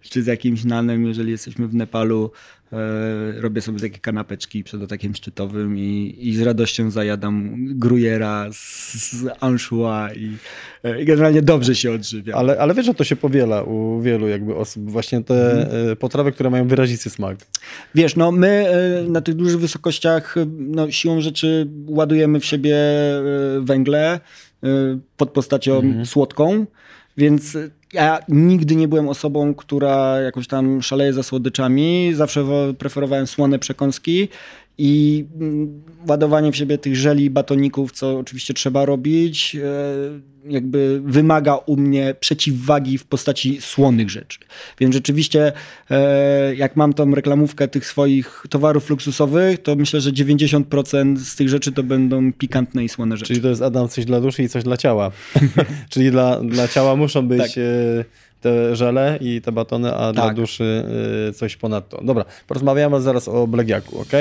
czy 0.00 0.22
z 0.22 0.26
jakimś 0.26 0.64
nanem, 0.64 1.06
jeżeli 1.06 1.30
jesteśmy 1.30 1.68
w 1.68 1.74
Nepalu. 1.74 2.30
E, 2.72 3.40
robię 3.40 3.60
sobie 3.60 3.80
takie 3.80 3.98
kanapeczki 3.98 4.64
przed 4.64 4.82
atakiem 4.82 5.14
szczytowym 5.14 5.78
i, 5.78 6.16
i 6.18 6.36
z 6.36 6.40
radością 6.40 6.90
zajadam 6.90 7.56
grujera 7.78 8.46
z, 8.52 8.94
z 9.12 9.26
anchois 9.40 10.16
i, 10.16 10.36
e, 10.84 11.02
i, 11.02 11.04
generalnie 11.04 11.42
dobrze 11.42 11.74
się 11.74 11.92
odżywiam. 11.92 12.38
Ale, 12.38 12.58
ale 12.58 12.74
wiesz, 12.74 12.86
że 12.86 12.94
to 12.94 13.04
się 13.04 13.16
powiela 13.16 13.62
u 13.62 14.00
wielu 14.00 14.28
jakby 14.28 14.54
osób, 14.54 14.90
właśnie 14.90 15.24
te 15.24 15.66
hmm. 15.70 15.96
potrawy, 15.96 16.32
które 16.32 16.50
mają 16.50 16.68
wyrazisty 16.68 17.10
smak. 17.10 17.38
Wiesz, 17.94 18.16
no 18.16 18.32
my 18.32 18.66
na 19.08 19.20
tych 19.20 19.34
dużych 19.34 19.60
wysokościach 19.60 20.34
no, 20.58 20.90
siłą 20.90 21.20
rzeczy 21.20 21.68
ładujemy 21.86 22.40
w 22.40 22.44
siebie 22.44 22.76
węgle 23.60 24.20
pod 25.16 25.30
postacią 25.30 25.80
hmm. 25.80 26.06
słodką, 26.06 26.66
więc 27.16 27.56
ja 27.92 28.18
nigdy 28.28 28.76
nie 28.76 28.88
byłem 28.88 29.08
osobą, 29.08 29.54
która 29.54 30.20
jakoś 30.20 30.46
tam 30.46 30.82
szaleje 30.82 31.12
za 31.12 31.22
słodyczami. 31.22 32.12
Zawsze 32.14 32.44
preferowałem 32.78 33.26
słone 33.26 33.58
przekąski 33.58 34.28
i 34.78 35.24
mm, 35.40 35.82
ładowanie 36.08 36.52
w 36.52 36.56
siebie 36.56 36.78
tych 36.78 36.96
żeli, 36.96 37.30
batoników, 37.30 37.92
co 37.92 38.18
oczywiście 38.18 38.54
trzeba 38.54 38.84
robić, 38.84 39.56
e, 39.56 40.48
jakby 40.52 41.00
wymaga 41.04 41.56
u 41.56 41.76
mnie 41.76 42.14
przeciwwagi 42.20 42.98
w 42.98 43.04
postaci 43.04 43.60
słonych 43.60 44.10
rzeczy. 44.10 44.38
Więc 44.80 44.94
rzeczywiście, 44.94 45.52
e, 45.90 46.54
jak 46.54 46.76
mam 46.76 46.92
tą 46.92 47.14
reklamówkę 47.14 47.68
tych 47.68 47.86
swoich 47.86 48.44
towarów 48.50 48.90
luksusowych, 48.90 49.62
to 49.62 49.76
myślę, 49.76 50.00
że 50.00 50.12
90% 50.12 51.18
z 51.18 51.36
tych 51.36 51.48
rzeczy 51.48 51.72
to 51.72 51.82
będą 51.82 52.32
pikantne 52.32 52.84
i 52.84 52.88
słone 52.88 53.16
rzeczy. 53.16 53.28
Czyli 53.28 53.40
to 53.40 53.48
jest 53.48 53.62
Adam 53.62 53.88
coś 53.88 54.04
dla 54.04 54.20
duszy 54.20 54.42
i 54.42 54.48
coś 54.48 54.64
dla 54.64 54.76
ciała. 54.76 55.10
Czyli 55.90 56.10
dla, 56.10 56.40
dla 56.40 56.68
ciała 56.68 56.96
muszą 56.96 57.28
być. 57.28 57.38
Tak 57.38 57.50
e, 57.50 58.27
te 58.40 58.76
żele 58.76 59.18
i 59.20 59.40
te 59.40 59.52
batony, 59.52 59.94
a 59.94 59.98
tak. 59.98 60.14
dla 60.14 60.34
duszy 60.34 60.84
coś 61.34 61.56
ponadto. 61.56 62.00
Dobra, 62.04 62.24
porozmawiamy 62.46 63.00
zaraz 63.00 63.28
o 63.28 63.46
Blegiaku, 63.46 64.00
ok? 64.00 64.12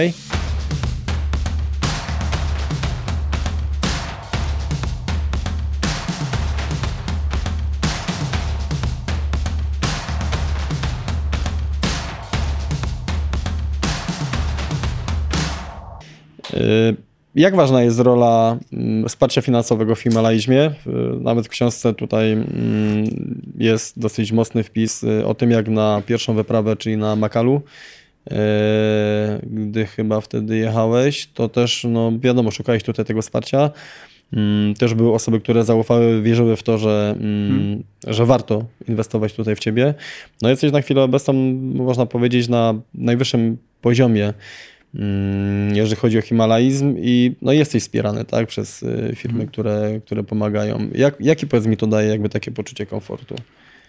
Y, 16.57 17.06
jak 17.37 17.55
ważna 17.55 17.83
jest 17.83 17.99
rola 17.99 18.57
mm, 18.73 19.09
wsparcia 19.09 19.41
finansowego 19.41 19.95
w 19.95 19.99
Himalajzmie? 19.99 20.65
Y, 20.65 20.73
nawet 21.19 21.45
w 21.45 21.49
książce 21.49 21.93
tutaj 21.93 22.31
mm, 22.31 22.45
jest 23.57 23.99
dosyć 23.99 24.31
mocny 24.31 24.63
wpis 24.63 25.03
y, 25.03 25.25
o 25.25 25.33
tym, 25.33 25.51
jak 25.51 25.67
na 25.67 26.01
pierwszą 26.05 26.33
wyprawę, 26.33 26.75
czyli 26.75 26.97
na 26.97 27.15
Makalu, 27.15 27.61
gdy 29.43 29.85
chyba 29.85 30.21
wtedy 30.21 30.57
jechałeś, 30.57 31.27
to 31.33 31.49
też, 31.49 31.85
no 31.89 32.11
wiadomo, 32.19 32.51
szukałeś 32.51 32.83
tutaj 32.83 33.05
tego 33.05 33.21
wsparcia. 33.21 33.71
Mm, 34.33 34.73
też 34.73 34.93
były 34.93 35.13
osoby, 35.13 35.39
które 35.39 35.63
zaufały, 35.63 36.21
wierzyły 36.21 36.55
w 36.55 36.63
to, 36.63 36.77
że, 36.77 37.15
hmm. 37.19 37.83
że 38.07 38.25
warto 38.25 38.65
inwestować 38.87 39.33
tutaj 39.33 39.55
w 39.55 39.59
ciebie. 39.59 39.93
No 40.41 40.49
jesteś 40.49 40.71
na 40.71 40.81
chwilę 40.81 41.03
obecną, 41.03 41.33
można 41.73 42.05
powiedzieć, 42.05 42.47
na 42.47 42.73
najwyższym 42.93 43.57
poziomie 43.81 44.33
jeżeli 45.73 45.95
chodzi 45.95 46.19
o 46.19 46.21
himalaizm 46.21 46.95
i 46.97 47.35
no 47.41 47.51
jesteś 47.51 47.83
wspierany 47.83 48.25
tak, 48.25 48.47
przez 48.47 48.83
y, 48.83 49.11
firmy, 49.15 49.39
mhm. 49.39 49.49
które, 49.49 50.01
które 50.05 50.23
pomagają. 50.23 50.89
Jak, 50.95 51.15
jaki 51.19 51.47
powiedz 51.47 51.67
mi 51.67 51.77
to 51.77 51.87
daje 51.87 52.09
jakby 52.09 52.29
takie 52.29 52.51
poczucie 52.51 52.85
komfortu? 52.85 53.35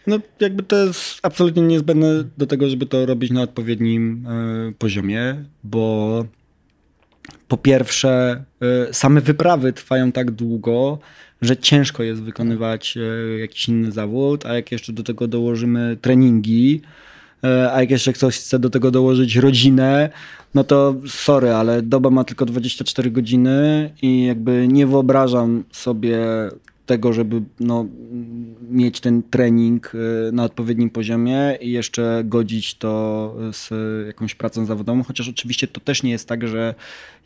No 0.06 0.18
jakby 0.40 0.62
to 0.62 0.76
jest 0.76 1.18
absolutnie 1.22 1.62
niezbędne 1.62 2.24
do 2.38 2.46
tego, 2.46 2.68
żeby 2.68 2.86
to 2.86 3.06
robić 3.06 3.30
na 3.30 3.42
odpowiednim 3.42 4.26
y, 4.68 4.72
poziomie, 4.72 5.44
bo 5.64 6.24
po 7.48 7.56
pierwsze 7.56 8.44
y, 8.90 8.94
same 8.94 9.20
wyprawy 9.20 9.72
trwają 9.72 10.12
tak 10.12 10.30
długo, 10.30 10.98
że 11.42 11.56
ciężko 11.56 12.02
jest 12.02 12.22
wykonywać 12.22 12.98
jakiś 13.40 13.68
inny 13.68 13.92
zawód, 13.92 14.46
a 14.46 14.54
jak 14.54 14.72
jeszcze 14.72 14.92
do 14.92 15.02
tego 15.02 15.28
dołożymy 15.28 15.96
treningi, 16.00 16.80
a 17.72 17.80
jak 17.80 17.90
jeszcze 17.90 18.12
ktoś 18.12 18.38
chce 18.38 18.58
do 18.58 18.70
tego 18.70 18.90
dołożyć 18.90 19.36
rodzinę, 19.36 20.10
no 20.54 20.64
to 20.64 20.94
sorry, 21.06 21.52
ale 21.52 21.82
doba 21.82 22.10
ma 22.10 22.24
tylko 22.24 22.46
24 22.46 23.10
godziny 23.10 23.90
i 24.02 24.24
jakby 24.26 24.68
nie 24.68 24.86
wyobrażam 24.86 25.64
sobie 25.72 26.18
tego, 26.88 27.12
żeby 27.12 27.42
no, 27.60 27.86
mieć 28.70 29.00
ten 29.00 29.22
trening 29.22 29.92
y, 29.94 30.32
na 30.32 30.44
odpowiednim 30.44 30.90
poziomie 30.90 31.58
i 31.60 31.70
jeszcze 31.72 32.22
godzić 32.24 32.74
to 32.74 33.34
z 33.52 33.70
jakąś 34.06 34.34
pracą 34.34 34.66
zawodową, 34.66 35.02
chociaż 35.02 35.28
oczywiście 35.28 35.66
to 35.66 35.80
też 35.80 36.02
nie 36.02 36.10
jest 36.10 36.28
tak, 36.28 36.48
że 36.48 36.74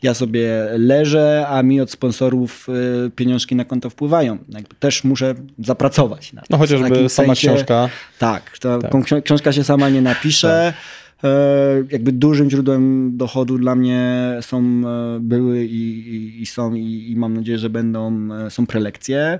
ja 0.01 0.13
sobie 0.13 0.67
leżę, 0.77 1.45
a 1.49 1.63
mi 1.63 1.81
od 1.81 1.91
sponsorów 1.91 2.67
y, 3.07 3.11
pieniążki 3.11 3.55
na 3.55 3.65
konto 3.65 3.89
wpływają. 3.89 4.37
Jakby 4.49 4.75
też 4.75 5.03
muszę 5.03 5.35
zapracować. 5.59 6.33
Na 6.33 6.41
no 6.49 6.57
chociażby 6.57 7.09
sama 7.09 7.35
sensie, 7.35 7.47
książka. 7.47 7.89
Tak, 8.19 8.57
ta 8.57 8.79
tak. 8.79 8.91
książka 9.23 9.51
się 9.51 9.63
sama 9.63 9.89
nie 9.89 10.01
napisze. 10.01 10.73
Tak. 10.77 11.02
E, 11.23 11.83
jakby 11.91 12.11
dużym 12.11 12.49
źródłem 12.49 13.11
dochodu 13.17 13.57
dla 13.57 13.75
mnie 13.75 14.33
są, 14.41 14.59
e, 14.59 15.19
były 15.19 15.65
i, 15.65 16.41
i 16.41 16.45
są 16.45 16.73
i, 16.73 17.11
i, 17.11 17.15
mam 17.15 17.33
nadzieję, 17.33 17.57
że 17.57 17.69
będą, 17.69 18.33
e, 18.33 18.49
są 18.49 18.65
prelekcje. 18.65 19.39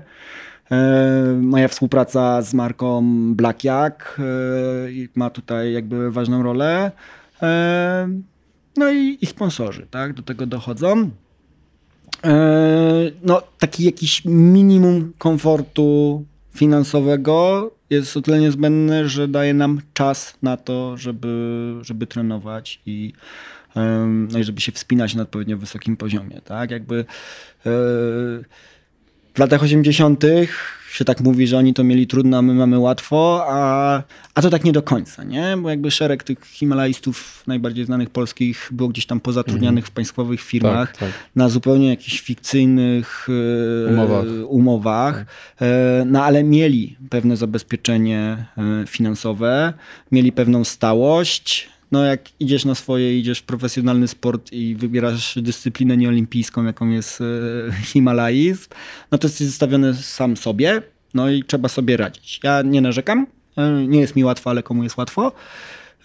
Moja 1.40 1.68
współpraca 1.68 2.42
z 2.42 2.54
marką 2.54 3.02
Black 3.34 3.64
Jak 3.64 4.18
ma 5.14 5.30
tutaj 5.30 5.72
jakby 5.72 6.10
ważną 6.10 6.42
rolę. 6.42 6.92
No 8.76 8.92
i, 8.92 9.18
i 9.20 9.26
sponsorzy, 9.26 9.86
tak, 9.90 10.12
do 10.12 10.22
tego 10.22 10.46
dochodzą. 10.46 11.10
No, 13.22 13.42
taki 13.58 13.84
jakiś 13.84 14.24
minimum 14.24 15.12
komfortu 15.18 16.24
finansowego 16.54 17.70
jest 17.94 18.16
o 18.16 18.22
tyle 18.22 18.40
niezbędny, 18.40 19.08
że 19.08 19.28
daje 19.28 19.54
nam 19.54 19.80
czas 19.94 20.38
na 20.42 20.56
to, 20.56 20.96
żeby, 20.96 21.74
żeby 21.82 22.06
trenować 22.06 22.80
i, 22.86 23.12
no 24.28 24.38
i 24.38 24.44
żeby 24.44 24.60
się 24.60 24.72
wspinać 24.72 25.14
na 25.14 25.22
odpowiednio 25.22 25.58
wysokim 25.58 25.96
poziomie. 25.96 26.40
Tak? 26.44 26.70
Jakby 26.70 26.96
e, 26.96 27.04
w 29.34 29.38
latach 29.38 29.62
80 29.62 30.24
się 30.94 31.04
tak 31.04 31.20
mówi, 31.20 31.46
że 31.46 31.58
oni 31.58 31.74
to 31.74 31.84
mieli 31.84 32.06
trudno, 32.06 32.38
a 32.38 32.42
my 32.42 32.54
mamy 32.54 32.78
łatwo, 32.78 33.44
a, 33.48 34.02
a 34.34 34.42
to 34.42 34.50
tak 34.50 34.64
nie 34.64 34.72
do 34.72 34.82
końca, 34.82 35.24
nie? 35.24 35.56
Bo 35.62 35.70
jakby 35.70 35.90
szereg 35.90 36.22
tych 36.22 36.44
himalajstów 36.44 37.42
najbardziej 37.46 37.84
znanych 37.84 38.10
polskich 38.10 38.68
było 38.72 38.88
gdzieś 38.88 39.06
tam 39.06 39.20
pozatrudnianych 39.20 39.84
mhm. 39.84 39.90
w 39.90 39.94
państwowych 39.94 40.40
firmach 40.40 40.88
tak, 40.88 40.96
tak. 40.96 41.10
na 41.36 41.48
zupełnie 41.48 41.88
jakichś 41.88 42.20
fikcyjnych 42.20 43.26
e, 43.88 43.92
umowach. 43.92 44.24
umowach. 44.46 45.16
Tak. 45.16 45.68
E, 45.68 46.04
no 46.06 46.24
ale 46.24 46.44
mieli 46.44 46.96
pewne 47.10 47.36
zabezpieczenie 47.36 48.46
e, 48.58 48.86
finansowe, 48.86 49.72
mieli 50.12 50.32
pewną 50.32 50.64
stałość, 50.64 51.73
no 51.94 52.04
jak 52.04 52.20
idziesz 52.40 52.64
na 52.64 52.74
swoje, 52.74 53.18
idziesz 53.18 53.38
w 53.38 53.42
profesjonalny 53.42 54.08
sport 54.08 54.52
i 54.52 54.74
wybierasz 54.74 55.38
dyscyplinę 55.42 55.96
nieolimpijską, 55.96 56.64
jaką 56.64 56.88
jest 56.88 57.20
e, 57.20 57.24
Himalajizm, 57.72 58.68
no 59.10 59.18
to 59.18 59.26
jesteś 59.26 59.46
zostawiony 59.46 59.94
sam 59.94 60.36
sobie, 60.36 60.82
no 61.14 61.30
i 61.30 61.44
trzeba 61.44 61.68
sobie 61.68 61.96
radzić. 61.96 62.40
Ja 62.42 62.62
nie 62.62 62.80
narzekam, 62.80 63.26
e, 63.56 63.70
nie 63.72 64.00
jest 64.00 64.16
mi 64.16 64.24
łatwo, 64.24 64.50
ale 64.50 64.62
komu 64.62 64.82
jest 64.82 64.96
łatwo. 64.96 65.32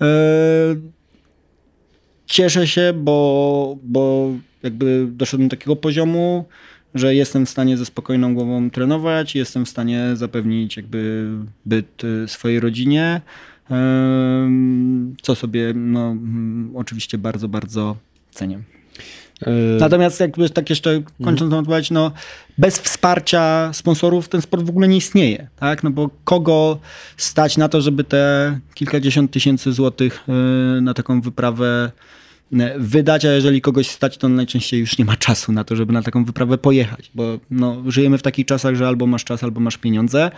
E, 0.02 0.08
cieszę 2.26 2.68
się, 2.68 2.94
bo, 2.96 3.78
bo 3.84 4.32
jakby 4.64 5.08
doszedłem 5.12 5.50
do 5.50 5.56
takiego 5.58 5.76
poziomu, 5.76 6.46
że 6.96 7.16
jestem 7.16 7.46
w 7.46 7.50
stanie 7.50 7.78
ze 7.78 7.86
spokojną 7.86 8.34
głową 8.34 8.70
trenować, 8.70 9.36
jestem 9.36 9.66
w 9.66 9.70
stanie 9.70 10.10
zapewnić 10.14 10.78
jakby 10.78 11.28
byt 11.66 12.02
swojej 12.28 12.60
rodzinie, 12.60 13.22
co 15.22 15.36
sobie 15.36 15.74
no, 15.76 16.11
mm, 16.11 16.72
oczywiście 16.76 17.17
bardzo, 17.17 17.47
bardzo 17.47 17.95
cenię. 18.32 18.59
E, 19.41 19.51
Natomiast 19.80 20.20
jakby 20.20 20.49
tak 20.49 20.70
jeszcze 20.70 21.01
kończąc 21.24 21.51
tą 21.51 21.59
odpowiedź, 21.59 21.91
no 21.91 22.11
bez 22.57 22.80
wsparcia 22.80 23.70
sponsorów 23.74 24.30
ten 24.30 24.41
sport 24.41 24.63
w 24.63 24.70
ogóle 24.70 24.88
nie 24.88 24.97
istnieje, 24.97 25.47
tak? 25.55 25.84
No 25.84 25.91
bo 25.91 26.09
kogo 26.24 26.80
stać 27.17 27.57
na 27.57 27.70
to, 27.70 27.82
żeby 27.82 28.03
te 28.03 28.59
kilkadziesiąt 28.74 29.32
tysięcy 29.32 29.74
złotych 29.74 30.24
e, 30.28 30.82
na 30.82 30.93
taką 30.93 31.22
wyprawę 31.22 31.91
e, 32.53 32.80
wydać, 32.80 33.26
a 33.26 33.32
jeżeli 33.32 33.61
kogoś 33.61 33.89
stać, 33.89 34.17
to 34.17 34.30
najczęściej 34.30 34.80
już 34.80 34.97
nie 34.97 35.05
ma 35.05 35.15
czasu 35.15 35.51
na 35.51 35.63
to, 35.63 35.76
żeby 35.76 35.93
na 35.93 36.01
taką 36.01 36.26
wyprawę 36.26 36.57
pojechać, 36.57 37.11
bo 37.15 37.39
no, 37.51 37.84
żyjemy 37.88 38.17
w 38.17 38.22
takich 38.22 38.45
czasach, 38.45 38.76
że 38.76 38.88
albo 38.88 39.07
masz 39.07 39.24
czas, 39.24 39.43
albo 39.43 39.59
masz 39.59 39.78
pieniądze, 39.78 40.32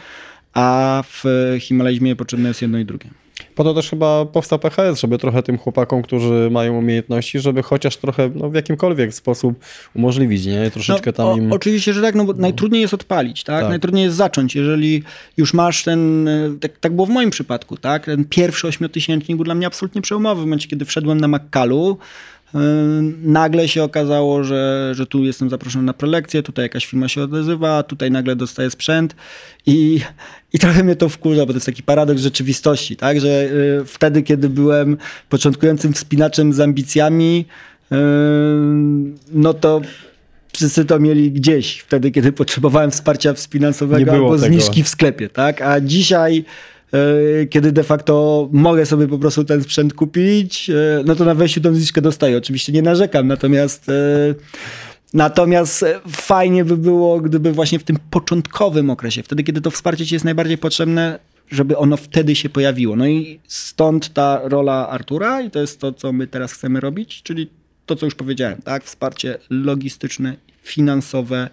a 0.54 1.04
w 1.08 1.24
Himalajzmie 1.60 2.16
potrzebne 2.16 2.48
jest 2.48 2.62
jedno 2.62 2.80
i 2.80 2.86
drugie. 2.86 3.10
Po 3.56 3.64
to 3.64 3.74
też 3.74 3.90
chyba 3.90 4.26
powstał 4.26 4.60
PHS, 4.60 5.00
żeby 5.00 5.18
trochę 5.18 5.44
tym 5.44 5.58
chłopakom, 5.58 6.02
którzy 6.02 6.50
mają 6.52 6.78
umiejętności, 6.78 7.40
żeby 7.40 7.64
chociaż 7.64 7.98
trochę 7.98 8.30
no, 8.36 8.50
w 8.50 8.54
jakimkolwiek 8.54 9.14
sposób 9.14 9.60
umożliwić, 9.96 10.46
nie? 10.46 10.72
Troszeczkę 10.72 11.14
no, 11.18 11.26
tam 11.26 11.38
im... 11.38 11.52
O, 11.52 11.56
oczywiście, 11.56 11.94
że 11.94 12.02
tak, 12.02 12.16
no 12.16 12.26
bo 12.26 12.34
najtrudniej 12.34 12.82
jest 12.82 12.94
odpalić, 12.94 13.44
tak? 13.44 13.62
tak? 13.62 13.70
Najtrudniej 13.70 14.04
jest 14.04 14.16
zacząć. 14.16 14.56
Jeżeli 14.56 15.04
już 15.38 15.54
masz 15.54 15.84
ten, 15.84 16.30
tak, 16.62 16.78
tak 16.78 16.96
było 16.96 17.08
w 17.08 17.10
moim 17.10 17.30
przypadku, 17.30 17.78
tak? 17.78 18.06
Ten 18.06 18.26
pierwszy 18.26 18.68
ośmiotysięcznik 18.68 19.36
był 19.36 19.46
dla 19.46 19.56
mnie 19.56 19.68
absolutnie 19.68 20.02
przełomowy 20.02 20.42
w 20.42 20.46
momencie, 20.46 20.68
kiedy 20.68 20.86
wszedłem 20.86 21.22
na 21.22 21.28
Makkalu, 21.28 21.98
Nagle 23.24 23.68
się 23.68 23.84
okazało, 23.84 24.44
że, 24.44 24.92
że 24.96 25.06
tu 25.06 25.24
jestem 25.24 25.50
zaproszony 25.50 25.86
na 25.86 25.94
prelekcję, 25.94 26.44
tutaj 26.44 26.66
jakaś 26.66 26.86
firma 26.86 27.08
się 27.08 27.22
odzywa, 27.24 27.84
tutaj 27.84 28.12
nagle 28.12 28.36
dostaję 28.36 28.70
sprzęt 28.70 29.16
i, 29.66 30.02
i 30.54 30.60
trochę 30.60 30.84
mnie 30.84 30.96
to 30.96 31.10
wkurza, 31.10 31.46
bo 31.46 31.54
to 31.54 31.58
jest 31.58 31.66
taki 31.66 31.84
paradoks 31.84 32.22
rzeczywistości, 32.22 32.96
tak? 32.96 33.22
że 33.22 33.50
y, 33.82 33.86
wtedy, 33.86 34.24
kiedy 34.24 34.50
byłem 34.50 34.98
początkującym 35.30 35.94
wspinaczem 35.94 36.54
z 36.54 36.60
ambicjami, 36.60 37.46
y, 37.92 37.96
no 39.32 39.54
to 39.54 39.82
wszyscy 40.54 40.86
to 40.86 41.00
mieli 41.00 41.32
gdzieś, 41.32 41.80
wtedy, 41.80 42.12
kiedy 42.12 42.32
potrzebowałem 42.32 42.92
wsparcia 42.92 43.34
finansowego 43.50 44.12
albo 44.12 44.38
zniżki 44.38 44.84
w 44.84 44.90
sklepie, 44.90 45.30
tak? 45.30 45.62
A 45.62 45.82
dzisiaj 45.82 46.46
kiedy 47.50 47.72
de 47.72 47.84
facto 47.84 48.50
mogę 48.52 48.86
sobie 48.86 49.08
po 49.08 49.18
prostu 49.18 49.44
ten 49.44 49.64
sprzęt 49.64 49.94
kupić, 49.94 50.70
e, 50.70 50.74
no 51.06 51.16
to 51.16 51.26
na 51.26 51.36
wejściu 51.36 51.62
tą 51.62 51.74
zniżkę 51.74 52.02
dostaję. 52.02 52.38
Oczywiście 52.38 52.72
nie 52.72 52.82
narzekam, 52.82 53.28
natomiast 53.28 53.90
e, 53.90 54.36
Natomiast 55.14 55.86
fajnie 56.08 56.66
by 56.66 56.78
było, 56.78 57.22
gdyby 57.22 57.52
właśnie 57.52 57.80
w 57.80 57.84
tym 57.84 57.98
początkowym 58.10 58.90
okresie, 58.90 59.24
wtedy 59.24 59.44
kiedy 59.44 59.62
to 59.62 59.72
wsparcie 59.72 60.06
ci 60.06 60.16
jest 60.16 60.26
najbardziej 60.26 60.58
potrzebne, 60.58 61.20
żeby 61.50 61.78
ono 61.78 61.98
wtedy 61.98 62.36
się 62.36 62.50
pojawiło. 62.50 62.96
No 62.96 63.08
i 63.08 63.40
stąd 63.48 64.14
ta 64.14 64.42
rola 64.44 64.90
Artura 64.90 65.42
i 65.42 65.52
to 65.52 65.60
jest 65.60 65.80
to, 65.80 65.94
co 65.94 66.14
my 66.14 66.28
teraz 66.28 66.54
chcemy 66.54 66.80
robić, 66.80 67.24
czyli 67.24 67.50
to, 67.86 67.96
co 67.96 68.06
już 68.06 68.16
powiedziałem, 68.16 68.62
tak? 68.62 68.84
Wsparcie 68.84 69.38
logistyczne, 69.50 70.36
finansowe 70.64 71.50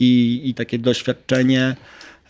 i, 0.00 0.40
i 0.44 0.54
takie 0.54 0.78
doświadczenie, 0.78 1.76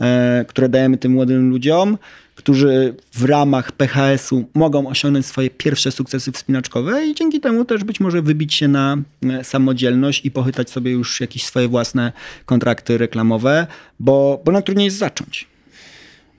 e, 0.01 0.45
które 0.49 0.69
dajemy 0.69 0.99
tym 0.99 1.13
młodym 1.13 1.51
ludziom 1.51 1.99
którzy 2.41 2.95
w 3.13 3.25
ramach 3.25 3.73
PHS-u 3.73 4.45
mogą 4.55 4.89
osiągnąć 4.89 5.27
swoje 5.27 5.51
pierwsze 5.51 5.93
sukcesy 5.93 6.33
wspinaczkowe 6.33 7.07
i 7.07 7.15
dzięki 7.15 7.41
temu 7.41 7.65
też 7.65 7.85
być 7.85 8.01
może 8.01 8.23
wybić 8.23 8.55
się 8.55 8.69
na 8.69 8.97
e, 9.23 9.45
samodzielność 9.45 10.25
i 10.25 10.31
pochytać 10.31 10.71
sobie 10.71 10.91
już 10.91 11.21
jakieś 11.21 11.45
swoje 11.45 11.69
własne 11.69 12.13
kontrakty 12.47 12.99
reklamowe, 12.99 13.67
bo, 13.99 14.43
bo 14.45 14.53
najtrudniej 14.53 14.85
jest 14.85 14.99
zacząć. 14.99 15.47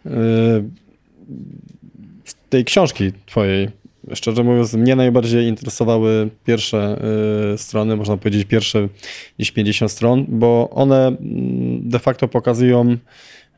E, 0.05 0.09
z 2.25 2.35
tej 2.49 2.65
książki 2.65 3.11
twojej, 3.25 3.69
szczerze 4.13 4.43
mówiąc, 4.43 4.73
mnie 4.73 4.95
najbardziej 4.95 5.47
interesowały 5.47 6.29
pierwsze 6.45 7.01
e, 7.53 7.57
strony, 7.57 7.95
można 7.95 8.17
powiedzieć 8.17 8.47
pierwsze 8.47 8.87
niż 9.39 9.51
50 9.51 9.91
stron, 9.91 10.25
bo 10.27 10.69
one 10.69 11.07
mm, 11.07 11.89
de 11.89 11.99
facto 11.99 12.27
pokazują 12.27 12.97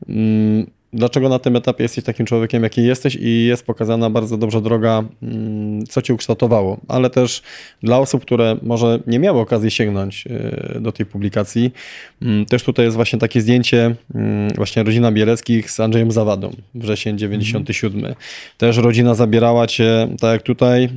mm, 0.08 0.66
dlaczego 0.94 1.28
na 1.28 1.38
tym 1.38 1.56
etapie 1.56 1.82
jesteś 1.82 2.04
takim 2.04 2.26
człowiekiem, 2.26 2.62
jaki 2.62 2.84
jesteś 2.84 3.16
i 3.20 3.46
jest 3.46 3.66
pokazana 3.66 4.10
bardzo 4.10 4.36
dobrze 4.36 4.60
droga, 4.60 5.04
mm, 5.22 5.86
co 5.86 6.02
cię 6.02 6.14
ukształtowało, 6.14 6.80
ale 6.88 7.10
też 7.10 7.42
dla 7.82 7.98
osób, 7.98 8.22
które 8.22 8.56
może 8.62 9.00
nie 9.06 9.18
miały 9.18 9.40
okazji 9.40 9.70
sięgnąć 9.70 10.24
e, 10.26 10.80
do 10.80 10.92
tej 10.92 11.06
publikacji, 11.06 11.72
mm, 12.22 12.46
też 12.46 12.62
tutaj 12.62 12.84
jest 12.84 12.96
właśnie 12.96 13.18
takie 13.18 13.40
zdjęcie 13.40 13.94
mm, 14.14 14.50
właśnie 14.56 14.82
rodzina 14.82 15.12
Bieleckich 15.12 15.70
z 15.70 15.80
Andrzejem 15.80 16.10
Zawadą, 16.10 16.50
wrzesień 16.74 17.18
97. 17.18 17.98
Mhm. 17.98 18.14
Też 18.58 18.76
rodzina 18.76 19.14
zabierała 19.14 19.66
cię, 19.66 20.08
tak 20.20 20.32
jak 20.32 20.42
tutaj, 20.42 20.88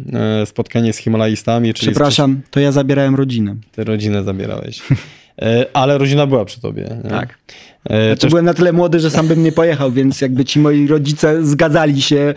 e, 0.42 0.46
spotkanie 0.46 0.94
z 0.94 0.98
Himalajstami. 0.98 1.74
Przepraszam, 1.74 2.42
z... 2.48 2.50
to 2.50 2.60
ja 2.60 2.72
zabierałem 2.72 3.16
rodzinę. 3.16 3.56
Ty 3.72 3.84
rodzinę 3.84 4.24
zabierałeś. 4.24 4.82
E, 5.42 5.66
ale 5.74 5.98
rodzina 5.98 6.28
była 6.28 6.46
przy 6.46 6.62
tobie. 6.62 6.98
Nie? 7.04 7.10
Tak. 7.10 7.38
Znaczy 7.86 8.18
też... 8.18 8.30
byłem 8.30 8.46
na 8.46 8.54
tyle 8.54 8.74
młody, 8.74 9.00
że 9.00 9.10
sam 9.10 9.28
bym 9.28 9.44
nie 9.44 9.52
pojechał, 9.52 9.92
więc 9.92 10.22
jakby 10.22 10.46
ci 10.46 10.60
moi 10.60 10.88
rodzice 10.88 11.46
zgadzali 11.46 12.02
się 12.02 12.34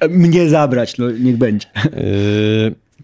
e, 0.00 0.08
mnie 0.08 0.48
zabrać, 0.48 0.98
no 0.98 1.10
niech 1.10 1.36
będzie. 1.36 1.66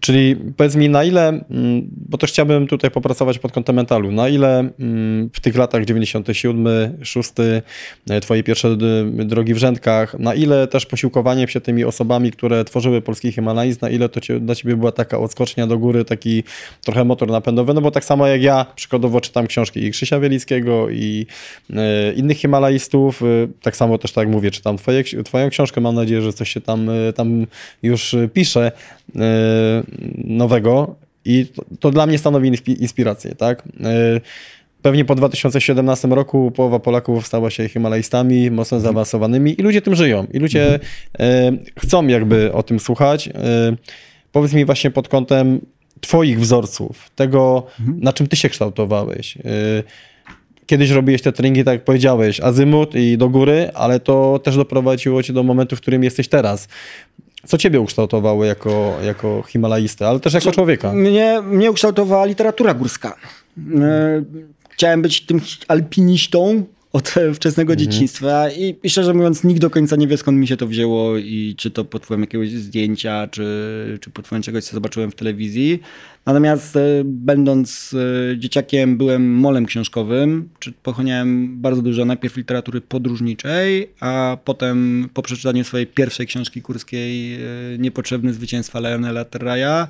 Czyli 0.03 0.35
powiedz 0.57 0.75
mi, 0.75 0.89
na 0.89 1.03
ile 1.03 1.27
mm, 1.27 1.89
bo 2.09 2.17
też 2.17 2.31
chciałbym 2.31 2.67
tutaj 2.67 2.91
popracować 2.91 3.39
pod 3.39 3.51
kątem 3.51 3.75
mentalu. 3.75 4.11
Na 4.11 4.29
ile 4.29 4.59
mm, 4.59 5.29
w 5.33 5.39
tych 5.39 5.55
latach 5.55 5.85
97, 5.85 6.67
6, 7.01 7.31
e, 8.09 8.21
twoje 8.21 8.43
pierwsze 8.43 8.77
drogi 9.25 9.53
w 9.53 9.57
rzędkach, 9.57 10.19
na 10.19 10.33
ile 10.33 10.67
też 10.67 10.85
posiłkowanie 10.85 11.47
się 11.47 11.61
tymi 11.61 11.85
osobami, 11.85 12.31
które 12.31 12.65
tworzyły 12.65 13.01
polski 13.01 13.31
Himalajzm, 13.31 13.79
na 13.81 13.89
ile 13.89 14.09
to 14.09 14.19
dla 14.39 14.55
ciebie 14.55 14.75
była 14.75 14.91
taka 14.91 15.19
odskocznia 15.19 15.67
do 15.67 15.77
góry, 15.77 16.05
taki 16.05 16.43
trochę 16.85 17.03
motor 17.03 17.29
napędowy, 17.31 17.73
no 17.73 17.81
bo 17.81 17.91
tak 17.91 18.05
samo 18.05 18.27
jak 18.27 18.41
ja 18.41 18.65
przykładowo 18.75 19.21
czytam 19.21 19.47
książki 19.47 19.83
i 19.83 19.91
Krzysia 19.91 20.19
Wielickiego 20.19 20.89
i 20.89 21.25
e, 21.75 22.13
innych 22.13 22.37
Himalajstów, 22.37 23.21
e, 23.21 23.25
tak 23.61 23.75
samo 23.75 23.97
też 23.97 24.11
tak 24.11 24.27
mówię, 24.27 24.51
czytam 24.51 24.77
twoje, 24.77 25.03
twoją 25.03 25.49
książkę, 25.49 25.81
mam 25.81 25.95
nadzieję, 25.95 26.21
że 26.21 26.33
coś 26.33 26.49
się 26.49 26.61
tam, 26.61 26.89
tam 27.15 27.47
już 27.83 28.15
pisze 28.33 28.71
nowego 30.17 30.95
i 31.25 31.45
to, 31.55 31.65
to 31.79 31.91
dla 31.91 32.05
mnie 32.05 32.17
stanowi 32.17 32.51
inspirację, 32.79 33.35
tak? 33.35 33.63
Pewnie 34.81 35.05
po 35.05 35.15
2017 35.15 36.07
roku 36.07 36.51
połowa 36.51 36.79
Polaków 36.79 37.27
stała 37.27 37.49
się 37.49 37.69
Himalajstami, 37.69 38.51
mocno 38.51 38.77
mhm. 38.77 38.81
zaawansowanymi 38.81 39.59
i 39.59 39.63
ludzie 39.63 39.81
tym 39.81 39.95
żyją. 39.95 40.27
I 40.33 40.39
ludzie 40.39 40.79
mhm. 41.13 41.59
chcą 41.79 42.07
jakby 42.07 42.53
o 42.53 42.63
tym 42.63 42.79
słuchać. 42.79 43.29
Powiedz 44.31 44.53
mi 44.53 44.65
właśnie 44.65 44.91
pod 44.91 45.07
kątem 45.07 45.59
twoich 46.01 46.39
wzorców, 46.39 47.09
tego 47.15 47.63
mhm. 47.79 47.99
na 48.01 48.13
czym 48.13 48.27
ty 48.27 48.35
się 48.35 48.49
kształtowałeś. 48.49 49.37
Kiedyś 50.65 50.89
robiłeś 50.89 51.21
te 51.21 51.31
treningi, 51.31 51.63
tak 51.63 51.73
jak 51.73 51.83
powiedziałeś, 51.83 52.39
azymut 52.39 52.95
i 52.95 53.17
do 53.17 53.29
góry, 53.29 53.71
ale 53.73 53.99
to 53.99 54.39
też 54.43 54.55
doprowadziło 54.55 55.23
cię 55.23 55.33
do 55.33 55.43
momentu, 55.43 55.75
w 55.75 55.81
którym 55.81 56.03
jesteś 56.03 56.27
teraz. 56.27 56.67
Co 57.47 57.57
ciebie 57.57 57.79
ukształtowało 57.81 58.45
jako, 58.45 58.97
jako 59.03 59.43
Himalajistę, 59.47 60.07
ale 60.07 60.19
też 60.19 60.33
jako 60.33 60.51
człowieka? 60.51 60.93
Mnie, 60.93 61.41
mnie 61.41 61.71
ukształtowała 61.71 62.25
literatura 62.25 62.73
górska. 62.73 63.15
E, 63.57 64.23
chciałem 64.69 65.01
być 65.01 65.21
tym 65.25 65.41
alpinistą 65.67 66.63
od 66.93 67.13
wczesnego 67.35 67.73
mhm. 67.73 67.91
dzieciństwa 67.91 68.49
I, 68.49 68.75
i 68.83 68.89
szczerze 68.89 69.13
mówiąc 69.13 69.43
nikt 69.43 69.61
do 69.61 69.69
końca 69.69 69.95
nie 69.95 70.07
wie 70.07 70.17
skąd 70.17 70.37
mi 70.37 70.47
się 70.47 70.57
to 70.57 70.67
wzięło 70.67 71.17
i 71.17 71.55
czy 71.57 71.71
to 71.71 71.85
pod 71.85 72.03
wpływem 72.03 72.21
jakiegoś 72.21 72.51
zdjęcia, 72.51 73.27
czy, 73.27 73.97
czy 74.01 74.09
pod 74.09 74.25
wpływem 74.25 74.43
czegoś, 74.43 74.63
co 74.63 74.73
zobaczyłem 74.73 75.11
w 75.11 75.15
telewizji. 75.15 75.79
Natomiast 76.25 76.75
e, 76.75 76.81
będąc 77.05 77.95
e, 78.33 78.37
dzieciakiem 78.37 78.97
byłem 78.97 79.33
molem 79.35 79.65
książkowym, 79.65 80.49
czy 80.59 80.71
pochłaniałem 80.71 81.61
bardzo 81.61 81.81
dużo 81.81 82.05
najpierw 82.05 82.37
literatury 82.37 82.81
podróżniczej, 82.81 83.89
a 83.99 84.37
potem 84.45 85.09
po 85.13 85.21
przeczytaniu 85.21 85.63
swojej 85.63 85.87
pierwszej 85.87 86.27
książki 86.27 86.61
kurskiej 86.61 87.39
Niepotrzebne 87.79 88.33
zwycięstwa 88.33 88.79
Leonela 88.79 89.25
Terraja 89.25 89.87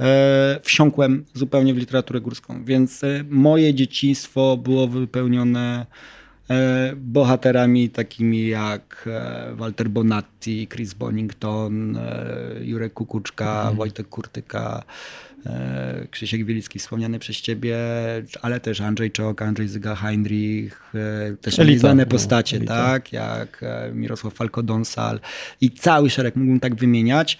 E, 0.00 0.60
wsiąkłem 0.62 1.24
zupełnie 1.34 1.74
w 1.74 1.76
literaturę 1.76 2.20
górską, 2.20 2.64
więc 2.64 3.04
e, 3.04 3.24
moje 3.30 3.74
dzieciństwo 3.74 4.56
było 4.56 4.88
wypełnione 4.88 5.86
e, 5.86 6.19
bohaterami 6.96 7.88
takimi 7.88 8.48
jak 8.48 9.08
Walter 9.54 9.88
Bonatti, 9.88 10.68
Chris 10.68 10.94
Bonington, 10.94 11.98
Jurek 12.60 12.92
Kukuczka, 12.92 13.60
mhm. 13.60 13.76
Wojtek 13.76 14.08
Kurtyka, 14.08 14.84
E, 15.46 16.06
Krzysiek 16.10 16.44
Wielicki 16.44 16.78
wspomniany 16.78 17.18
przez 17.18 17.36
ciebie, 17.36 17.78
ale 18.42 18.60
też 18.60 18.80
Andrzej 18.80 19.10
Czok, 19.10 19.42
Andrzej 19.42 19.68
Zyga 19.68 19.94
Heinrich, 19.94 20.94
e, 20.94 21.36
też 21.36 21.58
Elita, 21.58 21.80
znane 21.80 22.02
no, 22.02 22.10
postacie, 22.10 22.60
tak, 22.60 23.12
jak 23.12 23.62
e, 23.62 23.92
Mirosław 23.94 24.34
Falko-Donsal 24.34 25.18
i 25.60 25.70
cały 25.70 26.10
szereg 26.10 26.36
mógłbym 26.36 26.60
tak 26.60 26.74
wymieniać. 26.74 27.38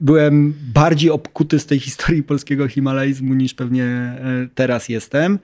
Byłem 0.00 0.54
bardziej 0.74 1.10
obkuty 1.10 1.58
z 1.58 1.66
tej 1.66 1.80
historii 1.80 2.22
polskiego 2.22 2.68
himalaizmu 2.68 3.34
niż 3.34 3.54
pewnie 3.54 4.16
teraz 4.54 4.88
jestem. 4.88 5.38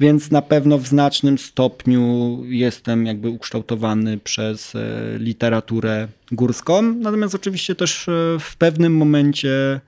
Więc 0.00 0.30
na 0.30 0.42
pewno 0.42 0.78
w 0.78 0.86
znacznym 0.86 1.38
stopniu 1.38 2.38
jestem 2.44 3.06
jakby 3.06 3.28
ukształtowany 3.28 4.18
przez 4.18 4.72
literaturę 5.18 6.08
górską. 6.32 6.82
Natomiast 6.82 7.34
oczywiście 7.34 7.74
też 7.74 8.06
w 8.40 8.56
pewnym 8.56 8.96
momencie 8.96 9.80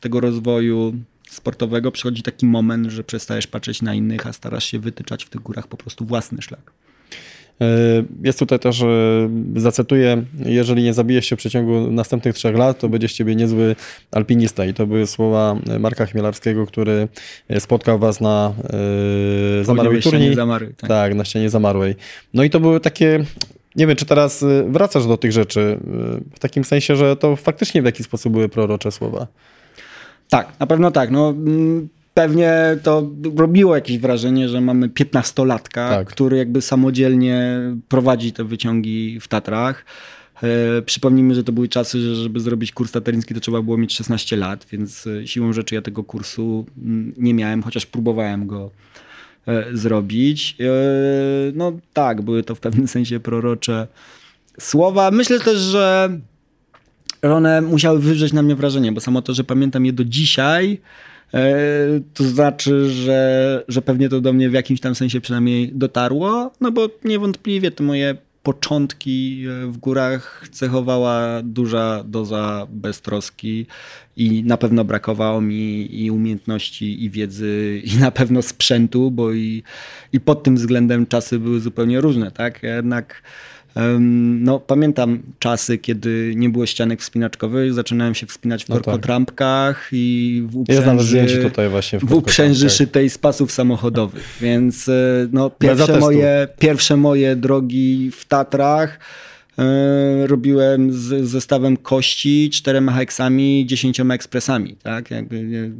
tego 0.00 0.20
rozwoju 0.20 0.94
sportowego 1.28 1.92
przychodzi 1.92 2.22
taki 2.22 2.46
moment, 2.46 2.86
że 2.86 3.04
przestajesz 3.04 3.46
patrzeć 3.46 3.82
na 3.82 3.94
innych, 3.94 4.26
a 4.26 4.32
starasz 4.32 4.64
się 4.64 4.78
wytyczać 4.78 5.24
w 5.24 5.30
tych 5.30 5.40
górach 5.40 5.66
po 5.66 5.76
prostu 5.76 6.04
własny 6.04 6.42
szlak. 6.42 6.72
E, 7.60 7.66
jest 8.22 8.38
tutaj 8.38 8.58
też, 8.58 8.84
zacytuję, 9.56 10.24
jeżeli 10.38 10.82
nie 10.82 10.94
zabijesz 10.94 11.26
się 11.26 11.36
w 11.36 11.38
przeciągu 11.38 11.90
następnych 11.90 12.34
trzech 12.34 12.56
lat, 12.56 12.78
to 12.78 12.88
będziesz 12.88 13.12
ciebie 13.12 13.36
niezły 13.36 13.76
alpinista. 14.12 14.64
I 14.64 14.74
to 14.74 14.86
były 14.86 15.06
słowa 15.06 15.56
Marka 15.80 16.06
Chmielarskiego, 16.06 16.66
który 16.66 17.08
spotkał 17.58 17.98
was 17.98 18.20
na 18.20 18.52
e, 19.60 19.64
zamarłej 19.64 20.02
turniej. 20.02 20.34
Zamarłej, 20.34 20.74
tak. 20.74 20.88
tak, 20.88 21.14
na 21.14 21.24
ścianie 21.24 21.50
zamarłej. 21.50 21.94
No 22.34 22.44
i 22.44 22.50
to 22.50 22.60
były 22.60 22.80
takie 22.80 23.24
nie 23.76 23.86
wiem, 23.86 23.96
czy 23.96 24.04
teraz 24.04 24.44
wracasz 24.66 25.06
do 25.06 25.16
tych 25.16 25.32
rzeczy, 25.32 25.78
w 26.34 26.38
takim 26.38 26.64
sensie, 26.64 26.96
że 26.96 27.16
to 27.16 27.36
faktycznie 27.36 27.82
w 27.82 27.84
jakiś 27.84 28.06
sposób 28.06 28.32
były 28.32 28.48
prorocze 28.48 28.92
słowa. 28.92 29.26
Tak, 30.28 30.52
na 30.60 30.66
pewno 30.66 30.90
tak. 30.90 31.10
No, 31.10 31.28
mm, 31.28 31.88
pewnie 32.14 32.78
to 32.82 33.10
robiło 33.36 33.74
jakieś 33.74 33.98
wrażenie, 33.98 34.48
że 34.48 34.60
mamy 34.60 34.88
15-latka, 34.88 35.88
tak. 35.88 36.08
który 36.08 36.36
jakby 36.36 36.62
samodzielnie 36.62 37.60
prowadzi 37.88 38.32
te 38.32 38.44
wyciągi 38.44 39.20
w 39.20 39.28
Tatrach. 39.28 39.84
E, 40.42 40.82
przypomnijmy, 40.82 41.34
że 41.34 41.44
to 41.44 41.52
były 41.52 41.68
czasy, 41.68 42.00
że 42.00 42.14
żeby 42.14 42.40
zrobić 42.40 42.72
kurs 42.72 42.92
tateryński 42.92 43.34
to 43.34 43.40
trzeba 43.40 43.62
było 43.62 43.76
mieć 43.78 43.94
16 43.94 44.36
lat, 44.36 44.66
więc 44.72 45.06
e, 45.06 45.26
siłą 45.26 45.52
rzeczy 45.52 45.74
ja 45.74 45.82
tego 45.82 46.04
kursu 46.04 46.66
mm, 46.78 47.12
nie 47.18 47.34
miałem, 47.34 47.62
chociaż 47.62 47.86
próbowałem 47.86 48.46
go 48.46 48.70
E, 49.46 49.76
zrobić. 49.76 50.56
No 51.54 51.72
tak, 51.92 52.22
były 52.22 52.42
to 52.42 52.54
w 52.54 52.60
pewnym 52.60 52.88
sensie 52.96 53.20
prorocze 53.20 53.86
słowa. 54.60 55.10
Myślę 55.10 55.40
też, 55.40 55.58
że 55.58 56.18
one 57.22 57.60
musiały 57.60 57.98
wywrzeć 57.98 58.32
na 58.32 58.42
mnie 58.42 58.56
wrażenie, 58.56 58.92
bo 58.92 59.00
samo 59.00 59.22
to, 59.22 59.34
że 59.34 59.44
pamiętam 59.44 59.86
je 59.86 59.92
do 59.92 60.04
dzisiaj, 60.04 60.80
to 62.14 62.24
znaczy, 62.24 62.90
że, 62.90 63.64
że 63.68 63.82
pewnie 63.82 64.08
to 64.08 64.20
do 64.20 64.32
mnie 64.32 64.50
w 64.50 64.52
jakimś 64.52 64.80
tam 64.80 64.94
sensie 64.94 65.20
przynajmniej 65.20 65.72
dotarło, 65.74 66.52
no 66.60 66.72
bo 66.72 66.88
niewątpliwie 67.04 67.70
te 67.70 67.84
moje 67.84 68.16
początki 68.42 69.44
w 69.66 69.76
górach 69.76 70.48
cechowała 70.52 71.42
duża 71.42 72.04
doza 72.04 72.66
beztroski 72.70 73.66
i 74.16 74.44
na 74.44 74.56
pewno 74.56 74.84
brakowało 74.84 75.40
mi 75.40 75.88
i 76.04 76.10
umiejętności, 76.10 77.04
i 77.04 77.10
wiedzy, 77.10 77.82
i 77.94 77.98
na 77.98 78.10
pewno 78.10 78.42
sprzętu, 78.42 79.10
bo 79.10 79.32
i, 79.32 79.62
i 80.12 80.20
pod 80.20 80.42
tym 80.42 80.56
względem 80.56 81.06
czasy 81.06 81.38
były 81.38 81.60
zupełnie 81.60 82.00
różne, 82.00 82.30
tak? 82.30 82.62
Jednak 82.62 83.22
no, 84.40 84.60
pamiętam 84.60 85.22
czasy, 85.38 85.78
kiedy 85.78 86.32
nie 86.36 86.48
było 86.48 86.66
ścianek 86.66 87.00
wspinaczkowych, 87.00 87.74
zaczynałem 87.74 88.14
się 88.14 88.26
wspinać 88.26 88.64
w 88.64 88.68
no 88.68 88.74
korkotrampkach 88.74 89.82
tak. 89.84 89.88
i 89.92 90.42
w 90.46 90.56
uprzęży, 90.56 91.16
ja 91.16 91.42
tutaj 91.42 91.68
właśnie 91.68 91.98
w, 91.98 92.04
w 92.04 92.12
uprzęży 92.12 92.70
szytej 92.70 93.10
z 93.10 93.18
pasów 93.18 93.52
samochodowych, 93.52 94.36
więc 94.40 94.88
e, 94.88 94.92
no, 95.32 95.50
pierwsze, 95.50 95.98
moje, 95.98 96.48
pierwsze 96.58 96.96
moje 96.96 97.36
drogi 97.36 98.10
w 98.16 98.24
Tatrach 98.24 98.98
e, 99.58 100.26
robiłem 100.26 100.92
z 100.92 101.28
zestawem 101.28 101.76
kości, 101.76 102.50
czterema 102.52 102.92
heksami, 102.92 103.66
dziesięcioma 103.66 104.14
ekspresami. 104.14 104.76
Tak? 104.82 105.10
Jakby, 105.10 105.70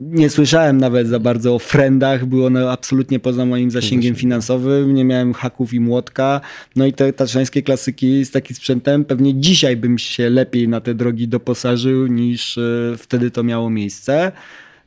nie 0.00 0.30
słyszałem 0.30 0.76
nawet 0.76 1.08
za 1.08 1.18
bardzo 1.18 1.54
o 1.54 1.58
frendach, 1.58 2.26
było 2.26 2.46
one 2.46 2.70
absolutnie 2.70 3.18
poza 3.18 3.46
moim 3.46 3.70
zasięgiem 3.70 4.14
finansowym, 4.14 4.94
nie 4.94 5.04
miałem 5.04 5.32
haków 5.32 5.74
i 5.74 5.80
młotka. 5.80 6.40
No 6.76 6.86
i 6.86 6.92
te 6.92 7.12
tatrzańskie 7.12 7.62
klasyki 7.62 8.24
z 8.24 8.30
takim 8.30 8.56
sprzętem, 8.56 9.04
pewnie 9.04 9.34
dzisiaj 9.34 9.76
bym 9.76 9.98
się 9.98 10.30
lepiej 10.30 10.68
na 10.68 10.80
te 10.80 10.94
drogi 10.94 11.28
doposażył 11.28 12.06
niż 12.06 12.58
e, 12.58 12.94
wtedy 12.98 13.30
to 13.30 13.42
miało 13.42 13.70
miejsce. 13.70 14.32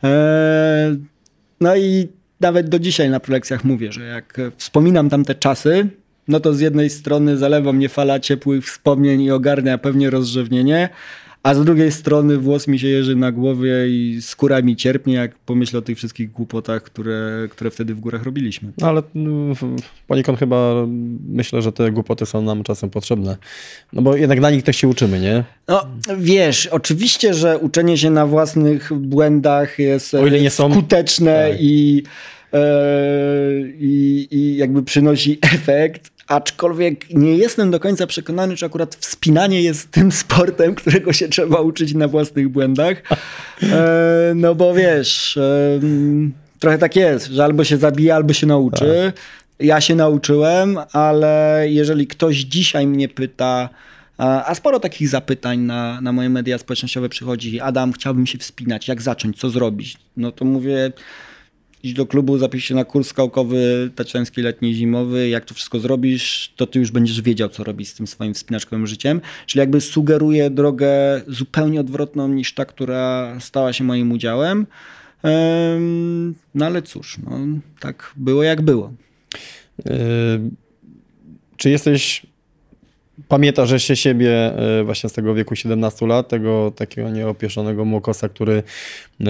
E, 0.03 0.95
no 1.61 1.75
i 1.75 2.07
nawet 2.39 2.69
do 2.69 2.79
dzisiaj 2.79 3.09
na 3.09 3.19
prelekcjach 3.19 3.63
mówię, 3.63 3.91
że 3.91 4.03
jak 4.05 4.41
wspominam 4.57 5.09
tamte 5.09 5.35
czasy, 5.35 5.87
no 6.27 6.39
to 6.39 6.53
z 6.53 6.59
jednej 6.59 6.89
strony 6.89 7.37
zalewa 7.37 7.73
mnie 7.73 7.89
fala 7.89 8.19
ciepłych 8.19 8.65
wspomnień 8.65 9.21
i 9.21 9.31
ogarnia 9.31 9.77
pewnie 9.77 10.09
rozrzewnienie, 10.09 10.89
a 11.43 11.53
z 11.53 11.65
drugiej 11.65 11.91
strony 11.91 12.37
włos 12.37 12.67
mi 12.67 12.79
się 12.79 12.87
jeży 12.87 13.15
na 13.15 13.31
głowie 13.31 13.87
i 13.87 14.17
skóra 14.21 14.61
mi 14.61 14.75
cierpnie, 14.75 15.13
jak 15.13 15.35
pomyślę 15.35 15.79
o 15.79 15.81
tych 15.81 15.97
wszystkich 15.97 16.31
głupotach, 16.31 16.83
które, 16.83 17.47
które 17.49 17.71
wtedy 17.71 17.95
w 17.95 17.99
górach 17.99 18.23
robiliśmy. 18.23 18.71
No 18.77 18.87
ale 18.87 19.03
no, 19.15 19.55
poniekąd 20.07 20.39
chyba 20.39 20.73
myślę, 21.27 21.61
że 21.61 21.71
te 21.71 21.91
głupoty 21.91 22.25
są 22.25 22.41
nam 22.41 22.63
czasem 22.63 22.89
potrzebne. 22.89 23.37
No 23.93 24.01
bo 24.01 24.15
jednak 24.15 24.39
na 24.39 24.51
nich 24.51 24.63
też 24.63 24.77
się 24.77 24.87
uczymy, 24.87 25.19
nie? 25.19 25.43
No 25.67 25.85
wiesz, 26.17 26.67
oczywiście, 26.67 27.33
że 27.33 27.59
uczenie 27.59 27.97
się 27.97 28.09
na 28.09 28.25
własnych 28.25 28.93
błędach 28.93 29.79
jest 29.79 30.15
skuteczne 30.49 31.49
tak. 31.49 31.57
i, 31.61 32.03
e, 32.53 32.59
i, 33.79 34.27
i 34.31 34.57
jakby 34.57 34.83
przynosi 34.83 35.39
efekt, 35.55 36.12
Aczkolwiek 36.27 37.09
nie 37.09 37.37
jestem 37.37 37.71
do 37.71 37.79
końca 37.79 38.07
przekonany, 38.07 38.55
czy 38.55 38.65
akurat 38.65 38.95
wspinanie 38.95 39.61
jest 39.61 39.91
tym 39.91 40.11
sportem, 40.11 40.75
którego 40.81 41.13
się 41.13 41.29
trzeba 41.29 41.59
uczyć 41.59 41.93
na 41.93 42.07
własnych 42.07 42.49
błędach. 42.49 42.97
E, 43.63 44.33
no 44.35 44.55
bo 44.55 44.73
wiesz, 44.73 45.37
e, 45.37 45.79
trochę 46.59 46.77
tak 46.77 46.95
jest, 46.95 47.27
że 47.27 47.43
albo 47.43 47.63
się 47.63 47.77
zabija, 47.77 48.15
albo 48.15 48.33
się 48.33 48.47
nauczy. 48.47 49.13
Tak. 49.15 49.23
Ja 49.59 49.81
się 49.81 49.95
nauczyłem, 49.95 50.77
ale 50.93 51.65
jeżeli 51.69 52.07
ktoś 52.07 52.35
dzisiaj 52.35 52.87
mnie 52.87 53.09
pyta, 53.09 53.69
a 54.17 54.55
sporo 54.55 54.79
takich 54.79 55.09
zapytań 55.09 55.59
na, 55.59 56.01
na 56.01 56.11
moje 56.11 56.29
media 56.29 56.57
społecznościowe 56.57 57.09
przychodzi. 57.09 57.59
Adam, 57.59 57.93
chciałbym 57.93 58.27
się 58.27 58.37
wspinać, 58.37 58.87
jak 58.87 59.01
zacząć, 59.01 59.39
co 59.39 59.49
zrobić? 59.49 59.97
No 60.17 60.31
to 60.31 60.45
mówię, 60.45 60.91
idź 61.83 61.93
do 61.93 62.05
klubu, 62.05 62.37
zapisz 62.37 62.65
się 62.65 62.75
na 62.75 62.85
kurs 62.85 63.07
skałkowy 63.07 63.91
taczański, 63.95 64.41
letni, 64.41 64.73
zimowy. 64.73 65.29
Jak 65.29 65.45
to 65.45 65.53
wszystko 65.53 65.79
zrobisz, 65.79 66.53
to 66.55 66.67
ty 66.67 66.79
już 66.79 66.91
będziesz 66.91 67.21
wiedział, 67.21 67.49
co 67.49 67.63
robić 67.63 67.89
z 67.89 67.93
tym 67.93 68.07
swoim 68.07 68.33
wspinaczkowym 68.33 68.87
życiem. 68.87 69.21
Czyli 69.45 69.59
jakby 69.59 69.81
sugeruję 69.81 70.49
drogę 70.49 71.21
zupełnie 71.27 71.79
odwrotną 71.79 72.27
niż 72.27 72.53
ta, 72.53 72.65
która 72.65 73.35
stała 73.39 73.73
się 73.73 73.83
moim 73.83 74.11
udziałem. 74.11 74.67
No 76.55 76.65
ale 76.65 76.81
cóż, 76.81 77.17
no, 77.25 77.39
tak 77.79 78.13
było 78.15 78.43
jak 78.43 78.61
było. 78.61 78.93
Yy, 79.85 79.93
czy 81.57 81.69
jesteś 81.69 82.25
Pamiętasz 83.27 83.71
jeszcze 83.71 83.95
siebie 83.95 84.31
e, 84.79 84.83
właśnie 84.83 85.09
z 85.09 85.13
tego 85.13 85.33
wieku 85.33 85.55
17 85.55 86.07
lat, 86.07 86.27
tego 86.27 86.71
takiego 86.75 87.09
nieopieszonego 87.09 87.85
młokosa, 87.85 88.29
który 88.29 88.63
e, 89.21 89.25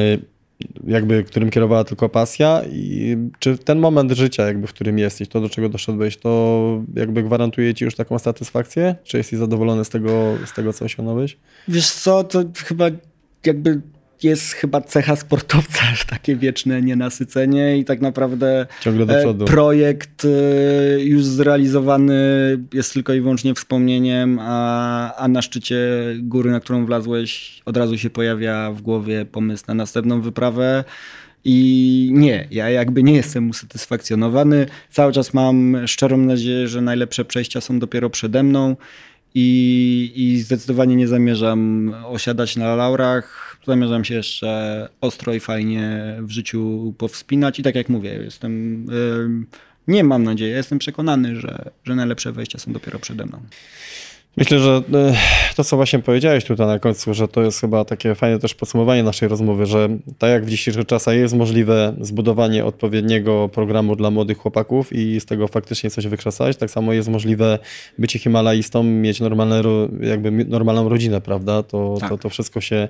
jakby, 0.87 1.23
którym 1.23 1.49
kierowała 1.49 1.83
tylko 1.83 2.09
pasja 2.09 2.61
i 2.71 3.17
czy 3.39 3.57
ten 3.57 3.79
moment 3.79 4.11
życia, 4.11 4.47
jakby, 4.47 4.67
w 4.67 4.73
którym 4.73 4.99
jesteś, 4.99 5.27
to 5.27 5.41
do 5.41 5.49
czego 5.49 5.69
doszedłeś, 5.69 6.17
to 6.17 6.83
jakby 6.95 7.23
gwarantuje 7.23 7.73
ci 7.73 7.85
już 7.85 7.95
taką 7.95 8.19
satysfakcję? 8.19 8.95
Czy 9.03 9.17
jesteś 9.17 9.39
zadowolony 9.39 9.85
z 9.85 9.89
tego, 9.89 10.37
z 10.45 10.53
tego 10.53 10.73
co 10.73 10.85
osiągnąłeś? 10.85 11.37
Wiesz 11.67 11.91
co, 11.91 12.23
to 12.23 12.43
chyba 12.55 12.85
jakby 13.45 13.81
jest 14.23 14.51
chyba 14.51 14.81
cecha 14.81 15.15
sportowca, 15.15 15.81
takie 16.09 16.35
wieczne 16.35 16.81
nienasycenie 16.81 17.77
i 17.77 17.85
tak 17.85 18.01
naprawdę 18.01 18.65
e, 18.85 19.45
projekt 19.45 20.25
e, 20.25 20.99
już 21.03 21.23
zrealizowany 21.25 22.13
jest 22.73 22.93
tylko 22.93 23.13
i 23.13 23.21
wyłącznie 23.21 23.53
wspomnieniem, 23.53 24.39
a, 24.41 25.15
a 25.15 25.27
na 25.27 25.41
szczycie 25.41 25.77
góry, 26.19 26.51
na 26.51 26.59
którą 26.59 26.85
wlazłeś, 26.85 27.61
od 27.65 27.77
razu 27.77 27.97
się 27.97 28.09
pojawia 28.09 28.71
w 28.71 28.81
głowie 28.81 29.25
pomysł 29.25 29.63
na 29.67 29.73
następną 29.73 30.21
wyprawę. 30.21 30.83
I 31.45 32.09
nie, 32.13 32.47
ja 32.51 32.69
jakby 32.69 33.03
nie 33.03 33.13
jestem 33.13 33.49
usatysfakcjonowany. 33.49 34.65
Cały 34.89 35.13
czas 35.13 35.33
mam 35.33 35.77
szczerą 35.87 36.17
nadzieję, 36.17 36.67
że 36.67 36.81
najlepsze 36.81 37.25
przejścia 37.25 37.61
są 37.61 37.79
dopiero 37.79 38.09
przede 38.09 38.43
mną 38.43 38.75
i, 39.35 40.11
i 40.15 40.39
zdecydowanie 40.39 40.95
nie 40.95 41.07
zamierzam 41.07 41.93
osiadać 42.05 42.55
na 42.55 42.75
laurach. 42.75 43.52
Zamierzam 43.67 44.05
się 44.05 44.13
jeszcze 44.13 44.89
ostro 45.01 45.33
i 45.33 45.39
fajnie 45.39 46.15
w 46.21 46.31
życiu 46.31 46.93
powspinać 46.97 47.59
i 47.59 47.63
tak 47.63 47.75
jak 47.75 47.89
mówię, 47.89 48.19
jestem, 48.23 48.85
nie 49.87 50.03
mam 50.03 50.23
nadziei, 50.23 50.51
jestem 50.51 50.79
przekonany, 50.79 51.35
że, 51.35 51.71
że 51.83 51.95
najlepsze 51.95 52.31
wejścia 52.31 52.59
są 52.59 52.73
dopiero 52.73 52.99
przede 52.99 53.25
mną. 53.25 53.41
Myślę, 54.37 54.59
że 54.59 54.81
e, 54.93 55.13
to, 55.55 55.63
co 55.63 55.75
właśnie 55.75 55.99
powiedziałeś 55.99 56.45
tutaj 56.45 56.67
na 56.67 56.79
końcu, 56.79 57.13
że 57.13 57.27
to 57.27 57.41
jest 57.41 57.61
chyba 57.61 57.85
takie 57.85 58.15
fajne 58.15 58.39
też 58.39 58.53
podsumowanie 58.53 59.03
naszej 59.03 59.29
rozmowy, 59.29 59.65
że 59.65 59.89
tak 60.17 60.29
jak 60.29 60.45
w 60.45 60.49
dzisiejszych 60.49 60.85
czasach 60.85 61.15
jest 61.15 61.35
możliwe 61.35 61.95
zbudowanie 62.01 62.65
odpowiedniego 62.65 63.49
programu 63.49 63.95
dla 63.95 64.11
młodych 64.11 64.37
chłopaków 64.37 64.93
i 64.93 65.19
z 65.19 65.25
tego 65.25 65.47
faktycznie 65.47 65.89
coś 65.89 66.07
wykrzesać, 66.07 66.57
tak 66.57 66.71
samo 66.71 66.93
jest 66.93 67.09
możliwe 67.09 67.59
bycie 67.97 68.19
Himalajistą, 68.19 68.83
mieć 68.83 69.19
normalne, 69.19 69.61
jakby 70.01 70.31
normalną 70.31 70.89
rodzinę, 70.89 71.21
prawda? 71.21 71.63
To, 71.63 71.97
tak. 71.99 72.09
to, 72.09 72.17
to 72.17 72.29
wszystko 72.29 72.61
się 72.61 72.87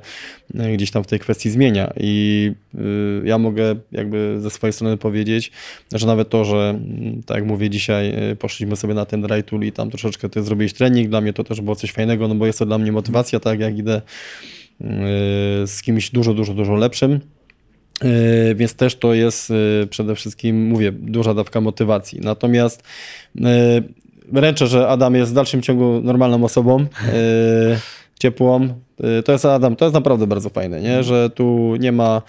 e, 0.55 0.73
gdzieś 0.73 0.91
tam 0.91 1.03
w 1.03 1.07
tej 1.07 1.19
kwestii 1.19 1.49
zmienia 1.49 1.93
i 1.97 2.51
y, 2.75 3.27
ja 3.27 3.37
mogę 3.37 3.75
jakby 3.91 4.35
ze 4.39 4.49
swojej 4.49 4.73
strony 4.73 4.97
powiedzieć, 4.97 5.51
że 5.93 6.07
nawet 6.07 6.29
to, 6.29 6.45
że 6.45 6.79
tak 7.25 7.37
jak 7.37 7.45
mówię 7.45 7.69
dzisiaj, 7.69 8.13
poszliśmy 8.39 8.75
sobie 8.75 8.93
na 8.93 9.05
ten 9.05 9.21
dry 9.21 9.43
tool 9.43 9.63
i 9.63 9.71
tam 9.71 9.89
troszeczkę 9.89 10.29
ty 10.29 10.43
zrobiłeś 10.43 10.73
trening 10.73 11.09
dla 11.09 11.21
mnie, 11.21 11.32
to 11.33 11.43
też 11.43 11.61
było 11.61 11.75
coś 11.75 11.91
fajnego, 11.91 12.27
no 12.27 12.35
bo 12.35 12.45
jest 12.45 12.59
to 12.59 12.65
dla 12.65 12.77
mnie 12.77 12.91
motywacja, 12.91 13.39
tak 13.39 13.59
jak 13.59 13.77
idę 13.77 14.01
yy, 14.79 14.87
z 15.67 15.81
kimś 15.81 16.09
dużo, 16.09 16.33
dużo, 16.33 16.53
dużo 16.53 16.75
lepszym. 16.75 17.19
Yy, 18.03 18.55
więc 18.55 18.75
też 18.75 18.95
to 18.95 19.13
jest 19.13 19.49
yy, 19.49 19.87
przede 19.89 20.15
wszystkim, 20.15 20.67
mówię, 20.67 20.91
duża 20.91 21.33
dawka 21.33 21.61
motywacji. 21.61 22.19
Natomiast 22.21 22.83
ręczę, 24.33 24.67
że 24.67 24.87
Adam 24.87 25.15
jest 25.15 25.31
w 25.31 25.35
dalszym 25.35 25.61
ciągu 25.61 26.01
normalną 26.03 26.43
osobą, 26.43 26.85
ciepłą. 28.19 28.67
To 29.25 29.31
jest 29.31 29.45
Adam, 29.45 29.75
to 29.75 29.85
jest 29.85 29.95
naprawdę 29.95 30.27
bardzo 30.27 30.49
fajne, 30.49 30.81
nie? 30.81 31.03
że 31.03 31.29
tu 31.29 31.75
nie 31.75 31.91
ma 31.91 32.21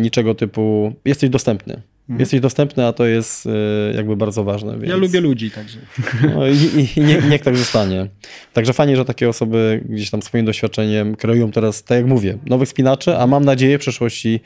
niczego 0.00 0.34
typu, 0.34 0.92
jesteś 1.04 1.30
dostępny. 1.30 1.82
Mhm. 2.08 2.20
Jesteś 2.20 2.40
dostępny, 2.40 2.86
a 2.86 2.92
to 2.92 3.06
jest 3.06 3.46
e, 3.46 3.50
jakby 3.96 4.16
bardzo 4.16 4.44
ważne. 4.44 4.72
Więc... 4.72 4.88
Ja 4.88 4.96
lubię 4.96 5.20
ludzi 5.20 5.50
także. 5.50 5.78
No 6.34 6.48
i, 6.48 6.56
i 6.96 7.00
nie, 7.00 7.22
niech 7.30 7.42
tak 7.42 7.56
zostanie. 7.56 8.06
Także 8.52 8.72
fajnie, 8.72 8.96
że 8.96 9.04
takie 9.04 9.28
osoby 9.28 9.84
gdzieś 9.88 10.10
tam 10.10 10.22
swoim 10.22 10.46
doświadczeniem 10.46 11.16
kreują 11.16 11.50
teraz, 11.50 11.84
tak 11.84 11.98
jak 11.98 12.06
mówię, 12.06 12.38
nowych 12.46 12.68
spinaczy, 12.68 13.16
a 13.16 13.26
mam 13.26 13.44
nadzieję 13.44 13.78
w 13.78 13.80
przyszłości 13.80 14.40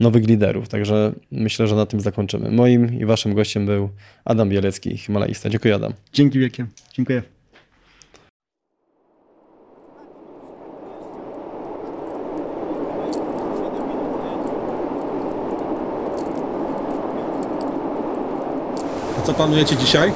nowych 0.00 0.26
liderów. 0.28 0.68
Także 0.68 1.12
myślę, 1.30 1.66
że 1.66 1.76
na 1.76 1.86
tym 1.86 2.00
zakończymy. 2.00 2.50
Moim 2.50 3.00
i 3.00 3.04
waszym 3.04 3.34
gościem 3.34 3.66
był 3.66 3.88
Adam 4.24 4.48
Bielecki, 4.48 4.98
Himalajista. 4.98 5.50
Dziękuję 5.50 5.74
Adam. 5.74 5.92
Dzięki 6.12 6.38
wielkie. 6.38 6.66
Dziękuję. 6.92 7.33
Co 19.26 19.34
planujecie 19.34 19.76
dzisiaj? 19.76 20.12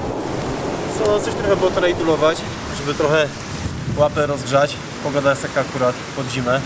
Co, 0.99 1.21
coś 1.21 1.35
trochę 1.35 1.57
potrajdulować, 1.57 2.39
żeby 2.79 2.95
trochę 2.95 3.27
łapę 3.97 4.27
rozgrzać. 4.27 4.75
Pogoda 5.05 5.31
jest 5.31 5.43
taka 5.43 5.61
akurat 5.61 5.95
pod 6.17 6.27
zimę. 6.27 6.61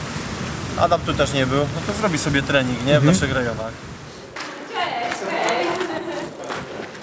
Adam 0.78 1.00
tu 1.00 1.14
też 1.14 1.32
nie 1.32 1.46
był, 1.46 1.58
no 1.58 1.80
to 1.86 1.92
zrobi 1.92 2.18
sobie 2.18 2.42
trening, 2.42 2.78
nie? 2.78 2.92
W 2.92 3.04
mhm. 3.04 3.14
naszych 3.14 3.32
rejonach. 3.32 3.72
Cześć, 4.68 5.18
cześć. 5.20 5.68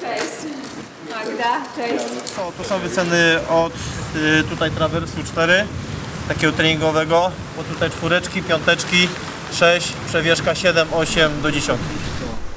Cześć. 0.02 0.54
Magda, 1.10 1.62
cześć. 1.76 2.06
Co, 2.36 2.52
tu 2.58 2.70
są 2.70 2.80
wyceny 2.80 3.40
od 3.50 3.74
y, 4.16 4.44
tutaj 4.44 4.72
trawersu 4.72 5.24
4, 5.28 5.66
takiego 6.28 6.54
treningowego, 6.54 7.32
bo 7.58 7.64
tutaj 7.64 7.90
czwóreczki, 7.90 8.44
piąteczki, 8.44 9.08
6, 9.54 9.94
przewieszka 10.08 10.56
7, 10.56 10.88
8 10.94 11.42
do 11.42 11.52
10. 11.52 11.80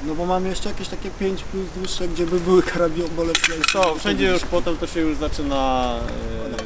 No 0.07 0.15
bo 0.15 0.25
mamy 0.25 0.49
jeszcze 0.49 0.69
jakieś 0.69 0.87
takie 0.87 1.09
5 1.19 1.43
plus 1.43 1.63
dłuższe, 1.77 2.07
gdzie 2.07 2.25
by 2.25 2.39
były 2.39 2.63
karabiobole. 2.63 3.33
Co, 3.73 3.95
wszędzie 3.95 4.25
już 4.25 4.45
potem 4.45 4.77
to 4.77 4.87
się 4.87 4.99
już 4.99 5.17
zaczyna... 5.17 5.93
Yy... 6.57 6.63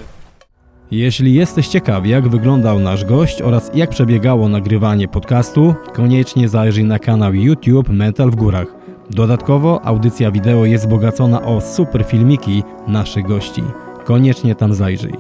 Jeśli 0.91 1.33
jesteś 1.33 1.67
ciekaw, 1.67 2.05
jak 2.05 2.27
wyglądał 2.27 2.79
nasz 2.79 3.05
gość 3.05 3.41
oraz 3.41 3.71
jak 3.73 3.89
przebiegało 3.89 4.49
nagrywanie 4.49 5.07
podcastu, 5.07 5.75
koniecznie 5.93 6.49
zajrzyj 6.49 6.83
na 6.83 6.99
kanał 6.99 7.33
YouTube 7.33 7.89
Metal 7.89 8.31
w 8.31 8.35
Górach. 8.35 8.67
Dodatkowo 9.09 9.85
audycja 9.85 10.31
wideo 10.31 10.65
jest 10.65 10.83
wzbogacona 10.83 11.41
o 11.41 11.61
super 11.61 12.05
filmiki 12.05 12.63
naszych 12.87 13.27
gości. 13.27 13.63
Koniecznie 14.05 14.55
tam 14.55 14.73
zajrzyj. 14.73 15.13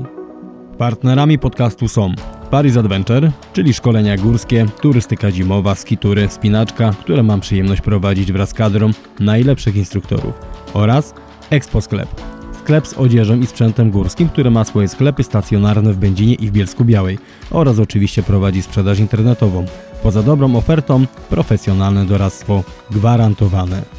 Partnerami 0.77 1.39
podcastu 1.39 1.87
są 1.87 2.13
Paris 2.51 2.77
Adventure, 2.77 3.31
czyli 3.53 3.73
szkolenia 3.73 4.17
górskie, 4.17 4.65
turystyka 4.81 5.31
zimowa, 5.31 5.75
skitury, 5.75 6.27
spinaczka, 6.29 6.91
które 6.99 7.23
mam 7.23 7.39
przyjemność 7.39 7.81
prowadzić 7.81 8.31
wraz 8.31 8.49
z 8.49 8.53
kadrą 8.53 8.91
najlepszych 9.19 9.75
instruktorów 9.75 10.33
oraz 10.73 11.13
Expo 11.49 11.81
Sklep. 11.81 12.09
Sklep 12.59 12.87
z 12.87 12.93
odzieżą 12.93 13.39
i 13.39 13.45
sprzętem 13.45 13.91
górskim, 13.91 14.29
który 14.29 14.51
ma 14.51 14.63
swoje 14.63 14.87
sklepy 14.87 15.23
stacjonarne 15.23 15.93
w 15.93 15.97
Będzinie 15.97 16.33
i 16.33 16.47
w 16.47 16.51
Bielsku 16.51 16.85
Białej 16.85 17.19
oraz 17.51 17.79
oczywiście 17.79 18.23
prowadzi 18.23 18.61
sprzedaż 18.61 18.99
internetową. 18.99 19.65
Poza 20.03 20.23
dobrą 20.23 20.55
ofertą, 20.55 21.05
profesjonalne 21.29 22.05
doradztwo 22.05 22.63
gwarantowane. 22.91 23.96